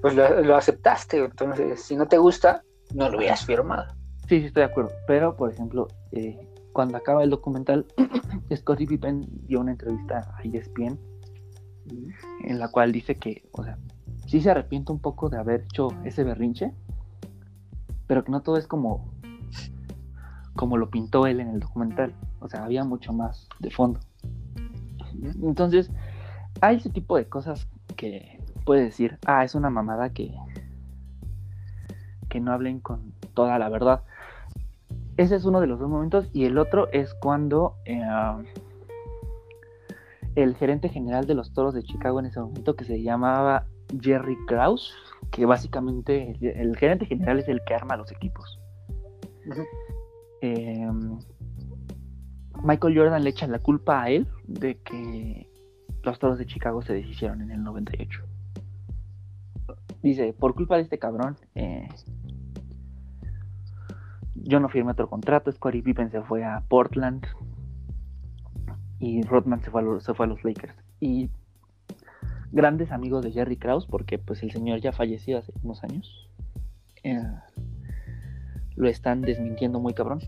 Pues 0.00 0.14
lo, 0.14 0.42
lo 0.42 0.56
aceptaste, 0.56 1.18
entonces, 1.18 1.82
si 1.82 1.96
no 1.96 2.06
te 2.06 2.18
gusta, 2.18 2.62
no 2.94 3.08
lo 3.08 3.18
hubieras 3.18 3.44
firmado. 3.44 3.94
Sí, 4.28 4.40
sí, 4.40 4.46
estoy 4.46 4.62
de 4.62 4.70
acuerdo. 4.70 4.92
Pero, 5.06 5.36
por 5.36 5.52
ejemplo, 5.52 5.88
eh, 6.12 6.38
cuando 6.72 6.96
acaba 6.96 7.22
el 7.22 7.30
documental, 7.30 7.86
Scottie 8.54 8.86
Pippen 8.86 9.28
dio 9.46 9.60
una 9.60 9.72
entrevista 9.72 10.34
a 10.36 10.42
ESPN 10.42 10.98
en 12.44 12.58
la 12.58 12.68
cual 12.68 12.92
dice 12.92 13.16
que, 13.16 13.42
o 13.52 13.64
sea, 13.64 13.78
sí 14.30 14.40
se 14.40 14.48
arrepiente 14.48 14.92
un 14.92 15.00
poco 15.00 15.28
de 15.28 15.38
haber 15.38 15.62
hecho 15.62 15.88
ese 16.04 16.22
berrinche, 16.22 16.72
pero 18.06 18.22
que 18.22 18.30
no 18.30 18.42
todo 18.42 18.58
es 18.58 18.68
como, 18.68 19.12
como 20.54 20.76
lo 20.76 20.88
pintó 20.88 21.26
él 21.26 21.40
en 21.40 21.48
el 21.48 21.58
documental. 21.58 22.14
O 22.38 22.48
sea, 22.48 22.62
había 22.62 22.84
mucho 22.84 23.12
más 23.12 23.48
de 23.58 23.72
fondo. 23.72 23.98
Entonces, 25.42 25.90
hay 26.60 26.76
ese 26.76 26.90
tipo 26.90 27.16
de 27.16 27.28
cosas 27.28 27.66
que 27.96 28.40
puedes 28.64 28.84
decir, 28.84 29.18
ah, 29.26 29.42
es 29.42 29.56
una 29.56 29.68
mamada 29.68 30.10
que, 30.10 30.32
que 32.28 32.38
no 32.38 32.52
hablen 32.52 32.78
con 32.78 33.12
toda 33.34 33.58
la 33.58 33.68
verdad. 33.68 34.04
Ese 35.16 35.34
es 35.34 35.44
uno 35.44 35.60
de 35.60 35.66
los 35.66 35.80
dos 35.80 35.90
momentos. 35.90 36.30
Y 36.32 36.44
el 36.44 36.56
otro 36.56 36.88
es 36.92 37.14
cuando 37.14 37.74
eh, 37.84 38.00
el 40.36 40.54
gerente 40.54 40.88
general 40.88 41.26
de 41.26 41.34
los 41.34 41.52
toros 41.52 41.74
de 41.74 41.82
Chicago 41.82 42.20
en 42.20 42.26
ese 42.26 42.38
momento, 42.38 42.76
que 42.76 42.84
se 42.84 43.02
llamaba 43.02 43.66
Jerry 44.00 44.36
Krause, 44.46 44.92
que 45.30 45.46
básicamente 45.46 46.36
el, 46.40 46.46
el 46.46 46.76
gerente 46.76 47.06
general 47.06 47.38
es 47.38 47.48
el 47.48 47.60
que 47.64 47.74
arma 47.74 47.96
los 47.96 48.10
equipos. 48.12 48.60
Eh, 50.42 50.88
Michael 52.62 52.96
Jordan 52.96 53.24
le 53.24 53.30
echa 53.30 53.46
la 53.46 53.58
culpa 53.58 54.02
a 54.02 54.10
él 54.10 54.26
de 54.46 54.76
que 54.78 55.48
los 56.02 56.18
toros 56.18 56.38
de 56.38 56.46
Chicago 56.46 56.82
se 56.82 56.94
deshicieron 56.94 57.42
en 57.42 57.50
el 57.50 57.62
98. 57.62 58.22
Dice, 60.02 60.32
por 60.32 60.54
culpa 60.54 60.76
de 60.76 60.82
este 60.82 60.98
cabrón, 60.98 61.36
eh, 61.54 61.88
yo 64.34 64.60
no 64.60 64.68
firmé 64.68 64.92
otro 64.92 65.08
contrato, 65.08 65.52
Scottie 65.52 65.82
Pippen 65.82 66.10
se 66.10 66.22
fue 66.22 66.44
a 66.44 66.62
Portland 66.68 67.26
y 68.98 69.22
Rodman 69.22 69.62
se 69.62 69.70
fue 69.70 69.82
a 69.82 69.84
los, 69.84 70.04
se 70.04 70.14
fue 70.14 70.26
a 70.26 70.28
los 70.28 70.42
Lakers. 70.44 70.74
Y 71.00 71.30
grandes 72.52 72.90
amigos 72.92 73.24
de 73.24 73.32
Jerry 73.32 73.56
Krause, 73.56 73.86
porque 73.86 74.18
pues 74.18 74.42
el 74.42 74.50
señor 74.50 74.80
ya 74.80 74.92
falleció 74.92 75.38
hace 75.38 75.52
unos 75.62 75.82
años, 75.84 76.28
eh, 77.02 77.22
lo 78.76 78.88
están 78.88 79.22
desmintiendo 79.22 79.80
muy 79.80 79.94
cabrón. 79.94 80.20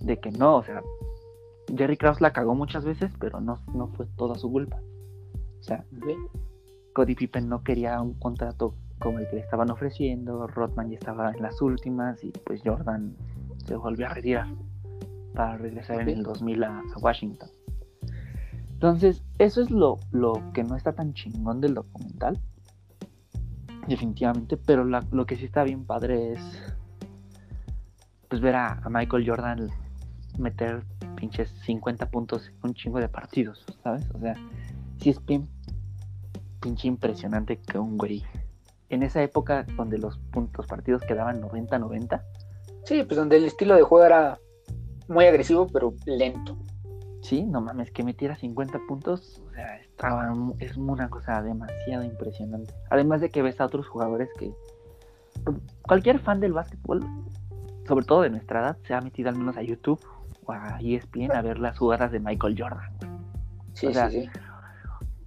De 0.00 0.18
que 0.18 0.30
no, 0.32 0.56
o 0.56 0.64
sea, 0.64 0.82
Jerry 1.76 1.96
Krause 1.96 2.20
la 2.20 2.32
cagó 2.32 2.54
muchas 2.54 2.84
veces, 2.84 3.12
pero 3.20 3.40
no, 3.40 3.60
no 3.74 3.88
fue 3.88 4.06
toda 4.16 4.36
su 4.36 4.50
culpa. 4.50 4.80
O 5.60 5.62
sea, 5.62 5.84
Cody 6.92 7.14
Pippen 7.14 7.48
no 7.48 7.62
quería 7.62 8.00
un 8.00 8.14
contrato 8.14 8.74
como 8.98 9.18
el 9.18 9.28
que 9.28 9.36
le 9.36 9.42
estaban 9.42 9.70
ofreciendo, 9.70 10.46
Rodman 10.46 10.90
ya 10.90 10.98
estaba 10.98 11.32
en 11.32 11.42
las 11.42 11.60
últimas 11.60 12.22
y 12.22 12.30
pues 12.30 12.62
Jordan 12.64 13.16
se 13.64 13.76
volvió 13.76 14.06
a 14.06 14.14
retirar 14.14 14.46
para 15.34 15.56
regresar 15.56 16.00
en 16.02 16.08
el 16.08 16.22
2000 16.22 16.64
a, 16.64 16.78
a 16.78 16.98
Washington. 17.00 17.48
Entonces, 18.82 19.22
eso 19.38 19.62
es 19.62 19.70
lo, 19.70 20.00
lo 20.10 20.42
que 20.52 20.64
no 20.64 20.74
está 20.74 20.92
tan 20.92 21.14
chingón 21.14 21.60
del 21.60 21.74
documental, 21.74 22.40
definitivamente, 23.86 24.56
pero 24.56 24.82
lo 24.82 25.24
que 25.24 25.36
sí 25.36 25.44
está 25.44 25.62
bien 25.62 25.84
padre 25.84 26.32
es 26.32 26.40
pues 28.28 28.40
ver 28.40 28.56
a, 28.56 28.80
a 28.82 28.88
Michael 28.88 29.24
Jordan 29.24 29.68
meter 30.36 30.82
pinches 31.14 31.48
50 31.64 32.10
puntos 32.10 32.48
en 32.48 32.56
un 32.64 32.74
chingo 32.74 32.98
de 32.98 33.08
partidos, 33.08 33.64
¿sabes? 33.84 34.04
O 34.14 34.18
sea, 34.18 34.34
sí 34.98 35.10
es 35.10 35.24
bien 35.24 35.48
pinche 36.58 36.88
impresionante 36.88 37.60
que 37.60 37.78
un 37.78 37.96
güey 37.96 38.24
en 38.88 39.04
esa 39.04 39.22
época 39.22 39.64
donde 39.76 39.96
los 39.98 40.18
puntos 40.32 40.66
partidos 40.66 41.02
quedaban 41.02 41.40
90-90, 41.40 42.20
Sí, 42.84 43.04
pues 43.04 43.16
donde 43.16 43.36
el 43.36 43.44
estilo 43.44 43.76
de 43.76 43.82
juego 43.82 44.04
era 44.04 44.40
muy 45.06 45.26
agresivo, 45.26 45.68
pero 45.68 45.94
lento. 46.04 46.58
Sí, 47.22 47.42
no 47.42 47.60
mames, 47.60 47.90
que 47.90 48.04
metiera 48.04 48.36
50 48.36 48.80
puntos, 48.86 49.40
o 49.48 49.54
sea, 49.54 49.76
estaba, 49.76 50.34
es 50.58 50.76
una 50.76 51.08
cosa 51.08 51.42
demasiado 51.42 52.04
impresionante. 52.04 52.74
Además 52.90 53.20
de 53.20 53.30
que 53.30 53.42
ves 53.42 53.60
a 53.60 53.66
otros 53.66 53.88
jugadores 53.88 54.28
que 54.38 54.52
cualquier 55.82 56.18
fan 56.18 56.40
del 56.40 56.52
básquetbol, 56.52 57.04
sobre 57.86 58.04
todo 58.04 58.22
de 58.22 58.30
nuestra 58.30 58.60
edad, 58.60 58.76
se 58.86 58.94
ha 58.94 59.00
metido 59.00 59.28
al 59.28 59.36
menos 59.36 59.56
a 59.56 59.62
YouTube 59.62 60.00
o 60.44 60.52
a 60.52 60.78
ESPN 60.80 61.32
a 61.32 61.42
ver 61.42 61.58
las 61.58 61.78
jugadas 61.78 62.12
de 62.12 62.20
Michael 62.20 62.56
Jordan. 62.58 62.92
Sí, 63.74 63.86
O 63.86 63.92
sea, 63.92 64.10
sí, 64.10 64.22
sí. 64.22 64.28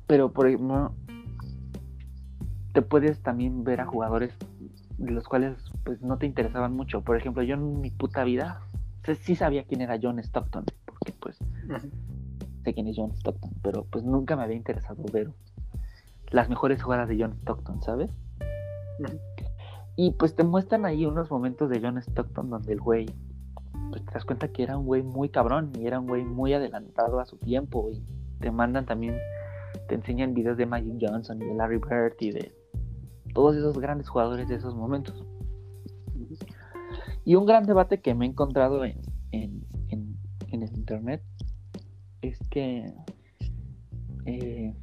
Pero 0.07 0.31
por 0.31 0.47
ejemplo, 0.47 0.93
te 2.73 2.81
puedes 2.81 3.21
también 3.23 3.63
ver 3.63 3.81
a 3.81 3.85
jugadores 3.85 4.33
de 4.97 5.11
los 5.11 5.27
cuales 5.27 5.57
pues 5.83 6.01
no 6.01 6.17
te 6.17 6.25
interesaban 6.25 6.73
mucho. 6.73 7.01
Por 7.01 7.17
ejemplo, 7.17 7.41
yo 7.43 7.55
en 7.55 7.79
mi 7.81 7.89
puta 7.89 8.23
vida 8.23 8.61
sí 9.21 9.35
sabía 9.35 9.63
quién 9.63 9.81
era 9.81 9.97
John 10.01 10.19
Stockton, 10.19 10.65
porque 11.05 11.13
pues 11.19 11.37
sé 12.63 12.73
quién 12.73 12.87
es 12.87 12.95
John 12.97 13.11
Stockton, 13.11 13.51
pero 13.61 13.85
pues 13.85 14.03
nunca 14.03 14.35
me 14.35 14.43
había 14.43 14.55
interesado 14.55 15.03
ver 15.13 15.31
las 16.31 16.49
mejores 16.49 16.81
jugadas 16.81 17.07
de 17.07 17.17
John 17.19 17.33
Stockton, 17.41 17.81
¿sabes? 17.83 18.09
Y 19.95 20.11
pues 20.11 20.35
te 20.35 20.43
muestran 20.43 20.85
ahí 20.85 21.05
unos 21.05 21.29
momentos 21.29 21.69
de 21.69 21.79
John 21.79 21.97
Stockton 21.99 22.49
donde 22.49 22.73
el 22.73 22.79
güey, 22.79 23.05
pues 23.91 24.03
te 24.03 24.11
das 24.13 24.25
cuenta 24.25 24.47
que 24.47 24.63
era 24.63 24.77
un 24.77 24.85
güey 24.85 25.03
muy 25.03 25.29
cabrón 25.29 25.71
y 25.79 25.85
era 25.85 25.99
un 25.99 26.07
güey 26.07 26.23
muy 26.23 26.53
adelantado 26.53 27.19
a 27.19 27.25
su 27.25 27.37
tiempo 27.37 27.89
y 27.91 28.01
te 28.39 28.51
mandan 28.51 28.85
también, 28.85 29.17
te 29.87 29.95
enseñan 29.95 30.33
videos 30.33 30.57
de 30.57 30.65
Magic 30.65 30.97
Johnson 30.99 31.41
y 31.41 31.45
de 31.45 31.53
Larry 31.53 31.77
Bird 31.77 32.15
y 32.19 32.31
de 32.31 32.51
todos 33.33 33.55
esos 33.55 33.77
grandes 33.77 34.09
jugadores 34.09 34.49
de 34.49 34.55
esos 34.55 34.75
momentos. 34.75 35.23
Y 37.23 37.35
un 37.35 37.45
gran 37.45 37.65
debate 37.65 38.01
que 38.01 38.13
me 38.13 38.25
he 38.25 38.29
encontrado 38.29 38.85
en, 38.85 39.01
en, 39.31 39.65
internet 40.85 41.23
es 42.21 42.37
que 42.51 42.93
eh, 44.25 44.73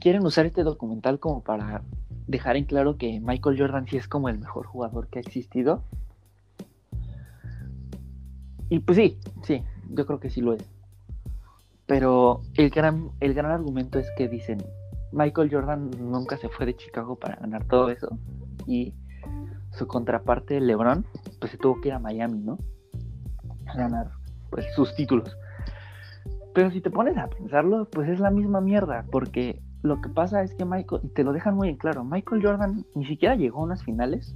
quieren 0.00 0.26
usar 0.26 0.46
este 0.46 0.64
documental 0.64 1.20
como 1.20 1.44
para 1.44 1.82
dejar 2.26 2.56
en 2.56 2.64
claro 2.64 2.96
que 2.96 3.20
Michael 3.20 3.58
Jordan 3.58 3.86
sí 3.86 3.96
es 3.96 4.08
como 4.08 4.28
el 4.28 4.38
mejor 4.38 4.66
jugador 4.66 5.06
que 5.06 5.20
ha 5.20 5.22
existido. 5.22 5.84
Y 8.68 8.80
pues 8.80 8.98
sí, 8.98 9.18
sí, 9.44 9.62
yo 9.90 10.04
creo 10.04 10.18
que 10.18 10.30
sí 10.30 10.40
lo 10.40 10.54
es. 10.54 10.68
Pero 11.86 12.42
el 12.54 12.70
gran, 12.70 13.10
el 13.20 13.34
gran 13.34 13.52
argumento 13.52 14.00
es 14.00 14.08
que 14.16 14.28
dicen, 14.28 14.58
Michael 15.12 15.50
Jordan 15.52 15.90
nunca 16.00 16.36
se 16.38 16.48
fue 16.48 16.66
de 16.66 16.76
Chicago 16.76 17.14
para 17.16 17.36
ganar 17.36 17.64
todo 17.66 17.90
eso. 17.90 18.18
Y 18.66 18.94
su 19.72 19.86
contraparte, 19.86 20.60
LeBron, 20.60 21.04
pues 21.38 21.52
se 21.52 21.58
tuvo 21.58 21.80
que 21.80 21.88
ir 21.88 21.94
a 21.94 22.00
Miami, 22.00 22.40
¿no? 22.40 22.58
Ganar 23.76 24.10
pues, 24.50 24.66
sus 24.74 24.94
títulos. 24.94 25.36
Pero 26.54 26.70
si 26.70 26.80
te 26.80 26.90
pones 26.90 27.16
a 27.16 27.28
pensarlo, 27.28 27.88
pues 27.90 28.08
es 28.08 28.20
la 28.20 28.30
misma 28.30 28.60
mierda, 28.60 29.04
porque 29.10 29.62
lo 29.82 30.00
que 30.00 30.08
pasa 30.08 30.42
es 30.42 30.54
que 30.54 30.64
Michael, 30.64 31.02
y 31.04 31.08
te 31.08 31.24
lo 31.24 31.32
dejan 31.32 31.54
muy 31.54 31.68
en 31.68 31.76
claro, 31.76 32.04
Michael 32.04 32.44
Jordan 32.44 32.84
ni 32.94 33.06
siquiera 33.06 33.36
llegó 33.36 33.60
a 33.60 33.64
unas 33.64 33.84
finales, 33.84 34.34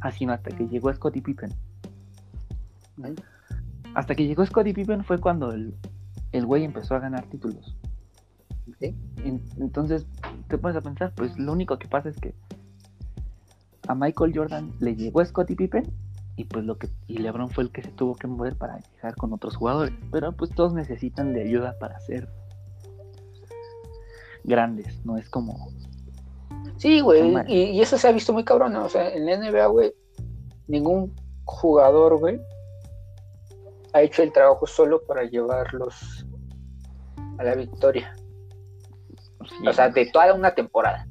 así 0.00 0.26
no 0.26 0.32
hasta 0.32 0.50
que 0.50 0.68
llegó 0.68 0.92
Scottie 0.92 1.22
Pippen. 1.22 1.50
Hasta 3.94 4.14
que 4.14 4.26
llegó 4.26 4.44
Scottie 4.44 4.74
Pippen 4.74 5.04
fue 5.04 5.18
cuando 5.18 5.52
el, 5.52 5.74
el 6.32 6.46
güey 6.46 6.64
empezó 6.64 6.94
a 6.94 7.00
ganar 7.00 7.24
títulos. 7.26 7.76
Entonces, 9.56 10.06
te 10.48 10.58
pones 10.58 10.76
a 10.76 10.82
pensar, 10.82 11.12
pues 11.16 11.38
lo 11.38 11.52
único 11.52 11.78
que 11.78 11.88
pasa 11.88 12.10
es 12.10 12.20
que 12.20 12.34
a 13.88 13.94
Michael 13.94 14.32
Jordan 14.34 14.72
le 14.80 14.94
llegó 14.94 15.24
Scottie 15.24 15.56
Pippen 15.56 15.90
y 16.38 16.44
pues 16.44 16.64
lo 16.64 16.78
que 16.78 16.88
y 17.08 17.18
LeBron 17.18 17.50
fue 17.50 17.64
el 17.64 17.72
que 17.72 17.82
se 17.82 17.90
tuvo 17.90 18.14
que 18.14 18.28
mover 18.28 18.56
para 18.56 18.78
llegar 18.78 19.16
con 19.16 19.32
otros 19.32 19.56
jugadores, 19.56 19.92
pero 20.12 20.30
pues 20.30 20.54
todos 20.54 20.72
necesitan 20.72 21.34
de 21.34 21.42
ayuda 21.42 21.76
para 21.80 21.98
ser 21.98 22.28
grandes, 24.44 25.04
no 25.04 25.18
es 25.18 25.28
como 25.28 25.72
Sí, 26.76 27.00
güey, 27.00 27.34
y, 27.48 27.80
eso 27.80 27.98
se 27.98 28.06
ha 28.06 28.12
visto 28.12 28.32
muy 28.32 28.44
cabrón, 28.44 28.72
¿no? 28.72 28.84
o 28.84 28.88
sea, 28.88 29.12
en 29.12 29.26
la 29.26 29.36
NBA, 29.36 29.66
güey, 29.66 29.92
ningún 30.68 31.12
jugador, 31.44 32.20
güey, 32.20 32.40
ha 33.92 34.02
hecho 34.02 34.22
el 34.22 34.32
trabajo 34.32 34.64
solo 34.64 35.02
para 35.08 35.24
llevarlos 35.24 36.24
a 37.38 37.42
la 37.42 37.56
victoria. 37.56 38.14
o 39.66 39.72
sea, 39.72 39.88
de 39.88 40.06
toda 40.06 40.32
una 40.34 40.54
temporada. 40.54 41.04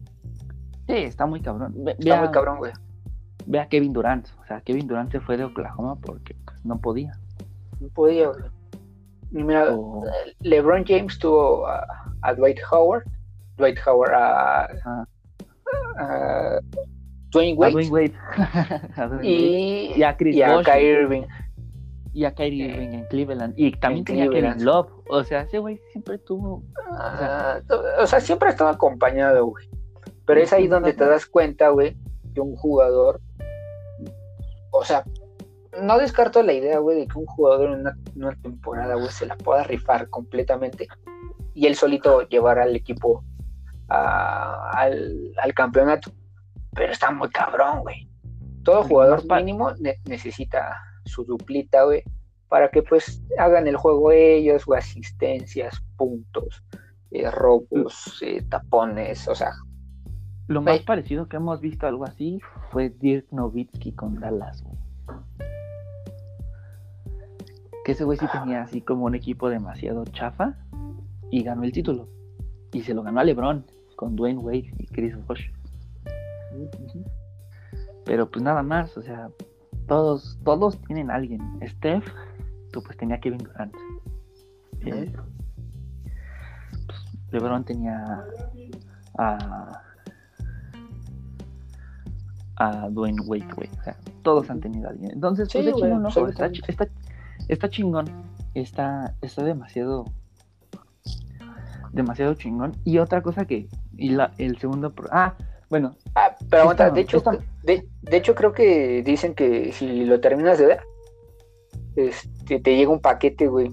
Sí, 0.87 0.95
está 0.95 1.25
muy 1.25 1.41
cabrón. 1.41 1.75
está 1.85 2.21
muy 2.21 2.31
cabrón, 2.31 2.59
güey. 2.59 2.71
Ve 3.47 3.59
a 3.59 3.67
Kevin 3.67 3.93
Durant. 3.93 4.27
O 4.41 4.45
sea, 4.45 4.61
Kevin 4.61 4.87
Durant 4.87 5.11
se 5.11 5.21
fue 5.21 5.37
de 5.37 5.45
Oklahoma 5.45 5.95
porque 5.95 6.35
pues, 6.45 6.63
no 6.65 6.79
podía. 6.79 7.13
No 7.79 7.87
podía, 7.89 8.27
güey. 8.27 8.43
Mira, 9.31 9.75
LeBron 10.41 10.85
James 10.85 11.17
tuvo 11.17 11.65
a, 11.67 12.33
Dwight 12.35 12.59
Howard. 12.71 13.03
Dwight 13.57 13.77
Howard 13.85 14.13
a, 14.13 15.05
Dwayne 17.31 17.57
Wade. 17.57 17.71
A 17.71 17.71
Dwayne 17.71 17.91
Wade. 17.91 18.13
y, 19.23 20.03
a 20.03 20.15
Chris 20.15 20.35
y 20.35 20.41
a 20.41 20.61
Kyrie 20.63 21.01
Irving. 21.01 21.23
Y 22.13 22.25
a 22.25 22.33
Kyrie 22.33 22.67
Irving 22.67 22.93
en 22.93 23.05
Cleveland. 23.05 23.53
Y 23.57 23.71
también 23.71 24.05
tenía 24.05 24.29
Kevin 24.29 24.63
Love. 24.63 24.89
O 25.09 25.23
sea, 25.23 25.41
ese 25.41 25.59
güey 25.59 25.79
siempre 25.91 26.17
tuvo. 26.17 26.63
o, 26.89 27.17
sea, 27.17 27.55
ah, 27.55 27.61
o 28.01 28.07
sea, 28.07 28.19
siempre 28.19 28.49
estaba 28.49 28.71
acompañado, 28.71 29.45
güey. 29.45 29.69
Pero 30.25 30.41
es 30.41 30.51
ahí 30.51 30.67
donde 30.67 30.93
te 30.93 31.05
das 31.05 31.25
cuenta, 31.25 31.69
güey, 31.69 31.95
que 32.33 32.41
un 32.41 32.55
jugador, 32.55 33.21
o 34.77 34.85
sea, 34.85 35.03
no 35.81 35.97
descarto 35.97 36.41
la 36.43 36.53
idea, 36.53 36.79
güey, 36.79 36.99
de 36.99 37.07
que 37.07 37.17
un 37.17 37.25
jugador 37.25 37.71
en 37.71 37.87
una, 38.15 38.35
temporada, 38.41 38.95
güey, 38.95 39.09
se 39.11 39.25
la 39.25 39.35
pueda 39.37 39.63
rifar 39.63 40.09
completamente 40.09 40.87
y 41.53 41.67
él 41.67 41.75
solito 41.75 42.27
llevar 42.27 42.59
al 42.59 42.75
equipo 42.75 43.23
al, 43.87 45.53
campeonato. 45.55 46.11
Pero 46.73 46.91
está 46.91 47.11
muy 47.11 47.29
cabrón, 47.29 47.81
güey. 47.81 48.07
Todo 48.63 48.83
jugador 48.83 49.23
mínimo 49.31 49.71
necesita 50.05 50.77
su 51.05 51.23
duplita, 51.23 51.83
güey, 51.83 52.03
para 52.49 52.69
que 52.69 52.83
pues 52.83 53.21
hagan 53.37 53.67
el 53.67 53.77
juego 53.77 54.11
ellos, 54.11 54.63
o 54.67 54.73
asistencias, 54.73 55.81
puntos, 55.95 56.63
eh, 57.11 57.31
robos, 57.31 58.21
eh, 58.21 58.43
tapones, 58.49 59.27
o 59.27 59.35
sea, 59.35 59.53
lo 60.47 60.61
más 60.61 60.79
parecido 60.81 61.27
que 61.27 61.37
hemos 61.37 61.59
visto 61.59 61.87
algo 61.87 62.05
así 62.05 62.39
fue 62.71 62.89
Dirk 62.89 63.27
Nowitzki 63.31 63.91
con 63.91 64.19
Dallas, 64.19 64.63
güey. 64.63 64.77
Que 67.83 67.91
ese 67.91 68.03
güey 68.03 68.17
sí 68.17 68.25
tenía 68.31 68.61
así 68.61 68.81
como 68.81 69.05
un 69.05 69.15
equipo 69.15 69.49
demasiado 69.49 70.05
chafa 70.05 70.55
y 71.31 71.43
ganó 71.43 71.63
el 71.63 71.71
título. 71.71 72.07
Y 72.71 72.81
se 72.81 72.93
lo 72.93 73.03
ganó 73.03 73.19
a 73.19 73.23
LeBron 73.23 73.65
con 73.95 74.15
Dwayne 74.15 74.39
Wade 74.39 74.73
y 74.77 74.87
Chris 74.87 75.15
Bosh. 75.25 75.49
Pero 78.05 78.29
pues 78.29 78.43
nada 78.43 78.63
más, 78.63 78.97
o 78.97 79.01
sea, 79.01 79.29
todos, 79.87 80.39
todos 80.43 80.81
tienen 80.83 81.11
a 81.11 81.15
alguien. 81.15 81.41
Steph, 81.65 82.05
tú 82.71 82.81
pues 82.83 82.97
tenía 82.97 83.19
Kevin 83.19 83.39
Durant. 83.39 83.75
Eh, 84.81 85.13
pues, 86.85 86.99
LeBron 87.31 87.65
tenía 87.65 88.23
a 89.17 89.81
a 92.57 92.89
Dwayne 92.89 93.21
Wade, 93.25 93.47
güey. 93.55 93.69
O 93.79 93.83
sea, 93.83 93.97
todos 94.23 94.49
han 94.49 94.59
tenido 94.59 94.87
a 94.87 94.91
alguien. 94.91 95.11
Entonces, 95.11 95.49
pues 95.51 95.65
no, 95.65 96.07
está, 96.29 96.49
está, 97.47 97.69
chingón. 97.69 98.05
Está, 98.53 99.15
está 99.21 99.43
demasiado. 99.43 100.05
Demasiado 101.91 102.33
chingón. 102.33 102.75
Y 102.83 102.97
otra 102.97 103.21
cosa 103.21 103.45
que. 103.45 103.67
Y 103.95 104.09
la, 104.09 104.33
el 104.37 104.57
segundo. 104.57 104.93
Ah, 105.11 105.35
bueno. 105.69 105.95
Ah, 106.15 106.35
pero 106.49 106.73
de 106.73 107.01
hecho, 107.01 107.23
de, 107.63 107.87
hecho, 108.11 108.35
creo 108.35 108.53
que 108.53 109.03
dicen 109.03 109.35
que 109.35 109.71
si 109.71 110.05
lo 110.05 110.19
terminas 110.19 110.57
de 110.57 110.65
ver, 110.65 110.81
este, 111.95 112.59
te 112.59 112.75
llega 112.75 112.91
un 112.91 113.01
paquete, 113.01 113.47
güey, 113.47 113.71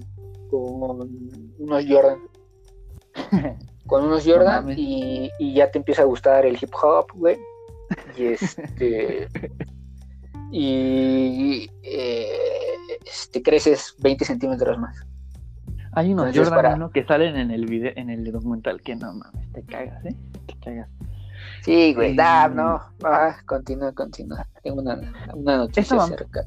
con 0.49 1.09
unos 1.57 1.85
Jordan. 1.87 2.19
con 3.87 4.03
unos 4.03 4.25
Jordan 4.25 4.73
y, 4.75 5.31
y 5.39 5.53
ya 5.53 5.71
te 5.71 5.77
empieza 5.77 6.01
a 6.01 6.05
gustar 6.05 6.45
el 6.45 6.57
hip 6.59 6.73
hop, 6.81 7.05
güey 7.13 7.37
y 8.17 8.23
este. 8.23 9.27
y 10.51 11.69
eh, 11.83 12.27
este, 13.05 13.41
creces 13.41 13.95
20 13.99 14.25
centímetros 14.25 14.77
más. 14.77 15.05
Hay 15.93 16.11
unos 16.11 16.35
Jordan 16.35 16.89
que 16.91 17.05
salen 17.05 17.37
en 17.37 17.51
el 17.51 17.65
video, 17.65 17.93
en 17.95 18.09
el 18.09 18.29
documental 18.31 18.81
que 18.81 18.95
no 18.95 19.13
mames, 19.13 19.51
te 19.53 19.63
cagas, 19.63 20.05
¿eh? 20.05 20.15
Te 20.45 20.55
cagas. 20.59 20.89
Sí, 21.63 21.93
güey, 21.93 22.11
eh, 22.11 22.49
no, 22.53 22.81
ah, 23.03 23.35
continúa, 23.45 23.93
continúa. 23.93 24.45
Tengo 24.61 24.81
una, 24.81 24.95
noticia 25.35 25.81
esta 25.81 26.03
acerca. 26.03 26.41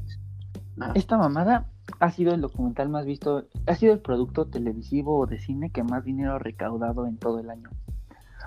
Esta 0.93 1.17
mamada 1.17 1.65
ha 1.99 2.11
sido 2.11 2.33
el 2.33 2.41
documental 2.41 2.89
más 2.89 3.05
visto, 3.05 3.47
ha 3.65 3.75
sido 3.75 3.93
el 3.93 3.99
producto 3.99 4.45
televisivo 4.45 5.19
o 5.19 5.25
de 5.25 5.39
cine 5.39 5.71
que 5.71 5.83
más 5.83 6.05
dinero 6.05 6.35
ha 6.35 6.39
recaudado 6.39 7.07
en 7.07 7.17
todo 7.17 7.39
el 7.39 7.49
año. 7.49 7.69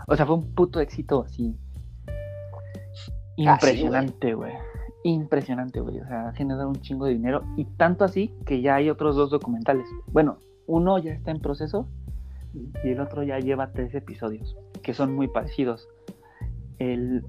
O 0.07 0.17
sea, 0.17 0.25
fue 0.25 0.37
un 0.37 0.55
puto 0.55 0.81
éxito 0.81 1.25
así 1.27 1.57
Impresionante, 3.37 4.35
güey. 4.35 4.53
Impresionante, 5.05 5.81
güey. 5.81 6.01
O 6.01 6.07
sea, 6.07 6.29
ha 6.29 6.33
generado 6.33 6.69
un 6.69 6.81
chingo 6.81 7.07
de 7.07 7.13
dinero. 7.13 7.43
Y 7.57 7.65
tanto 7.65 8.05
así 8.05 8.35
que 8.47 8.61
ya 8.61 8.77
hay 8.77 8.91
otros 8.91 9.17
dos 9.17 9.31
documentales. 9.31 9.87
Bueno, 10.09 10.39
uno 10.67 10.99
ya 10.99 11.13
está 11.13 11.31
en 11.31 11.41
proceso 11.41 11.89
y 12.85 12.91
el 12.91 13.01
otro 13.01 13.23
ya 13.23 13.39
lleva 13.39 13.73
tres 13.73 13.95
episodios, 13.95 14.57
que 14.83 14.95
son 14.95 15.15
muy 15.15 15.29
parecidos. 15.29 15.89
El 16.79 17.25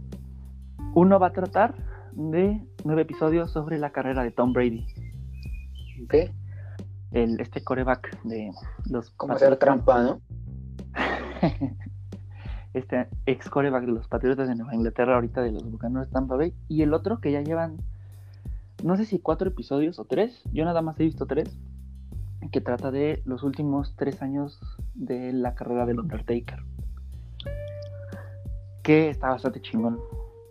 uno 0.93 1.19
va 1.19 1.27
a 1.27 1.33
tratar 1.33 1.75
de 2.11 2.61
nueve 2.83 3.03
episodios 3.03 3.51
sobre 3.51 3.79
la 3.79 3.91
carrera 3.91 4.23
de 4.23 4.31
Tom 4.31 4.53
Brady. 4.53 4.85
¿Ok? 6.03 6.15
El, 7.11 7.39
este 7.39 7.63
coreback 7.63 8.21
de 8.23 8.51
los... 8.89 9.11
Como 9.11 9.33
hacer 9.33 9.55
trampa, 9.57 10.01
¿no? 10.01 10.21
este 12.73 13.07
ex 13.25 13.49
coreback 13.49 13.85
de 13.85 13.91
los 13.91 14.07
Patriotas 14.07 14.47
de 14.47 14.55
Nueva 14.55 14.75
Inglaterra, 14.75 15.15
ahorita 15.15 15.41
de 15.41 15.51
los 15.51 15.69
Bucaneros 15.69 16.07
de 16.07 16.13
Tampa 16.13 16.35
Bay, 16.35 16.53
y 16.67 16.81
el 16.81 16.93
otro 16.93 17.19
que 17.19 17.31
ya 17.31 17.41
llevan, 17.41 17.77
no 18.83 18.97
sé 18.97 19.05
si 19.05 19.19
cuatro 19.19 19.49
episodios 19.49 19.99
o 19.99 20.05
tres, 20.05 20.41
yo 20.51 20.65
nada 20.65 20.81
más 20.81 20.99
he 20.99 21.03
visto 21.03 21.25
tres, 21.25 21.57
que 22.51 22.61
trata 22.61 22.91
de 22.91 23.21
los 23.25 23.43
últimos 23.43 23.95
tres 23.95 24.21
años 24.21 24.59
de 24.95 25.31
la 25.33 25.55
carrera 25.55 25.85
del 25.85 25.99
Undertaker. 25.99 26.59
Que 28.81 29.09
está 29.09 29.29
bastante 29.29 29.61
chingón, 29.61 29.99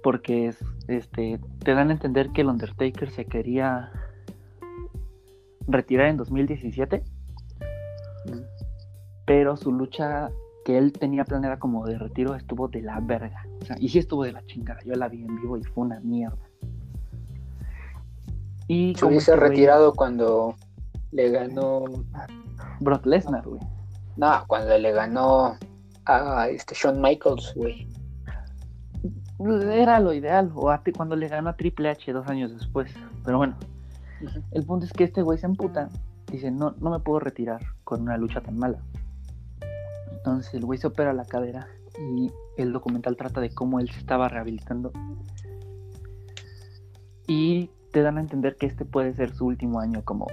porque 0.02 0.48
es, 0.48 0.58
este, 0.88 1.38
te 1.62 1.74
dan 1.74 1.90
a 1.90 1.92
entender 1.92 2.30
que 2.30 2.40
el 2.40 2.48
Undertaker 2.48 3.10
se 3.10 3.26
quería 3.26 3.90
retirar 5.66 6.08
en 6.08 6.16
2017, 6.16 7.02
pero 9.26 9.56
su 9.56 9.72
lucha 9.72 10.30
que 10.64 10.78
él 10.78 10.92
tenía 10.92 11.24
planeada 11.24 11.58
como 11.58 11.86
de 11.86 11.98
retiro 11.98 12.34
estuvo 12.34 12.68
de 12.68 12.82
la 12.82 13.00
verga. 13.00 13.44
O 13.60 13.64
sea, 13.64 13.76
y 13.78 13.88
sí 13.88 13.98
estuvo 13.98 14.24
de 14.24 14.32
la 14.32 14.44
chingada. 14.46 14.80
Yo 14.84 14.94
la 14.94 15.08
vi 15.08 15.22
en 15.22 15.36
vivo 15.36 15.56
y 15.56 15.64
fue 15.64 15.84
una 15.84 16.00
mierda. 16.00 16.36
Y 18.68 18.94
se 18.94 19.04
hubiese 19.04 19.36
retirado 19.36 19.92
cuando 19.92 20.54
le 21.10 21.30
ganó 21.30 21.84
Brock 22.80 23.06
Lesnar, 23.06 23.46
güey. 23.46 23.60
No, 24.16 24.44
cuando 24.46 24.76
le 24.78 24.92
ganó 24.92 25.56
a 26.06 26.48
este 26.48 26.74
Shawn 26.74 27.00
Michaels, 27.00 27.54
güey. 27.56 27.88
Era 29.72 29.98
lo 29.98 30.12
ideal, 30.12 30.52
o 30.54 30.70
a 30.70 30.82
cuando 30.96 31.16
le 31.16 31.28
ganó 31.28 31.50
a 31.50 31.56
Triple 31.56 31.88
H 31.88 32.12
dos 32.12 32.28
años 32.28 32.52
después. 32.52 32.94
Pero 33.24 33.38
bueno, 33.38 33.56
el 34.52 34.64
punto 34.64 34.86
es 34.86 34.92
que 34.92 35.04
este 35.04 35.22
güey 35.22 35.38
se 35.38 35.46
emputa. 35.46 35.88
Dice, 36.30 36.50
no, 36.50 36.74
no 36.78 36.90
me 36.90 37.00
puedo 37.00 37.18
retirar 37.18 37.60
con 37.84 38.02
una 38.02 38.16
lucha 38.16 38.40
tan 38.40 38.56
mala. 38.56 38.78
Entonces 40.22 40.54
el 40.54 40.64
güey 40.64 40.78
se 40.78 40.86
opera 40.86 41.12
la 41.12 41.24
cadera 41.24 41.68
y 41.98 42.30
el 42.56 42.72
documental 42.72 43.16
trata 43.16 43.40
de 43.40 43.52
cómo 43.52 43.80
él 43.80 43.90
se 43.90 43.98
estaba 43.98 44.28
rehabilitando. 44.28 44.92
Y 47.26 47.70
te 47.90 48.02
dan 48.02 48.18
a 48.18 48.20
entender 48.20 48.56
que 48.56 48.66
este 48.66 48.84
puede 48.84 49.14
ser 49.14 49.34
su 49.34 49.46
último 49.46 49.80
año 49.80 50.02
como, 50.04 50.28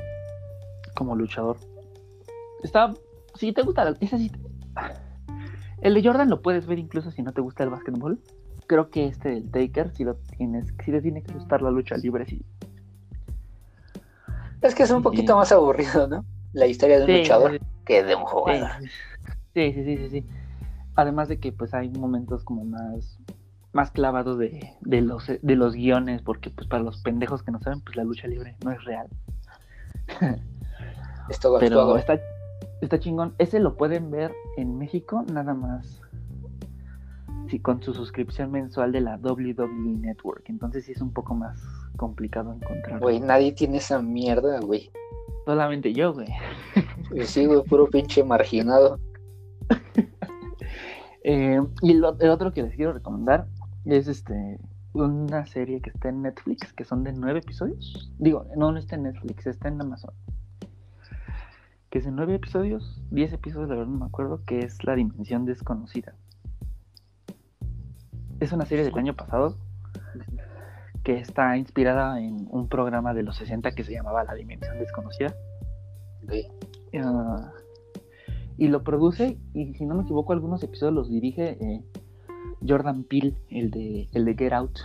como 0.95 1.15
luchador. 1.15 1.57
Está. 2.63 2.93
Si 3.35 3.51
te 3.51 3.63
gusta. 3.63 3.93
Ese 3.99 4.31
el 5.81 5.93
de 5.93 6.03
Jordan 6.03 6.29
lo 6.29 6.41
puedes 6.41 6.67
ver 6.67 6.77
incluso 6.77 7.09
si 7.11 7.23
no 7.23 7.31
te 7.31 7.41
gusta 7.41 7.63
el 7.63 7.69
básquetbol. 7.69 8.19
Creo 8.67 8.89
que 8.89 9.07
este 9.07 9.29
del 9.29 9.49
Taker, 9.49 9.95
si 9.95 10.03
lo 10.03 10.15
tienes, 10.15 10.67
si 10.83 10.91
te 10.91 11.01
tiene 11.01 11.23
que 11.23 11.33
gustar 11.33 11.61
la 11.61 11.71
lucha 11.71 11.95
libre, 11.95 12.25
sí. 12.25 12.43
Es 14.61 14.75
que 14.75 14.83
es 14.83 14.91
un 14.91 15.01
poquito 15.01 15.35
más 15.37 15.51
aburrido, 15.51 16.07
¿no? 16.07 16.25
La 16.53 16.67
historia 16.67 16.99
de 16.99 17.05
un 17.05 17.19
luchador 17.19 17.59
que 17.85 18.03
de 18.03 18.15
un 18.15 18.25
jugador. 18.25 18.69
Sí, 19.53 19.73
sí, 19.73 19.83
sí, 19.83 19.97
sí, 19.97 20.09
sí. 20.09 20.25
Además 20.95 21.27
de 21.29 21.39
que 21.39 21.51
pues 21.51 21.73
hay 21.73 21.89
momentos 21.89 22.43
como 22.43 22.65
más 22.65 23.19
más 23.71 23.91
clavados 23.91 24.37
de, 24.39 24.75
de, 24.81 25.01
los 25.01 25.27
de 25.27 25.55
los 25.55 25.75
guiones, 25.75 26.21
porque 26.21 26.49
pues 26.49 26.67
para 26.67 26.83
los 26.83 27.01
pendejos 27.01 27.43
que 27.43 27.51
no 27.51 27.59
saben, 27.59 27.81
pues 27.81 27.95
la 27.95 28.03
lucha 28.03 28.27
libre 28.27 28.55
no 28.63 28.71
es 28.71 28.83
real. 28.83 29.07
Esto 31.29 31.57
Pero 31.59 31.95
está, 31.97 32.19
está 32.81 32.99
chingón. 32.99 33.35
Ese 33.37 33.59
lo 33.59 33.77
pueden 33.77 34.09
ver 34.09 34.33
en 34.57 34.77
México 34.77 35.23
nada 35.31 35.53
más. 35.53 36.01
Sí, 37.49 37.59
con 37.59 37.81
su 37.81 37.93
suscripción 37.93 38.51
mensual 38.51 38.91
de 38.91 39.01
la 39.01 39.17
WWE 39.17 39.97
Network. 39.99 40.43
Entonces 40.49 40.85
sí 40.85 40.91
es 40.91 41.01
un 41.01 41.11
poco 41.11 41.33
más 41.35 41.59
complicado 41.97 42.53
encontrar. 42.53 42.99
Güey, 42.99 43.19
nadie 43.19 43.51
tiene 43.51 43.77
esa 43.77 44.01
mierda, 44.01 44.59
güey. 44.59 44.91
Solamente 45.45 45.93
yo, 45.93 46.13
güey. 46.13 46.27
Sí, 47.25 47.45
güey, 47.45 47.63
puro 47.63 47.87
pinche 47.87 48.23
marginado. 48.23 48.99
Eh, 51.21 51.59
y 51.81 51.91
el 51.91 52.03
otro 52.05 52.53
que 52.53 52.63
les 52.63 52.75
quiero 52.75 52.93
recomendar 52.93 53.45
es 53.83 54.07
este 54.07 54.57
una 54.93 55.45
serie 55.45 55.81
que 55.81 55.91
está 55.91 56.09
en 56.09 56.21
Netflix, 56.23 56.73
que 56.73 56.83
son 56.83 57.03
de 57.03 57.13
nueve 57.13 57.39
episodios. 57.39 58.11
Digo, 58.17 58.47
no, 58.55 58.71
no 58.71 58.79
está 58.79 58.95
en 58.95 59.03
Netflix, 59.03 59.45
está 59.45 59.67
en 59.67 59.81
Amazon. 59.81 60.13
Que 61.89 61.99
es 61.99 62.05
de 62.05 62.11
nueve 62.11 62.35
episodios, 62.35 63.01
diez 63.11 63.33
episodios, 63.33 63.69
la 63.69 63.75
verdad 63.75 63.91
no 63.91 63.99
me 63.99 64.05
acuerdo, 64.05 64.43
que 64.45 64.59
es 64.59 64.83
La 64.83 64.95
Dimensión 64.95 65.45
Desconocida. 65.45 66.13
Es 68.39 68.51
una 68.51 68.65
serie 68.65 68.85
del 68.85 68.97
año 68.97 69.15
pasado 69.15 69.57
que 71.03 71.17
está 71.17 71.57
inspirada 71.57 72.19
en 72.19 72.47
un 72.49 72.69
programa 72.69 73.13
de 73.13 73.23
los 73.23 73.37
60 73.37 73.71
que 73.71 73.83
se 73.83 73.93
llamaba 73.93 74.23
La 74.23 74.33
Dimensión 74.33 74.77
Desconocida. 74.79 75.35
Ah, 77.01 77.51
y 78.59 78.67
lo 78.67 78.83
produce, 78.83 79.37
y 79.53 79.73
si 79.73 79.85
no 79.85 79.95
me 79.95 80.03
equivoco, 80.03 80.33
algunos 80.33 80.61
episodios 80.61 80.93
los 80.93 81.09
dirige 81.09 81.57
eh, 81.61 81.81
Jordan 82.67 83.05
Peele, 83.05 83.33
el 83.49 83.71
de, 83.71 84.09
el 84.11 84.25
de 84.25 84.35
Get 84.35 84.51
Out. 84.51 84.79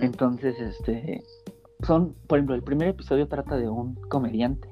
Entonces, 0.00 0.58
este, 0.58 1.22
son, 1.82 2.14
por 2.26 2.38
ejemplo, 2.38 2.54
el 2.54 2.62
primer 2.62 2.88
episodio 2.88 3.28
trata 3.28 3.58
de 3.58 3.68
un 3.68 3.94
comediante 4.08 4.68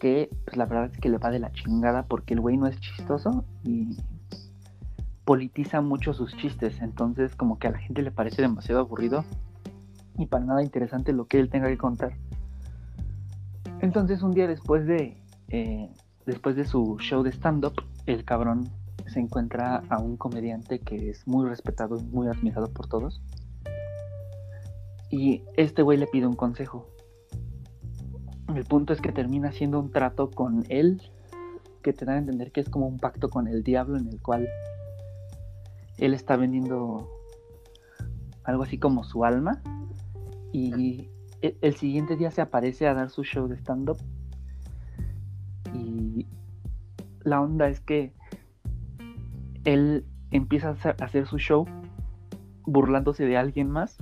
que, 0.00 0.30
pues 0.46 0.56
la 0.56 0.64
verdad 0.64 0.90
es 0.90 0.98
que 0.98 1.10
le 1.10 1.18
va 1.18 1.30
de 1.30 1.40
la 1.40 1.52
chingada 1.52 2.06
porque 2.06 2.32
el 2.32 2.40
güey 2.40 2.56
no 2.56 2.66
es 2.66 2.80
chistoso 2.80 3.44
y 3.64 3.98
politiza 5.26 5.82
mucho 5.82 6.14
sus 6.14 6.34
chistes, 6.38 6.80
entonces 6.80 7.34
como 7.36 7.58
que 7.58 7.68
a 7.68 7.72
la 7.72 7.78
gente 7.78 8.00
le 8.00 8.12
parece 8.12 8.40
demasiado 8.40 8.80
aburrido 8.80 9.24
y 10.16 10.26
para 10.26 10.44
nada 10.44 10.62
interesante 10.62 11.12
lo 11.12 11.26
que 11.26 11.38
él 11.38 11.50
tenga 11.50 11.68
que 11.68 11.76
contar. 11.76 12.14
Entonces 13.80 14.22
un 14.22 14.32
día 14.32 14.46
después 14.46 14.86
de, 14.86 15.22
eh, 15.48 15.90
después 16.24 16.56
de 16.56 16.64
su 16.64 16.96
show 16.98 17.22
de 17.22 17.30
stand-up, 17.30 17.74
el 18.06 18.24
cabrón 18.24 18.68
se 19.06 19.20
encuentra 19.20 19.82
a 19.88 19.98
un 19.98 20.16
comediante 20.16 20.80
que 20.80 21.10
es 21.10 21.26
muy 21.26 21.48
respetado 21.48 21.98
y 21.98 22.04
muy 22.04 22.28
admirado 22.28 22.66
por 22.72 22.88
todos. 22.88 23.22
Y 25.10 25.44
este 25.56 25.82
güey 25.82 25.98
le 25.98 26.06
pide 26.06 26.26
un 26.26 26.34
consejo. 26.34 26.88
El 28.54 28.64
punto 28.64 28.92
es 28.92 29.00
que 29.00 29.12
termina 29.12 29.48
haciendo 29.48 29.78
un 29.78 29.90
trato 29.90 30.30
con 30.30 30.64
él 30.68 31.02
que 31.82 31.92
te 31.92 32.04
da 32.04 32.14
a 32.14 32.18
entender 32.18 32.50
que 32.50 32.60
es 32.60 32.68
como 32.68 32.86
un 32.86 32.98
pacto 32.98 33.28
con 33.28 33.46
el 33.46 33.62
diablo 33.62 33.96
en 33.96 34.08
el 34.08 34.20
cual 34.20 34.48
él 35.98 36.14
está 36.14 36.36
vendiendo 36.36 37.08
algo 38.44 38.62
así 38.62 38.78
como 38.78 39.04
su 39.04 39.24
alma 39.24 39.62
y 40.52 41.10
e, 41.46 41.58
el 41.60 41.76
siguiente 41.76 42.16
día 42.16 42.30
se 42.30 42.40
aparece 42.40 42.86
a 42.86 42.94
dar 42.94 43.10
su 43.10 43.22
show 43.22 43.46
de 43.48 43.56
stand-up. 43.56 43.98
Y 45.74 46.26
la 47.22 47.40
onda 47.40 47.68
es 47.68 47.80
que 47.80 48.12
él 49.64 50.04
empieza 50.30 50.70
a 50.70 51.04
hacer 51.04 51.26
su 51.26 51.38
show 51.38 51.66
burlándose 52.64 53.24
de 53.24 53.36
alguien 53.36 53.70
más. 53.70 53.96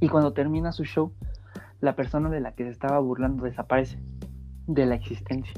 Y 0.00 0.08
cuando 0.08 0.32
termina 0.32 0.72
su 0.72 0.84
show, 0.84 1.12
la 1.80 1.96
persona 1.96 2.30
de 2.30 2.40
la 2.40 2.52
que 2.52 2.64
se 2.64 2.70
estaba 2.70 2.98
burlando 2.98 3.44
desaparece 3.44 3.98
de 4.66 4.86
la 4.86 4.94
existencia. 4.94 5.54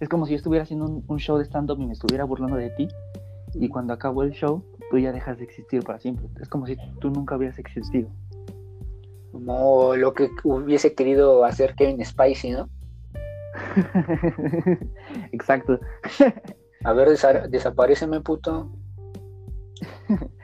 Es 0.00 0.08
como 0.08 0.26
si 0.26 0.32
yo 0.32 0.36
estuviera 0.36 0.64
haciendo 0.64 0.86
un, 0.86 1.04
un 1.06 1.18
show 1.18 1.38
de 1.38 1.44
stand-up 1.44 1.80
y 1.80 1.86
me 1.86 1.92
estuviera 1.92 2.24
burlando 2.24 2.56
de 2.56 2.70
ti. 2.70 2.88
Y 3.54 3.68
cuando 3.68 3.92
acabó 3.92 4.22
el 4.22 4.32
show, 4.32 4.64
tú 4.92 4.98
ya 4.98 5.10
dejas 5.10 5.38
de 5.38 5.44
existir 5.44 5.82
para 5.82 5.98
siempre. 5.98 6.26
Es 6.38 6.50
como 6.50 6.66
si 6.66 6.76
tú 7.00 7.08
nunca 7.08 7.34
hubieras 7.34 7.58
existido. 7.58 8.10
Como 9.32 9.96
lo 9.96 10.12
que 10.12 10.28
hubiese 10.44 10.94
querido 10.94 11.46
hacer 11.46 11.74
Kevin 11.74 12.04
Spicy, 12.04 12.50
¿no? 12.50 12.68
Exacto. 15.32 15.80
A 16.84 16.92
ver, 16.92 17.08
desapareceme, 17.48 18.20
puto. 18.20 18.70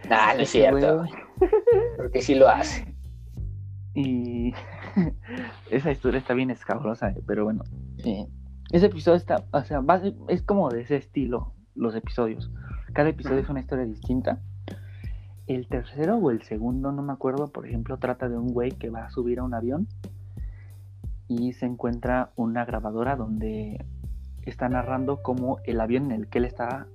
Nah, 0.08 0.32
no 0.34 0.40
es 0.40 0.48
cierto. 0.48 1.04
Porque 1.98 2.22
sí 2.22 2.34
lo 2.34 2.48
hace. 2.48 2.96
Y 3.94 4.54
esa 5.70 5.90
historia 5.90 6.20
está 6.20 6.32
bien 6.32 6.50
escabrosa, 6.50 7.10
eh, 7.10 7.22
pero 7.26 7.44
bueno. 7.44 7.64
ese 8.72 8.86
episodio 8.86 9.18
está, 9.18 9.44
o 9.52 9.62
sea, 9.62 9.82
es 10.28 10.40
como 10.40 10.70
de 10.70 10.80
ese 10.80 10.96
estilo 10.96 11.52
los 11.74 11.94
episodios. 11.94 12.50
Cada 12.92 13.10
episodio 13.10 13.38
es 13.38 13.48
una 13.48 13.60
historia 13.60 13.84
distinta. 13.84 14.40
El 15.46 15.66
tercero 15.68 16.16
o 16.16 16.30
el 16.30 16.42
segundo, 16.42 16.92
no 16.92 17.02
me 17.02 17.12
acuerdo, 17.12 17.48
por 17.48 17.66
ejemplo, 17.66 17.98
trata 17.98 18.28
de 18.28 18.36
un 18.36 18.52
güey 18.52 18.72
que 18.72 18.90
va 18.90 19.04
a 19.04 19.10
subir 19.10 19.38
a 19.38 19.44
un 19.44 19.54
avión 19.54 19.88
y 21.26 21.52
se 21.52 21.66
encuentra 21.66 22.30
una 22.36 22.64
grabadora 22.64 23.16
donde 23.16 23.84
está 24.42 24.68
narrando 24.68 25.22
cómo 25.22 25.58
el 25.64 25.80
avión 25.80 26.06
en 26.06 26.12
el 26.12 26.28
que 26.28 26.38
él 26.38 26.46
está 26.46 26.86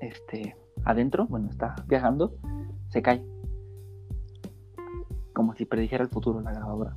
este, 0.00 0.56
adentro, 0.84 1.26
bueno, 1.26 1.48
está 1.50 1.76
viajando, 1.86 2.34
se 2.88 3.02
cae. 3.02 3.22
Como 5.34 5.54
si 5.54 5.66
predijera 5.66 6.02
el 6.02 6.10
futuro 6.10 6.40
la 6.40 6.52
grabadora. 6.52 6.96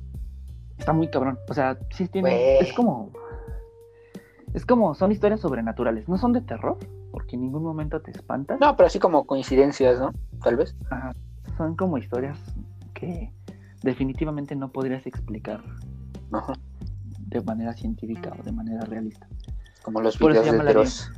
Está 0.78 0.92
muy 0.92 1.08
cabrón. 1.08 1.38
O 1.48 1.54
sea, 1.54 1.78
sí 1.90 2.08
tiene. 2.08 2.58
Es 2.58 2.72
como. 2.72 3.12
Es 4.52 4.66
como. 4.66 4.94
Son 4.94 5.12
historias 5.12 5.40
sobrenaturales. 5.40 6.08
No 6.08 6.18
son 6.18 6.32
de 6.32 6.40
terror, 6.40 6.78
porque 7.12 7.36
en 7.36 7.42
ningún 7.42 7.62
momento 7.62 8.00
te 8.00 8.10
espantas. 8.10 8.58
No, 8.58 8.74
pero 8.74 8.88
así 8.88 8.98
como 8.98 9.26
coincidencias, 9.26 10.00
¿no? 10.00 10.12
Tal 10.42 10.56
vez. 10.56 10.74
Ajá. 10.90 11.12
Son 11.56 11.76
como 11.76 11.98
historias 11.98 12.38
que 12.94 13.30
definitivamente 13.82 14.56
no 14.56 14.72
podrías 14.72 15.06
explicar. 15.06 15.62
de 17.28 17.40
manera 17.42 17.72
científica 17.74 18.32
o 18.38 18.42
de 18.42 18.52
manera 18.52 18.84
realista. 18.84 19.26
Como 19.82 20.00
los 20.00 20.16
Por 20.16 20.32
videos 20.32 20.50
de 20.50 20.72
Dross. 20.72 21.12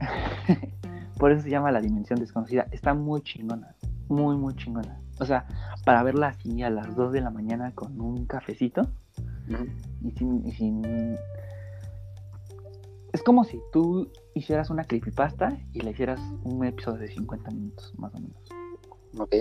Por 1.18 1.32
eso 1.32 1.42
se 1.42 1.50
llama 1.50 1.70
la 1.70 1.80
dimensión 1.80 2.18
desconocida. 2.18 2.66
Está 2.72 2.94
muy 2.94 3.22
chingona, 3.22 3.74
muy, 4.08 4.36
muy 4.36 4.54
chingona. 4.54 4.98
O 5.20 5.24
sea, 5.24 5.46
para 5.84 6.02
verla 6.02 6.28
así 6.28 6.62
a 6.62 6.70
las 6.70 6.94
2 6.96 7.12
de 7.12 7.20
la 7.20 7.30
mañana 7.30 7.72
con 7.72 8.00
un 8.00 8.26
cafecito 8.26 8.82
Ujú. 9.48 9.66
y 10.02 10.10
sin, 10.12 10.46
y 10.46 10.52
sin... 10.52 11.16
Es 13.14 13.22
como 13.22 13.44
si 13.44 13.60
tú 13.72 14.10
hicieras 14.34 14.70
una 14.70 14.82
creepypasta 14.82 15.56
y 15.72 15.82
le 15.82 15.92
hicieras 15.92 16.20
un 16.42 16.64
episodio 16.64 16.98
de 16.98 17.06
50 17.06 17.48
minutos, 17.52 17.94
más 17.96 18.12
o 18.12 18.18
menos. 18.18 18.42
Ok. 19.16 19.36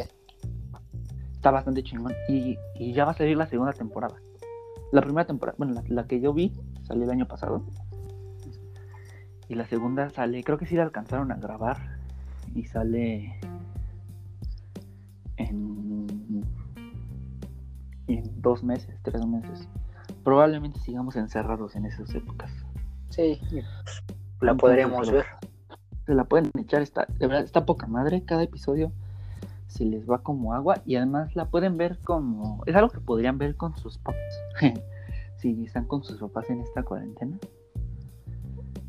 Está 1.34 1.50
bastante 1.50 1.82
chingón. 1.82 2.14
Y, 2.30 2.56
y 2.76 2.94
ya 2.94 3.04
va 3.06 3.12
a 3.12 3.16
salir 3.16 3.36
la 3.36 3.48
segunda 3.48 3.74
temporada. 3.74 4.16
La 4.92 5.02
primera 5.02 5.26
temporada, 5.26 5.56
bueno, 5.58 5.74
la, 5.74 5.84
la 5.88 6.06
que 6.06 6.22
yo 6.22 6.36
vi 6.36 6.54
salió 6.84 7.06
el 7.06 7.10
año 7.10 7.28
pasado. 7.28 7.66
Y 9.50 9.56
la 9.56 9.66
segunda 9.66 10.12
sale, 10.12 10.44
creo 10.44 10.60
que 10.60 10.68
sí 10.68 10.76
la 10.76 10.84
alcanzaron 10.84 11.32
a 11.32 11.38
grabar. 11.38 11.98
Y 12.54 12.66
sale 12.66 13.40
en, 15.38 16.46
en 18.06 18.24
dos 18.40 18.64
meses, 18.64 19.00
tres 19.02 19.26
meses. 19.26 19.68
Probablemente 20.24 20.80
sigamos 20.82 21.16
encerrados 21.16 21.76
en 21.76 21.86
esas 21.86 22.14
épocas. 22.14 22.52
Sí. 23.16 23.40
La 24.42 24.56
podremos 24.56 25.12
ver. 25.12 25.26
Se 26.06 26.14
la 26.14 26.26
pueden 26.26 26.52
echar, 26.60 26.82
está, 26.82 27.06
de 27.18 27.28
verdad, 27.28 27.44
está 27.44 27.66
poca 27.66 27.88
madre. 27.88 28.24
Cada 28.26 28.44
episodio 28.44 28.92
se 29.68 29.86
les 29.86 30.10
va 30.10 30.22
como 30.22 30.54
agua 30.54 30.82
y 30.86 30.96
además 30.96 31.36
la 31.36 31.46
pueden 31.46 31.78
ver 31.78 32.00
como. 32.04 32.62
Es 32.66 32.76
algo 32.76 32.90
que 32.90 33.00
podrían 33.00 33.38
ver 33.38 33.56
con 33.56 33.78
sus 33.78 33.98
papás. 34.00 34.22
si 35.38 35.64
están 35.66 35.86
con 35.86 36.04
sus 36.04 36.18
papás 36.20 36.50
en 36.50 36.62
esta 36.62 36.84
cuarentena. 36.84 37.38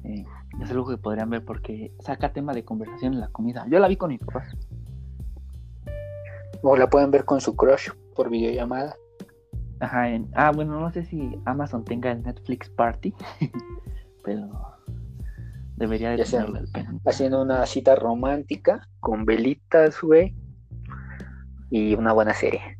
eh, 0.04 0.24
es 0.60 0.70
algo 0.70 0.86
que 0.88 0.96
podrían 0.96 1.30
ver 1.30 1.44
porque 1.44 1.92
saca 2.00 2.32
tema 2.32 2.52
de 2.52 2.64
conversación 2.64 3.14
en 3.14 3.20
la 3.20 3.28
comida. 3.28 3.66
Yo 3.68 3.78
la 3.78 3.88
vi 3.88 3.96
con 3.96 4.10
mis 4.10 4.20
papás. 4.20 4.56
O 6.62 6.76
la 6.76 6.88
pueden 6.88 7.10
ver 7.10 7.24
con 7.24 7.40
su 7.40 7.54
crush 7.56 7.90
por 8.16 8.30
videollamada. 8.30 8.96
Ajá, 9.80 10.08
en- 10.10 10.30
ah, 10.34 10.50
bueno, 10.54 10.80
no 10.80 10.90
sé 10.92 11.04
si 11.04 11.38
Amazon 11.44 11.84
tenga 11.84 12.10
el 12.12 12.22
Netflix 12.22 12.70
Party, 12.70 13.12
pero 14.24 14.48
debería 15.76 16.10
de 16.10 16.24
tenerlo 16.24 16.58
el 16.58 16.68
pen. 16.68 17.00
Haciendo 17.04 17.42
una 17.42 17.66
cita 17.66 17.94
romántica 17.94 18.88
con 19.00 19.24
velitas, 19.24 20.00
güey. 20.00 20.34
Y 21.70 21.94
una 21.94 22.12
buena 22.12 22.34
serie. 22.34 22.78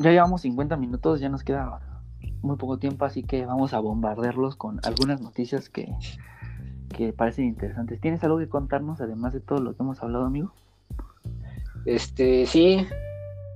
Ya 0.00 0.12
llevamos 0.12 0.42
50 0.42 0.76
minutos, 0.76 1.20
ya 1.20 1.28
nos 1.28 1.42
queda 1.42 1.80
muy 2.40 2.56
poco 2.56 2.78
tiempo, 2.78 3.04
así 3.04 3.24
que 3.24 3.44
vamos 3.46 3.74
a 3.74 3.80
bombardearlos 3.80 4.54
con 4.54 4.80
algunas 4.84 5.20
noticias 5.20 5.68
que, 5.68 5.92
que 6.96 7.12
parecen 7.12 7.46
interesantes. 7.46 8.00
¿Tienes 8.00 8.22
algo 8.22 8.38
que 8.38 8.48
contarnos 8.48 9.00
además 9.00 9.32
de 9.32 9.40
todo 9.40 9.58
lo 9.58 9.74
que 9.74 9.82
hemos 9.82 10.00
hablado, 10.02 10.24
amigo? 10.24 10.52
Este, 11.84 12.46
sí. 12.46 12.86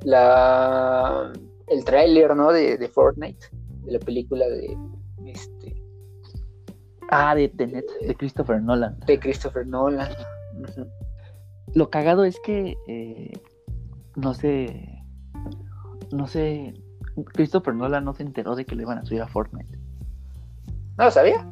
La. 0.03 1.33
El 1.69 1.85
tráiler, 1.85 2.35
¿no? 2.35 2.51
De, 2.51 2.77
de 2.77 2.89
Fortnite. 2.89 3.47
De 3.85 3.93
la 3.93 3.99
película 4.01 4.47
de. 4.47 4.77
Este. 5.27 5.62
Ah, 7.15 7.35
de 7.35 7.47
Tenet, 7.51 7.85
de 8.01 8.15
Christopher 8.17 8.63
Nolan. 8.63 8.99
De 9.01 9.21
Christopher 9.21 9.67
Nolan. 9.67 10.09
Lo 11.75 11.91
cagado 11.91 12.25
es 12.25 12.41
que 12.41 12.75
eh, 12.89 13.33
no 14.17 14.33
sé, 14.33 15.05
no 16.11 16.27
sé, 16.27 16.73
Christopher 17.35 17.75
Nolan 17.75 18.07
no 18.07 18.15
se 18.15 18.23
enteró 18.23 18.57
de 18.57 18.65
que 18.65 18.75
le 18.77 18.85
iban 18.85 18.97
a 18.97 19.05
subir 19.05 19.21
a 19.21 19.29
Fortnite. 19.29 19.79
No 20.97 21.05
lo 21.05 21.11
sabía. 21.11 21.47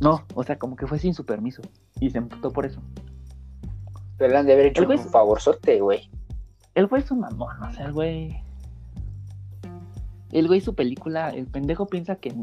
No, 0.00 0.24
o 0.34 0.42
sea, 0.42 0.58
como 0.58 0.74
que 0.74 0.88
fue 0.88 0.98
sin 0.98 1.14
su 1.14 1.24
permiso 1.24 1.62
y 2.00 2.10
se 2.10 2.18
emputó 2.18 2.50
por 2.50 2.66
eso. 2.66 2.82
Pero 4.18 4.32
le 4.32 4.38
han 4.38 4.46
de 4.46 4.54
haber 4.54 4.66
hecho 4.66 4.88
un 4.88 4.98
favorzote, 4.98 5.80
güey. 5.80 6.10
El 6.74 6.88
güey 6.88 7.00
es 7.00 7.10
un 7.12 7.20
mamón, 7.20 7.62
o 7.62 7.72
sea, 7.72 7.86
el 7.86 7.92
güey. 7.92 8.42
El 10.32 10.48
güey, 10.48 10.60
su 10.60 10.74
película, 10.74 11.30
el 11.30 11.46
pendejo 11.46 11.86
piensa 11.86 12.16
que 12.16 12.34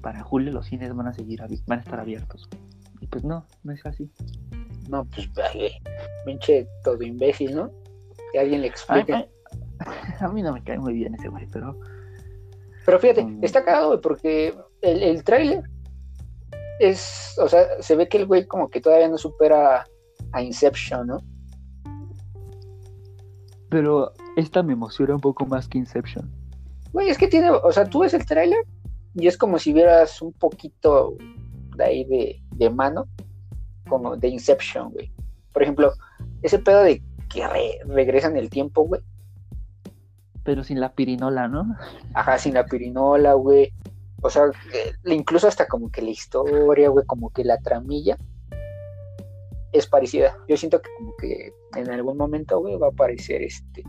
para 0.00 0.22
julio 0.22 0.52
los 0.52 0.66
cines 0.66 0.94
van 0.94 1.06
a 1.08 1.12
seguir, 1.12 1.40
van 1.66 1.78
a 1.78 1.82
estar 1.82 2.00
abiertos. 2.00 2.48
Y 3.00 3.06
pues 3.06 3.24
no, 3.24 3.46
no 3.64 3.72
es 3.72 3.84
así. 3.86 4.10
No, 4.88 5.04
pues. 5.04 5.28
Pinche 6.24 6.66
todo 6.84 7.02
imbécil, 7.02 7.54
¿no? 7.54 7.70
Que 8.32 8.38
alguien 8.40 8.62
le 8.62 8.68
explique. 8.68 9.12
ay, 9.12 9.28
a 10.20 10.28
mí 10.28 10.42
no 10.42 10.52
me 10.52 10.62
cae 10.62 10.78
muy 10.78 10.94
bien 10.94 11.14
ese 11.14 11.28
güey, 11.28 11.46
pero 11.52 11.78
Pero 12.84 12.98
fíjate, 13.00 13.24
Mm. 13.24 13.44
está 13.44 13.64
cagado, 13.64 13.88
güey, 13.88 14.00
porque 14.00 14.54
el, 14.82 15.02
el 15.02 15.24
tráiler 15.24 15.62
es, 16.78 17.34
o 17.42 17.48
sea, 17.48 17.66
se 17.80 17.96
ve 17.96 18.08
que 18.08 18.18
el 18.18 18.26
güey 18.26 18.46
como 18.46 18.68
que 18.70 18.80
todavía 18.80 19.08
no 19.08 19.18
supera 19.18 19.86
a 20.32 20.42
Inception, 20.42 21.06
¿no? 21.06 21.20
pero 23.68 24.12
esta 24.36 24.62
me 24.62 24.72
emociona 24.74 25.14
un 25.14 25.20
poco 25.20 25.44
más 25.46 25.68
que 25.68 25.78
Inception. 25.78 26.30
Güey, 26.92 27.08
es 27.10 27.18
que 27.18 27.28
tiene, 27.28 27.50
o 27.50 27.72
sea, 27.72 27.84
tú 27.84 28.00
ves 28.00 28.14
el 28.14 28.24
tráiler 28.24 28.64
y 29.16 29.26
es 29.26 29.36
como 29.36 29.58
si 29.58 29.72
vieras 29.72 30.22
un 30.22 30.32
poquito 30.32 31.16
de 31.76 31.84
ahí 31.84 32.04
de, 32.04 32.42
de 32.52 32.70
mano, 32.70 33.08
como 33.88 34.16
de 34.16 34.28
Inception, 34.28 34.92
güey. 34.92 35.12
Por 35.52 35.62
ejemplo, 35.62 35.92
ese 36.42 36.58
pedo 36.58 36.82
de 36.82 37.02
que 37.28 37.46
re- 37.46 37.80
regresan 37.86 38.36
el 38.36 38.50
tiempo, 38.50 38.82
güey. 38.82 39.00
Pero 40.44 40.62
sin 40.62 40.80
la 40.80 40.92
pirinola, 40.92 41.48
¿no? 41.48 41.76
Ajá, 42.14 42.38
sin 42.38 42.54
la 42.54 42.66
pirinola, 42.66 43.34
güey. 43.34 43.72
O 44.22 44.30
sea, 44.30 44.44
eh, 44.72 44.92
incluso 45.04 45.48
hasta 45.48 45.66
como 45.66 45.90
que 45.90 46.02
la 46.02 46.10
historia, 46.10 46.88
güey, 46.88 47.04
como 47.06 47.30
que 47.30 47.44
la 47.44 47.58
tramilla 47.58 48.16
es 49.72 49.86
parecida. 49.86 50.36
Yo 50.48 50.56
siento 50.56 50.80
que 50.80 50.90
como 50.98 51.14
que 51.16 51.52
en 51.74 51.90
algún 51.90 52.16
momento, 52.16 52.60
güey, 52.60 52.76
va 52.76 52.86
a 52.88 52.90
aparecer 52.90 53.42
este... 53.42 53.82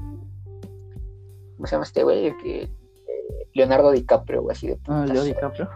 ¿Cómo 1.55 1.65
se 1.65 1.75
llama 1.75 1.85
este 1.85 2.03
güey? 2.03 2.27
El 2.27 2.37
que... 2.37 2.69
Leonardo 3.53 3.91
DiCaprio, 3.91 4.41
güey, 4.41 4.53
así 4.55 4.67
de 4.67 4.79
Ah, 4.87 5.05
Leo. 5.05 5.23
DiCaprio. 5.23 5.69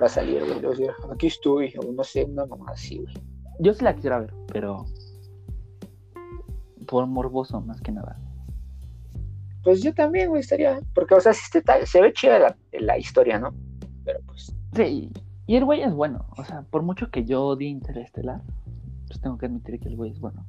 Va 0.00 0.06
a 0.06 0.08
salir, 0.08 0.42
güey. 0.62 0.88
Aquí 1.12 1.28
estoy, 1.28 1.72
o 1.78 1.92
no 1.92 2.04
sé, 2.04 2.24
una 2.24 2.46
mamá 2.46 2.72
así, 2.72 2.98
güey. 2.98 3.14
Yo 3.60 3.72
sí 3.72 3.82
la 3.82 3.94
quisiera 3.94 4.18
ver, 4.18 4.34
pero 4.52 4.84
por 6.86 7.06
morboso 7.06 7.60
más 7.60 7.80
que 7.80 7.92
nada. 7.92 8.18
Pues 9.64 9.82
yo 9.82 9.92
también, 9.94 10.28
güey, 10.28 10.40
estaría... 10.40 10.80
Porque, 10.94 11.14
o 11.14 11.20
sea, 11.20 11.32
se, 11.32 12.00
ve 12.00 12.12
chida 12.12 12.38
la, 12.38 12.56
la 12.72 12.98
historia, 12.98 13.38
¿no? 13.38 13.52
Pero 14.04 14.20
pues... 14.26 14.54
Sí, 14.74 15.10
y 15.46 15.56
el 15.56 15.64
güey 15.64 15.82
es 15.82 15.92
bueno. 15.92 16.26
O 16.36 16.44
sea, 16.44 16.62
por 16.70 16.82
mucho 16.82 17.10
que 17.10 17.24
yo 17.24 17.44
odie 17.44 17.68
Interestelar, 17.68 18.42
pues 19.08 19.20
tengo 19.20 19.38
que 19.38 19.46
admitir 19.46 19.80
que 19.80 19.88
el 19.88 19.96
güey 19.96 20.10
es 20.12 20.20
bueno. 20.20 20.44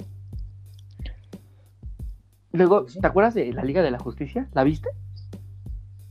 Luego. 2.51 2.85
¿te 2.85 3.07
acuerdas 3.07 3.33
de 3.33 3.53
la 3.53 3.63
Liga 3.63 3.81
de 3.81 3.91
la 3.91 3.99
Justicia? 3.99 4.49
¿La 4.53 4.63
viste? 4.63 4.89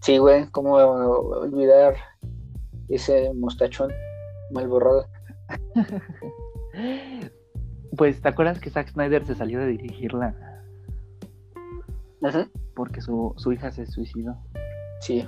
Sí, 0.06 0.18
güey, 0.18 0.46
¿cómo 0.52 0.74
olvidar 0.74 1.96
ese 2.88 3.34
mostachón 3.34 3.90
mal 4.52 4.68
borrado? 4.68 5.08
Pues, 7.96 8.20
¿te 8.20 8.28
acuerdas 8.28 8.60
que 8.60 8.68
Zack 8.68 8.90
Snyder 8.90 9.24
se 9.24 9.34
salió 9.34 9.58
de 9.58 9.68
dirigirla 9.68 10.36
Ajá. 12.22 12.46
porque 12.74 13.00
su, 13.00 13.32
su 13.38 13.52
hija 13.52 13.72
se 13.72 13.86
suicidó? 13.86 14.36
Sí. 15.00 15.26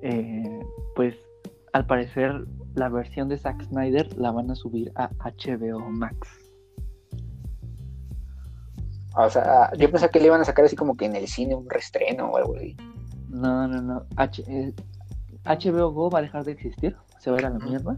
Eh, 0.00 0.60
pues, 0.96 1.14
al 1.72 1.86
parecer, 1.86 2.46
la 2.74 2.88
versión 2.88 3.28
de 3.28 3.36
Zack 3.36 3.62
Snyder 3.64 4.16
la 4.16 4.30
van 4.32 4.50
a 4.50 4.54
subir 4.54 4.90
a 4.94 5.10
HBO 5.10 5.80
Max. 5.90 6.28
O 9.14 9.28
sea, 9.28 9.70
yo 9.76 9.90
pensaba 9.90 10.10
que 10.10 10.20
le 10.20 10.26
iban 10.26 10.40
a 10.40 10.44
sacar 10.44 10.64
así 10.64 10.74
como 10.74 10.96
que 10.96 11.04
en 11.04 11.16
el 11.16 11.28
cine 11.28 11.54
un 11.54 11.68
restreno 11.68 12.30
o 12.30 12.36
algo 12.38 12.56
así. 12.56 12.76
No, 13.32 13.66
no, 13.66 13.80
no. 13.82 14.06
H- 14.16 14.44
eh, 14.46 14.72
HBO 15.44 15.90
Go 15.92 16.10
va 16.10 16.20
a 16.20 16.22
dejar 16.22 16.44
de 16.44 16.52
existir. 16.52 16.96
Se 17.18 17.30
va 17.30 17.36
a 17.36 17.40
ir 17.40 17.46
a 17.46 17.50
la 17.50 17.58
mierda. 17.58 17.96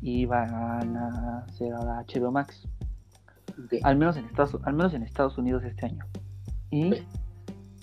Y 0.00 0.26
van 0.26 0.96
a 0.96 1.44
hacer 1.48 1.72
ahora 1.72 2.04
HBO 2.06 2.30
Max. 2.32 2.66
Al 3.82 3.96
menos 3.96 4.16
en 4.16 4.24
Estados, 4.26 4.58
al 4.64 4.74
menos 4.74 4.92
en 4.94 5.02
Estados 5.02 5.38
Unidos 5.38 5.62
este 5.64 5.86
año. 5.86 6.04
Y 6.70 6.94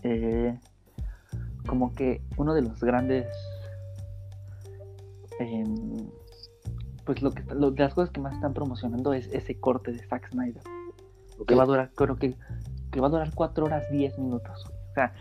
eh, 0.04 0.60
como 1.68 1.94
que 1.96 2.22
uno 2.38 2.54
de 2.54 2.64
los 2.64 2.80
grandes 2.82 3.28
em, 5.40 6.10
pues 7.06 7.22
lo 7.22 7.32
que 7.32 7.44
lo- 7.54 7.72
de 7.72 7.84
las 7.84 7.94
cosas 7.94 8.10
que 8.12 8.20
más 8.20 8.34
están 8.36 8.54
promocionando 8.54 9.14
es 9.14 9.28
ese 9.32 9.60
corte 9.60 9.92
de 9.92 10.06
Zack 10.08 10.30
Snyder. 10.32 10.62
Que 11.48 11.56
va 11.56 11.64
a 11.64 11.68
durar, 11.68 11.92
creo 11.96 12.18
que, 12.18 12.36
que 12.92 13.00
va 13.00 13.08
a 13.08 13.12
durar 13.12 13.32
4 13.34 13.66
horas 13.66 13.90
10 13.92 14.18
minutos. 14.20 14.66
O 14.66 14.94
sea, 14.94 15.14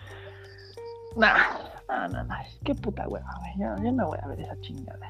nah, 1.16 1.36
no, 1.88 2.08
no, 2.08 2.24
no, 2.24 2.34
qué 2.64 2.74
puta 2.74 3.08
hueva, 3.08 3.34
güey. 3.40 3.52
Yo, 3.58 3.82
yo 3.84 3.92
no 3.92 4.06
voy 4.08 4.18
a 4.22 4.26
ver 4.28 4.40
esa 4.40 4.58
chingada. 4.60 5.06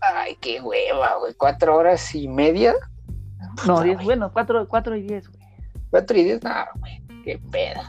Ay, 0.00 0.36
qué 0.40 0.60
hueva, 0.60 1.16
güey. 1.18 1.34
Cuatro 1.34 1.76
horas 1.76 2.14
y 2.14 2.28
media. 2.28 2.74
No, 3.66 3.74
Puta, 3.74 3.82
10, 3.84 3.94
güey. 3.96 4.04
bueno, 4.06 4.32
4, 4.32 4.68
4 4.68 4.96
y 4.96 5.02
10, 5.02 5.28
güey. 5.30 5.42
Cuatro 5.90 6.18
y 6.18 6.24
diez, 6.24 6.42
no, 6.42 6.50
güey. 6.80 7.02
Qué 7.24 7.38
pedo. 7.50 7.80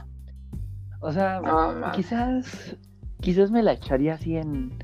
O 0.99 1.11
sea, 1.11 1.41
No, 1.41 1.91
quizás, 1.91 2.75
quizás 3.21 3.51
me 3.51 3.61
la 3.63 3.73
echaría 3.73 4.13
así 4.15 4.37
en, 4.37 4.77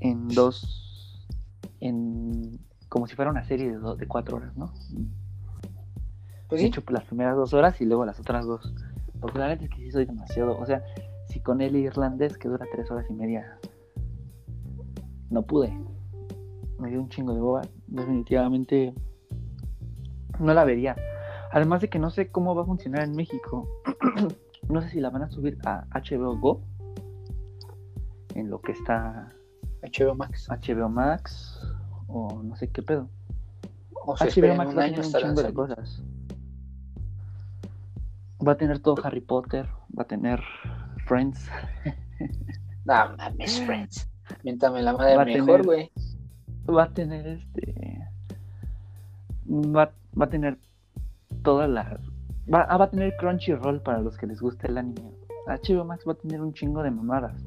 en 0.00 0.28
dos, 0.28 1.26
en, 1.80 2.58
como 2.88 3.06
si 3.06 3.14
fuera 3.16 3.30
una 3.30 3.44
serie 3.44 3.70
de, 3.72 3.78
do- 3.78 3.96
de 3.96 4.06
cuatro 4.06 4.36
horas, 4.38 4.56
¿no? 4.56 4.72
Pues 6.48 6.60
sí, 6.60 6.66
hecho, 6.68 6.82
las 6.88 7.04
primeras 7.04 7.36
dos 7.36 7.52
horas 7.54 7.80
y 7.80 7.84
luego 7.86 8.04
las 8.06 8.18
otras 8.20 8.46
dos. 8.46 8.72
Porque 9.24 9.38
la 9.38 9.48
neta 9.48 9.64
es 9.64 9.70
que 9.70 9.76
sí 9.78 9.90
soy 9.90 10.04
demasiado. 10.04 10.58
O 10.58 10.66
sea, 10.66 10.84
si 11.28 11.40
con 11.40 11.62
el 11.62 11.74
irlandés 11.76 12.36
que 12.36 12.46
dura 12.46 12.66
tres 12.70 12.90
horas 12.90 13.06
y 13.08 13.14
media 13.14 13.58
no 15.30 15.40
pude. 15.40 15.74
Me 16.78 16.90
dio 16.90 17.00
un 17.00 17.08
chingo 17.08 17.32
de 17.32 17.40
boba. 17.40 17.62
Definitivamente 17.86 18.92
no 20.38 20.52
la 20.52 20.64
vería. 20.64 20.94
Además 21.52 21.80
de 21.80 21.88
que 21.88 21.98
no 21.98 22.10
sé 22.10 22.30
cómo 22.30 22.54
va 22.54 22.64
a 22.64 22.66
funcionar 22.66 23.02
en 23.02 23.16
México. 23.16 23.66
no 24.68 24.82
sé 24.82 24.90
si 24.90 25.00
la 25.00 25.08
van 25.08 25.22
a 25.22 25.30
subir 25.30 25.56
a 25.64 25.86
HBO 25.94 26.36
Go. 26.36 26.60
En 28.34 28.50
lo 28.50 28.60
que 28.60 28.72
está 28.72 29.30
HBO 29.80 30.14
Max. 30.16 30.48
HBO 30.50 30.90
Max. 30.90 31.66
O 32.08 32.42
no 32.42 32.56
sé 32.56 32.68
qué 32.68 32.82
pedo. 32.82 33.08
O 34.04 34.18
se 34.18 34.26
HBO 34.26 34.54
Max 34.54 34.74
un 34.74 34.80
año 34.80 35.00
un 35.00 35.12
chingo 35.14 35.42
de 35.42 35.54
cosas. 35.54 36.04
Va 38.46 38.52
a 38.52 38.56
tener 38.56 38.80
todo 38.80 38.96
Harry 39.04 39.20
Potter, 39.20 39.66
va 39.96 40.02
a 40.02 40.06
tener 40.06 40.40
Friends, 41.06 41.48
No 42.84 43.16
mames, 43.16 43.60
Friends. 43.64 44.10
Miéntame 44.42 44.82
la 44.82 44.92
madre 44.92 45.16
Va 45.16 45.24
mejor, 45.24 45.64
güey. 45.64 45.90
va 46.68 46.84
a 46.84 46.92
tener 46.92 47.26
este. 47.26 48.00
Va, 49.48 49.92
va 50.18 50.24
a 50.24 50.28
tener 50.28 50.58
todas 51.42 51.68
las. 51.68 52.00
Va, 52.52 52.62
ah, 52.62 52.76
va 52.76 52.86
a 52.86 52.90
tener 52.90 53.16
Crunchyroll 53.16 53.80
para 53.80 54.00
los 54.00 54.16
que 54.18 54.26
les 54.26 54.40
guste 54.40 54.66
el 54.66 54.78
anime. 54.78 55.12
HBO 55.46 55.84
Max 55.84 56.04
va 56.06 56.12
a 56.12 56.16
tener 56.16 56.40
un 56.40 56.52
chingo 56.52 56.82
de 56.82 56.90
mamadas. 56.90 57.42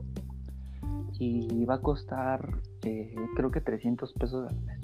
Y 1.19 1.65
va 1.65 1.75
a 1.75 1.81
costar, 1.81 2.47
eh, 2.83 3.15
creo 3.35 3.49
que 3.49 3.61
300 3.61 4.13
pesos 4.13 4.49
al 4.49 4.59
mes. 4.61 4.79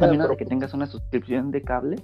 A 0.00 0.06
menos 0.06 0.28
de 0.28 0.36
que 0.36 0.44
tengas 0.44 0.74
una 0.74 0.86
suscripción 0.86 1.50
de 1.50 1.62
cable 1.62 1.96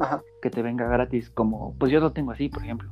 Ajá. 0.00 0.22
que 0.42 0.50
te 0.50 0.62
venga 0.62 0.88
gratis, 0.88 1.30
como. 1.30 1.74
Pues 1.78 1.92
yo 1.92 2.00
lo 2.00 2.12
tengo 2.12 2.32
así, 2.32 2.48
por 2.48 2.62
ejemplo. 2.62 2.90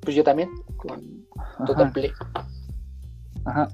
Pues 0.00 0.16
yo 0.16 0.24
también, 0.24 0.48
con 0.76 1.26
Total 1.66 1.86
Ajá. 1.86 1.92
Play. 1.92 2.12
Ajá. 3.44 3.68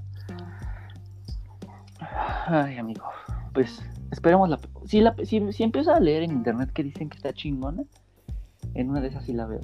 Ay, 2.46 2.78
amigo. 2.78 3.04
Pues 3.52 3.82
esperemos 4.10 4.48
la. 4.48 4.58
Si, 4.86 5.00
la... 5.00 5.14
si, 5.24 5.52
si 5.52 5.62
empiezo 5.62 5.92
a 5.92 6.00
leer 6.00 6.22
en 6.22 6.32
internet 6.32 6.70
que 6.72 6.82
dicen 6.82 7.08
que 7.08 7.16
está 7.16 7.32
chingona, 7.32 7.84
en 8.74 8.90
una 8.90 9.00
de 9.00 9.08
esas 9.08 9.24
sí 9.24 9.32
la 9.32 9.46
veo. 9.46 9.60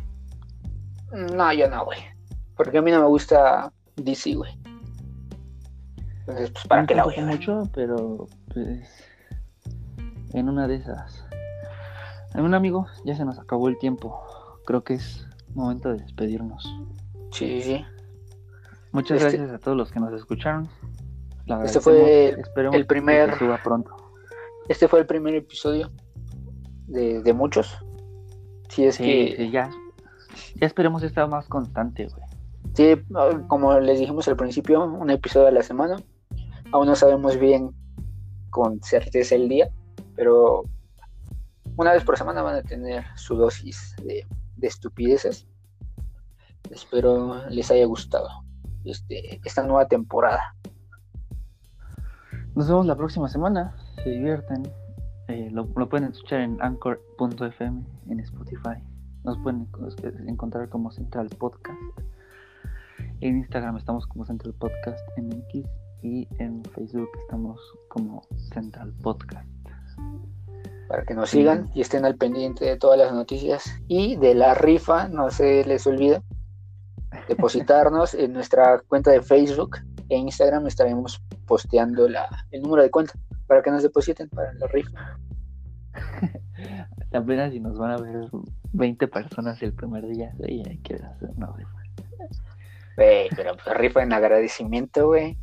No, 1.12 1.52
yo 1.52 1.68
no, 1.68 1.84
güey. 1.84 1.98
Porque 2.56 2.78
a 2.78 2.82
mí 2.82 2.90
no 2.90 3.00
me 3.00 3.06
gusta 3.06 3.72
DC, 3.96 4.34
güey. 4.34 4.52
Entonces, 6.20 6.50
pues, 6.50 6.66
¿para 6.66 6.86
qué 6.86 6.94
la 6.94 7.04
voy 7.04 7.14
a 7.14 7.24
ver? 7.24 7.34
mucho, 7.34 7.68
pero 7.74 8.26
pues. 8.52 9.08
En 10.32 10.48
una 10.48 10.66
de 10.66 10.76
esas. 10.76 11.21
Un 12.34 12.54
amigo, 12.54 12.86
ya 13.04 13.14
se 13.16 13.24
nos 13.24 13.38
acabó 13.38 13.68
el 13.68 13.78
tiempo. 13.78 14.20
Creo 14.64 14.82
que 14.84 14.94
es 14.94 15.26
momento 15.54 15.90
de 15.90 15.98
despedirnos. 15.98 16.64
Sí, 17.30 17.60
sí. 17.62 17.84
Muchas 18.92 19.22
Este- 19.22 19.36
gracias 19.38 19.54
a 19.54 19.58
todos 19.58 19.76
los 19.76 19.90
que 19.90 20.00
nos 20.00 20.12
escucharon. 20.14 20.68
Este 21.64 21.80
fue. 21.80 22.30
Esperemos 22.38 22.76
el 22.76 22.86
primer- 22.86 23.30
que 23.32 23.38
suba 23.40 23.60
pronto. 23.62 23.94
Este 24.68 24.86
fue 24.88 25.00
el 25.00 25.06
primer 25.06 25.34
episodio 25.34 25.90
de, 26.86 27.22
de 27.22 27.32
muchos. 27.32 27.76
Si 28.68 28.84
es 28.84 28.94
Sí, 28.96 29.02
que, 29.04 29.34
sí, 29.36 29.50
ya. 29.50 29.70
Ya 30.56 30.66
esperemos 30.66 31.02
estar 31.02 31.28
más 31.28 31.46
constante, 31.48 32.06
güey. 32.06 32.22
sí, 32.74 33.02
como 33.48 33.78
les 33.80 33.98
dijimos 33.98 34.26
al 34.28 34.36
principio, 34.36 34.82
un 34.84 35.10
episodio 35.10 35.48
a 35.48 35.50
la 35.50 35.62
semana. 35.62 35.96
Aún 36.70 36.86
no 36.86 36.94
sabemos 36.96 37.38
bien 37.38 37.70
con 38.50 38.82
certeza 38.82 39.34
el 39.34 39.48
día, 39.48 39.68
pero 40.16 40.62
una 41.76 41.92
vez 41.92 42.04
por 42.04 42.16
semana 42.18 42.42
van 42.42 42.56
a 42.56 42.62
tener 42.62 43.04
su 43.16 43.36
dosis 43.36 43.94
de, 44.04 44.26
de 44.56 44.66
estupideces. 44.66 45.46
Espero 46.70 47.48
les 47.50 47.70
haya 47.70 47.84
gustado 47.86 48.28
este, 48.84 49.40
esta 49.44 49.62
nueva 49.64 49.86
temporada. 49.88 50.54
Nos 52.54 52.68
vemos 52.68 52.86
la 52.86 52.96
próxima 52.96 53.28
semana. 53.28 53.74
Se 54.02 54.10
divierten. 54.10 54.62
Eh, 55.28 55.48
lo, 55.50 55.68
lo 55.76 55.88
pueden 55.88 56.10
escuchar 56.10 56.40
en 56.40 56.60
anchor.fm 56.60 57.82
en 58.08 58.20
Spotify. 58.20 58.82
Nos 59.24 59.38
pueden 59.38 59.66
enco- 59.70 60.28
encontrar 60.28 60.68
como 60.68 60.90
Central 60.90 61.28
Podcast. 61.38 61.78
En 63.20 63.38
Instagram 63.38 63.76
estamos 63.76 64.06
como 64.06 64.24
Central 64.26 64.52
Podcast 64.54 64.98
MX 65.16 65.68
y 66.02 66.26
en 66.38 66.62
Facebook 66.74 67.08
estamos 67.22 67.60
como 67.88 68.22
Central 68.52 68.92
Podcast. 69.02 69.48
Para 70.92 71.04
que 71.04 71.14
nos 71.14 71.30
sigan 71.30 71.70
y 71.74 71.80
estén 71.80 72.04
al 72.04 72.16
pendiente 72.16 72.66
de 72.66 72.76
todas 72.76 72.98
las 72.98 73.14
noticias 73.14 73.64
y 73.88 74.16
de 74.16 74.34
la 74.34 74.52
rifa, 74.52 75.08
no 75.08 75.30
se 75.30 75.64
les 75.64 75.86
olvide 75.86 76.20
depositarnos 77.28 78.12
en 78.12 78.34
nuestra 78.34 78.78
cuenta 78.88 79.10
de 79.10 79.22
Facebook 79.22 79.78
e 80.10 80.18
Instagram 80.18 80.66
estaremos 80.66 81.22
posteando 81.46 82.10
la, 82.10 82.28
el 82.50 82.60
número 82.60 82.82
de 82.82 82.90
cuenta 82.90 83.14
para 83.46 83.62
que 83.62 83.70
nos 83.70 83.82
depositen 83.82 84.28
para 84.28 84.52
la 84.52 84.66
rifa. 84.66 85.18
Apenas 87.14 87.52
si 87.52 87.60
nos 87.60 87.78
van 87.78 87.92
a 87.92 87.96
ver 87.96 88.28
20 88.74 89.08
personas 89.08 89.62
el 89.62 89.72
primer 89.72 90.06
día. 90.06 90.34
Y 90.46 90.68
hay 90.68 90.76
que 90.80 90.96
hacer 90.96 91.30
una 91.34 91.46
rifa. 91.56 91.70
Güey, 92.98 93.30
pero 93.34 93.56
pues, 93.56 93.78
rifa 93.78 94.02
en 94.02 94.12
agradecimiento, 94.12 95.06
güey. 95.06 95.38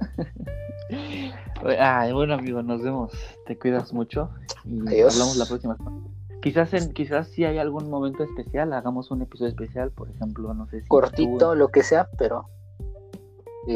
Ay, 1.78 2.12
bueno 2.12 2.34
amigo, 2.34 2.62
nos 2.62 2.82
vemos. 2.82 3.12
Te 3.46 3.58
cuidas 3.58 3.92
mucho 3.92 4.30
y 4.64 4.80
Adiós. 4.86 5.14
hablamos 5.14 5.36
la 5.36 5.46
próxima 5.46 5.76
semana. 5.76 5.96
Quizás 6.42 6.74
en, 6.74 6.92
quizás 6.92 7.28
si 7.28 7.44
hay 7.44 7.58
algún 7.58 7.88
momento 7.88 8.22
especial, 8.22 8.72
hagamos 8.74 9.10
un 9.10 9.22
episodio 9.22 9.48
especial, 9.48 9.90
por 9.90 10.10
ejemplo, 10.10 10.52
no 10.52 10.66
sé 10.68 10.82
si 10.82 10.88
Cortito, 10.88 11.52
tú, 11.52 11.56
lo 11.56 11.68
que 11.68 11.82
sea, 11.82 12.08
pero 12.18 12.46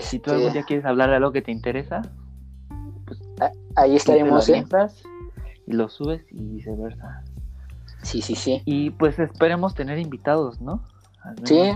si 0.02 0.18
tú 0.18 0.30
este, 0.30 0.32
algún 0.32 0.52
día 0.52 0.64
quieres 0.64 0.84
hablar 0.84 1.08
de 1.08 1.16
algo 1.16 1.32
que 1.32 1.40
te 1.40 1.50
interesa, 1.50 2.02
ahí 3.74 3.90
tú 3.90 3.90
te 3.90 3.96
estaremos, 3.96 4.48
¿eh? 4.50 4.66
y 5.66 5.72
lo 5.72 5.88
subes 5.88 6.22
y 6.30 6.44
viceversa. 6.44 7.24
Sí, 8.02 8.20
sí, 8.20 8.34
sí. 8.34 8.62
Y 8.66 8.90
pues 8.90 9.18
esperemos 9.18 9.74
tener 9.74 9.98
invitados, 9.98 10.60
¿no? 10.60 10.82
Sí. 11.44 11.72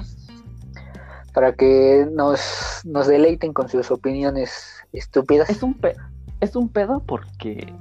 Para 1.32 1.54
que 1.54 2.06
nos, 2.12 2.82
nos 2.84 3.06
deleiten 3.06 3.52
con 3.52 3.68
sus 3.68 3.90
opiniones 3.90 4.81
estúpidas. 4.93 5.49
Es 5.51 5.62
un 5.62 5.74
pe- 5.74 5.97
es 6.40 6.57
un 6.57 6.68
pedo 6.68 7.01
porque 7.01 7.72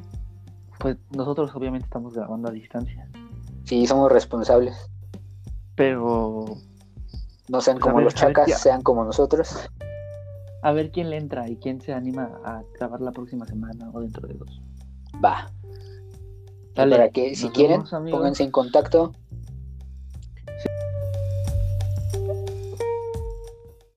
pues 0.79 0.97
nosotros 1.15 1.51
obviamente 1.55 1.85
estamos 1.85 2.13
grabando 2.15 2.49
a 2.49 2.51
distancia, 2.51 3.07
Sí, 3.65 3.85
somos 3.85 4.11
responsables. 4.11 4.89
pero 5.75 6.45
No 7.47 7.59
sean 7.61 7.77
Pues, 7.77 7.83
como 7.83 7.97
ver, 7.97 8.05
los 8.05 8.13
ver, 8.15 8.21
chacas, 8.33 8.61
sean 8.61 8.81
como 8.81 9.03
nosotros. 9.03 9.69
a 10.63 10.71
ver 10.71 10.91
quién 10.91 11.09
le 11.09 11.17
entra 11.17 11.49
y 11.49 11.57
quién 11.57 11.81
se 11.81 11.93
anima 11.93 12.39
a 12.45 12.63
grabar 12.77 13.01
la 13.01 13.11
próxima 13.11 13.45
semana 13.47 13.89
o 13.93 13.99
dentro 14.01 14.27
de 14.27 14.35
dos. 14.35 14.61
Va. 15.23 15.49
Dale, 16.75 16.95
para 16.95 17.09
que 17.09 17.35
si 17.35 17.49
quieren, 17.49 17.83
amigos. 17.91 18.19
pónganse 18.19 18.43
en 18.43 18.51
contacto 18.51 19.13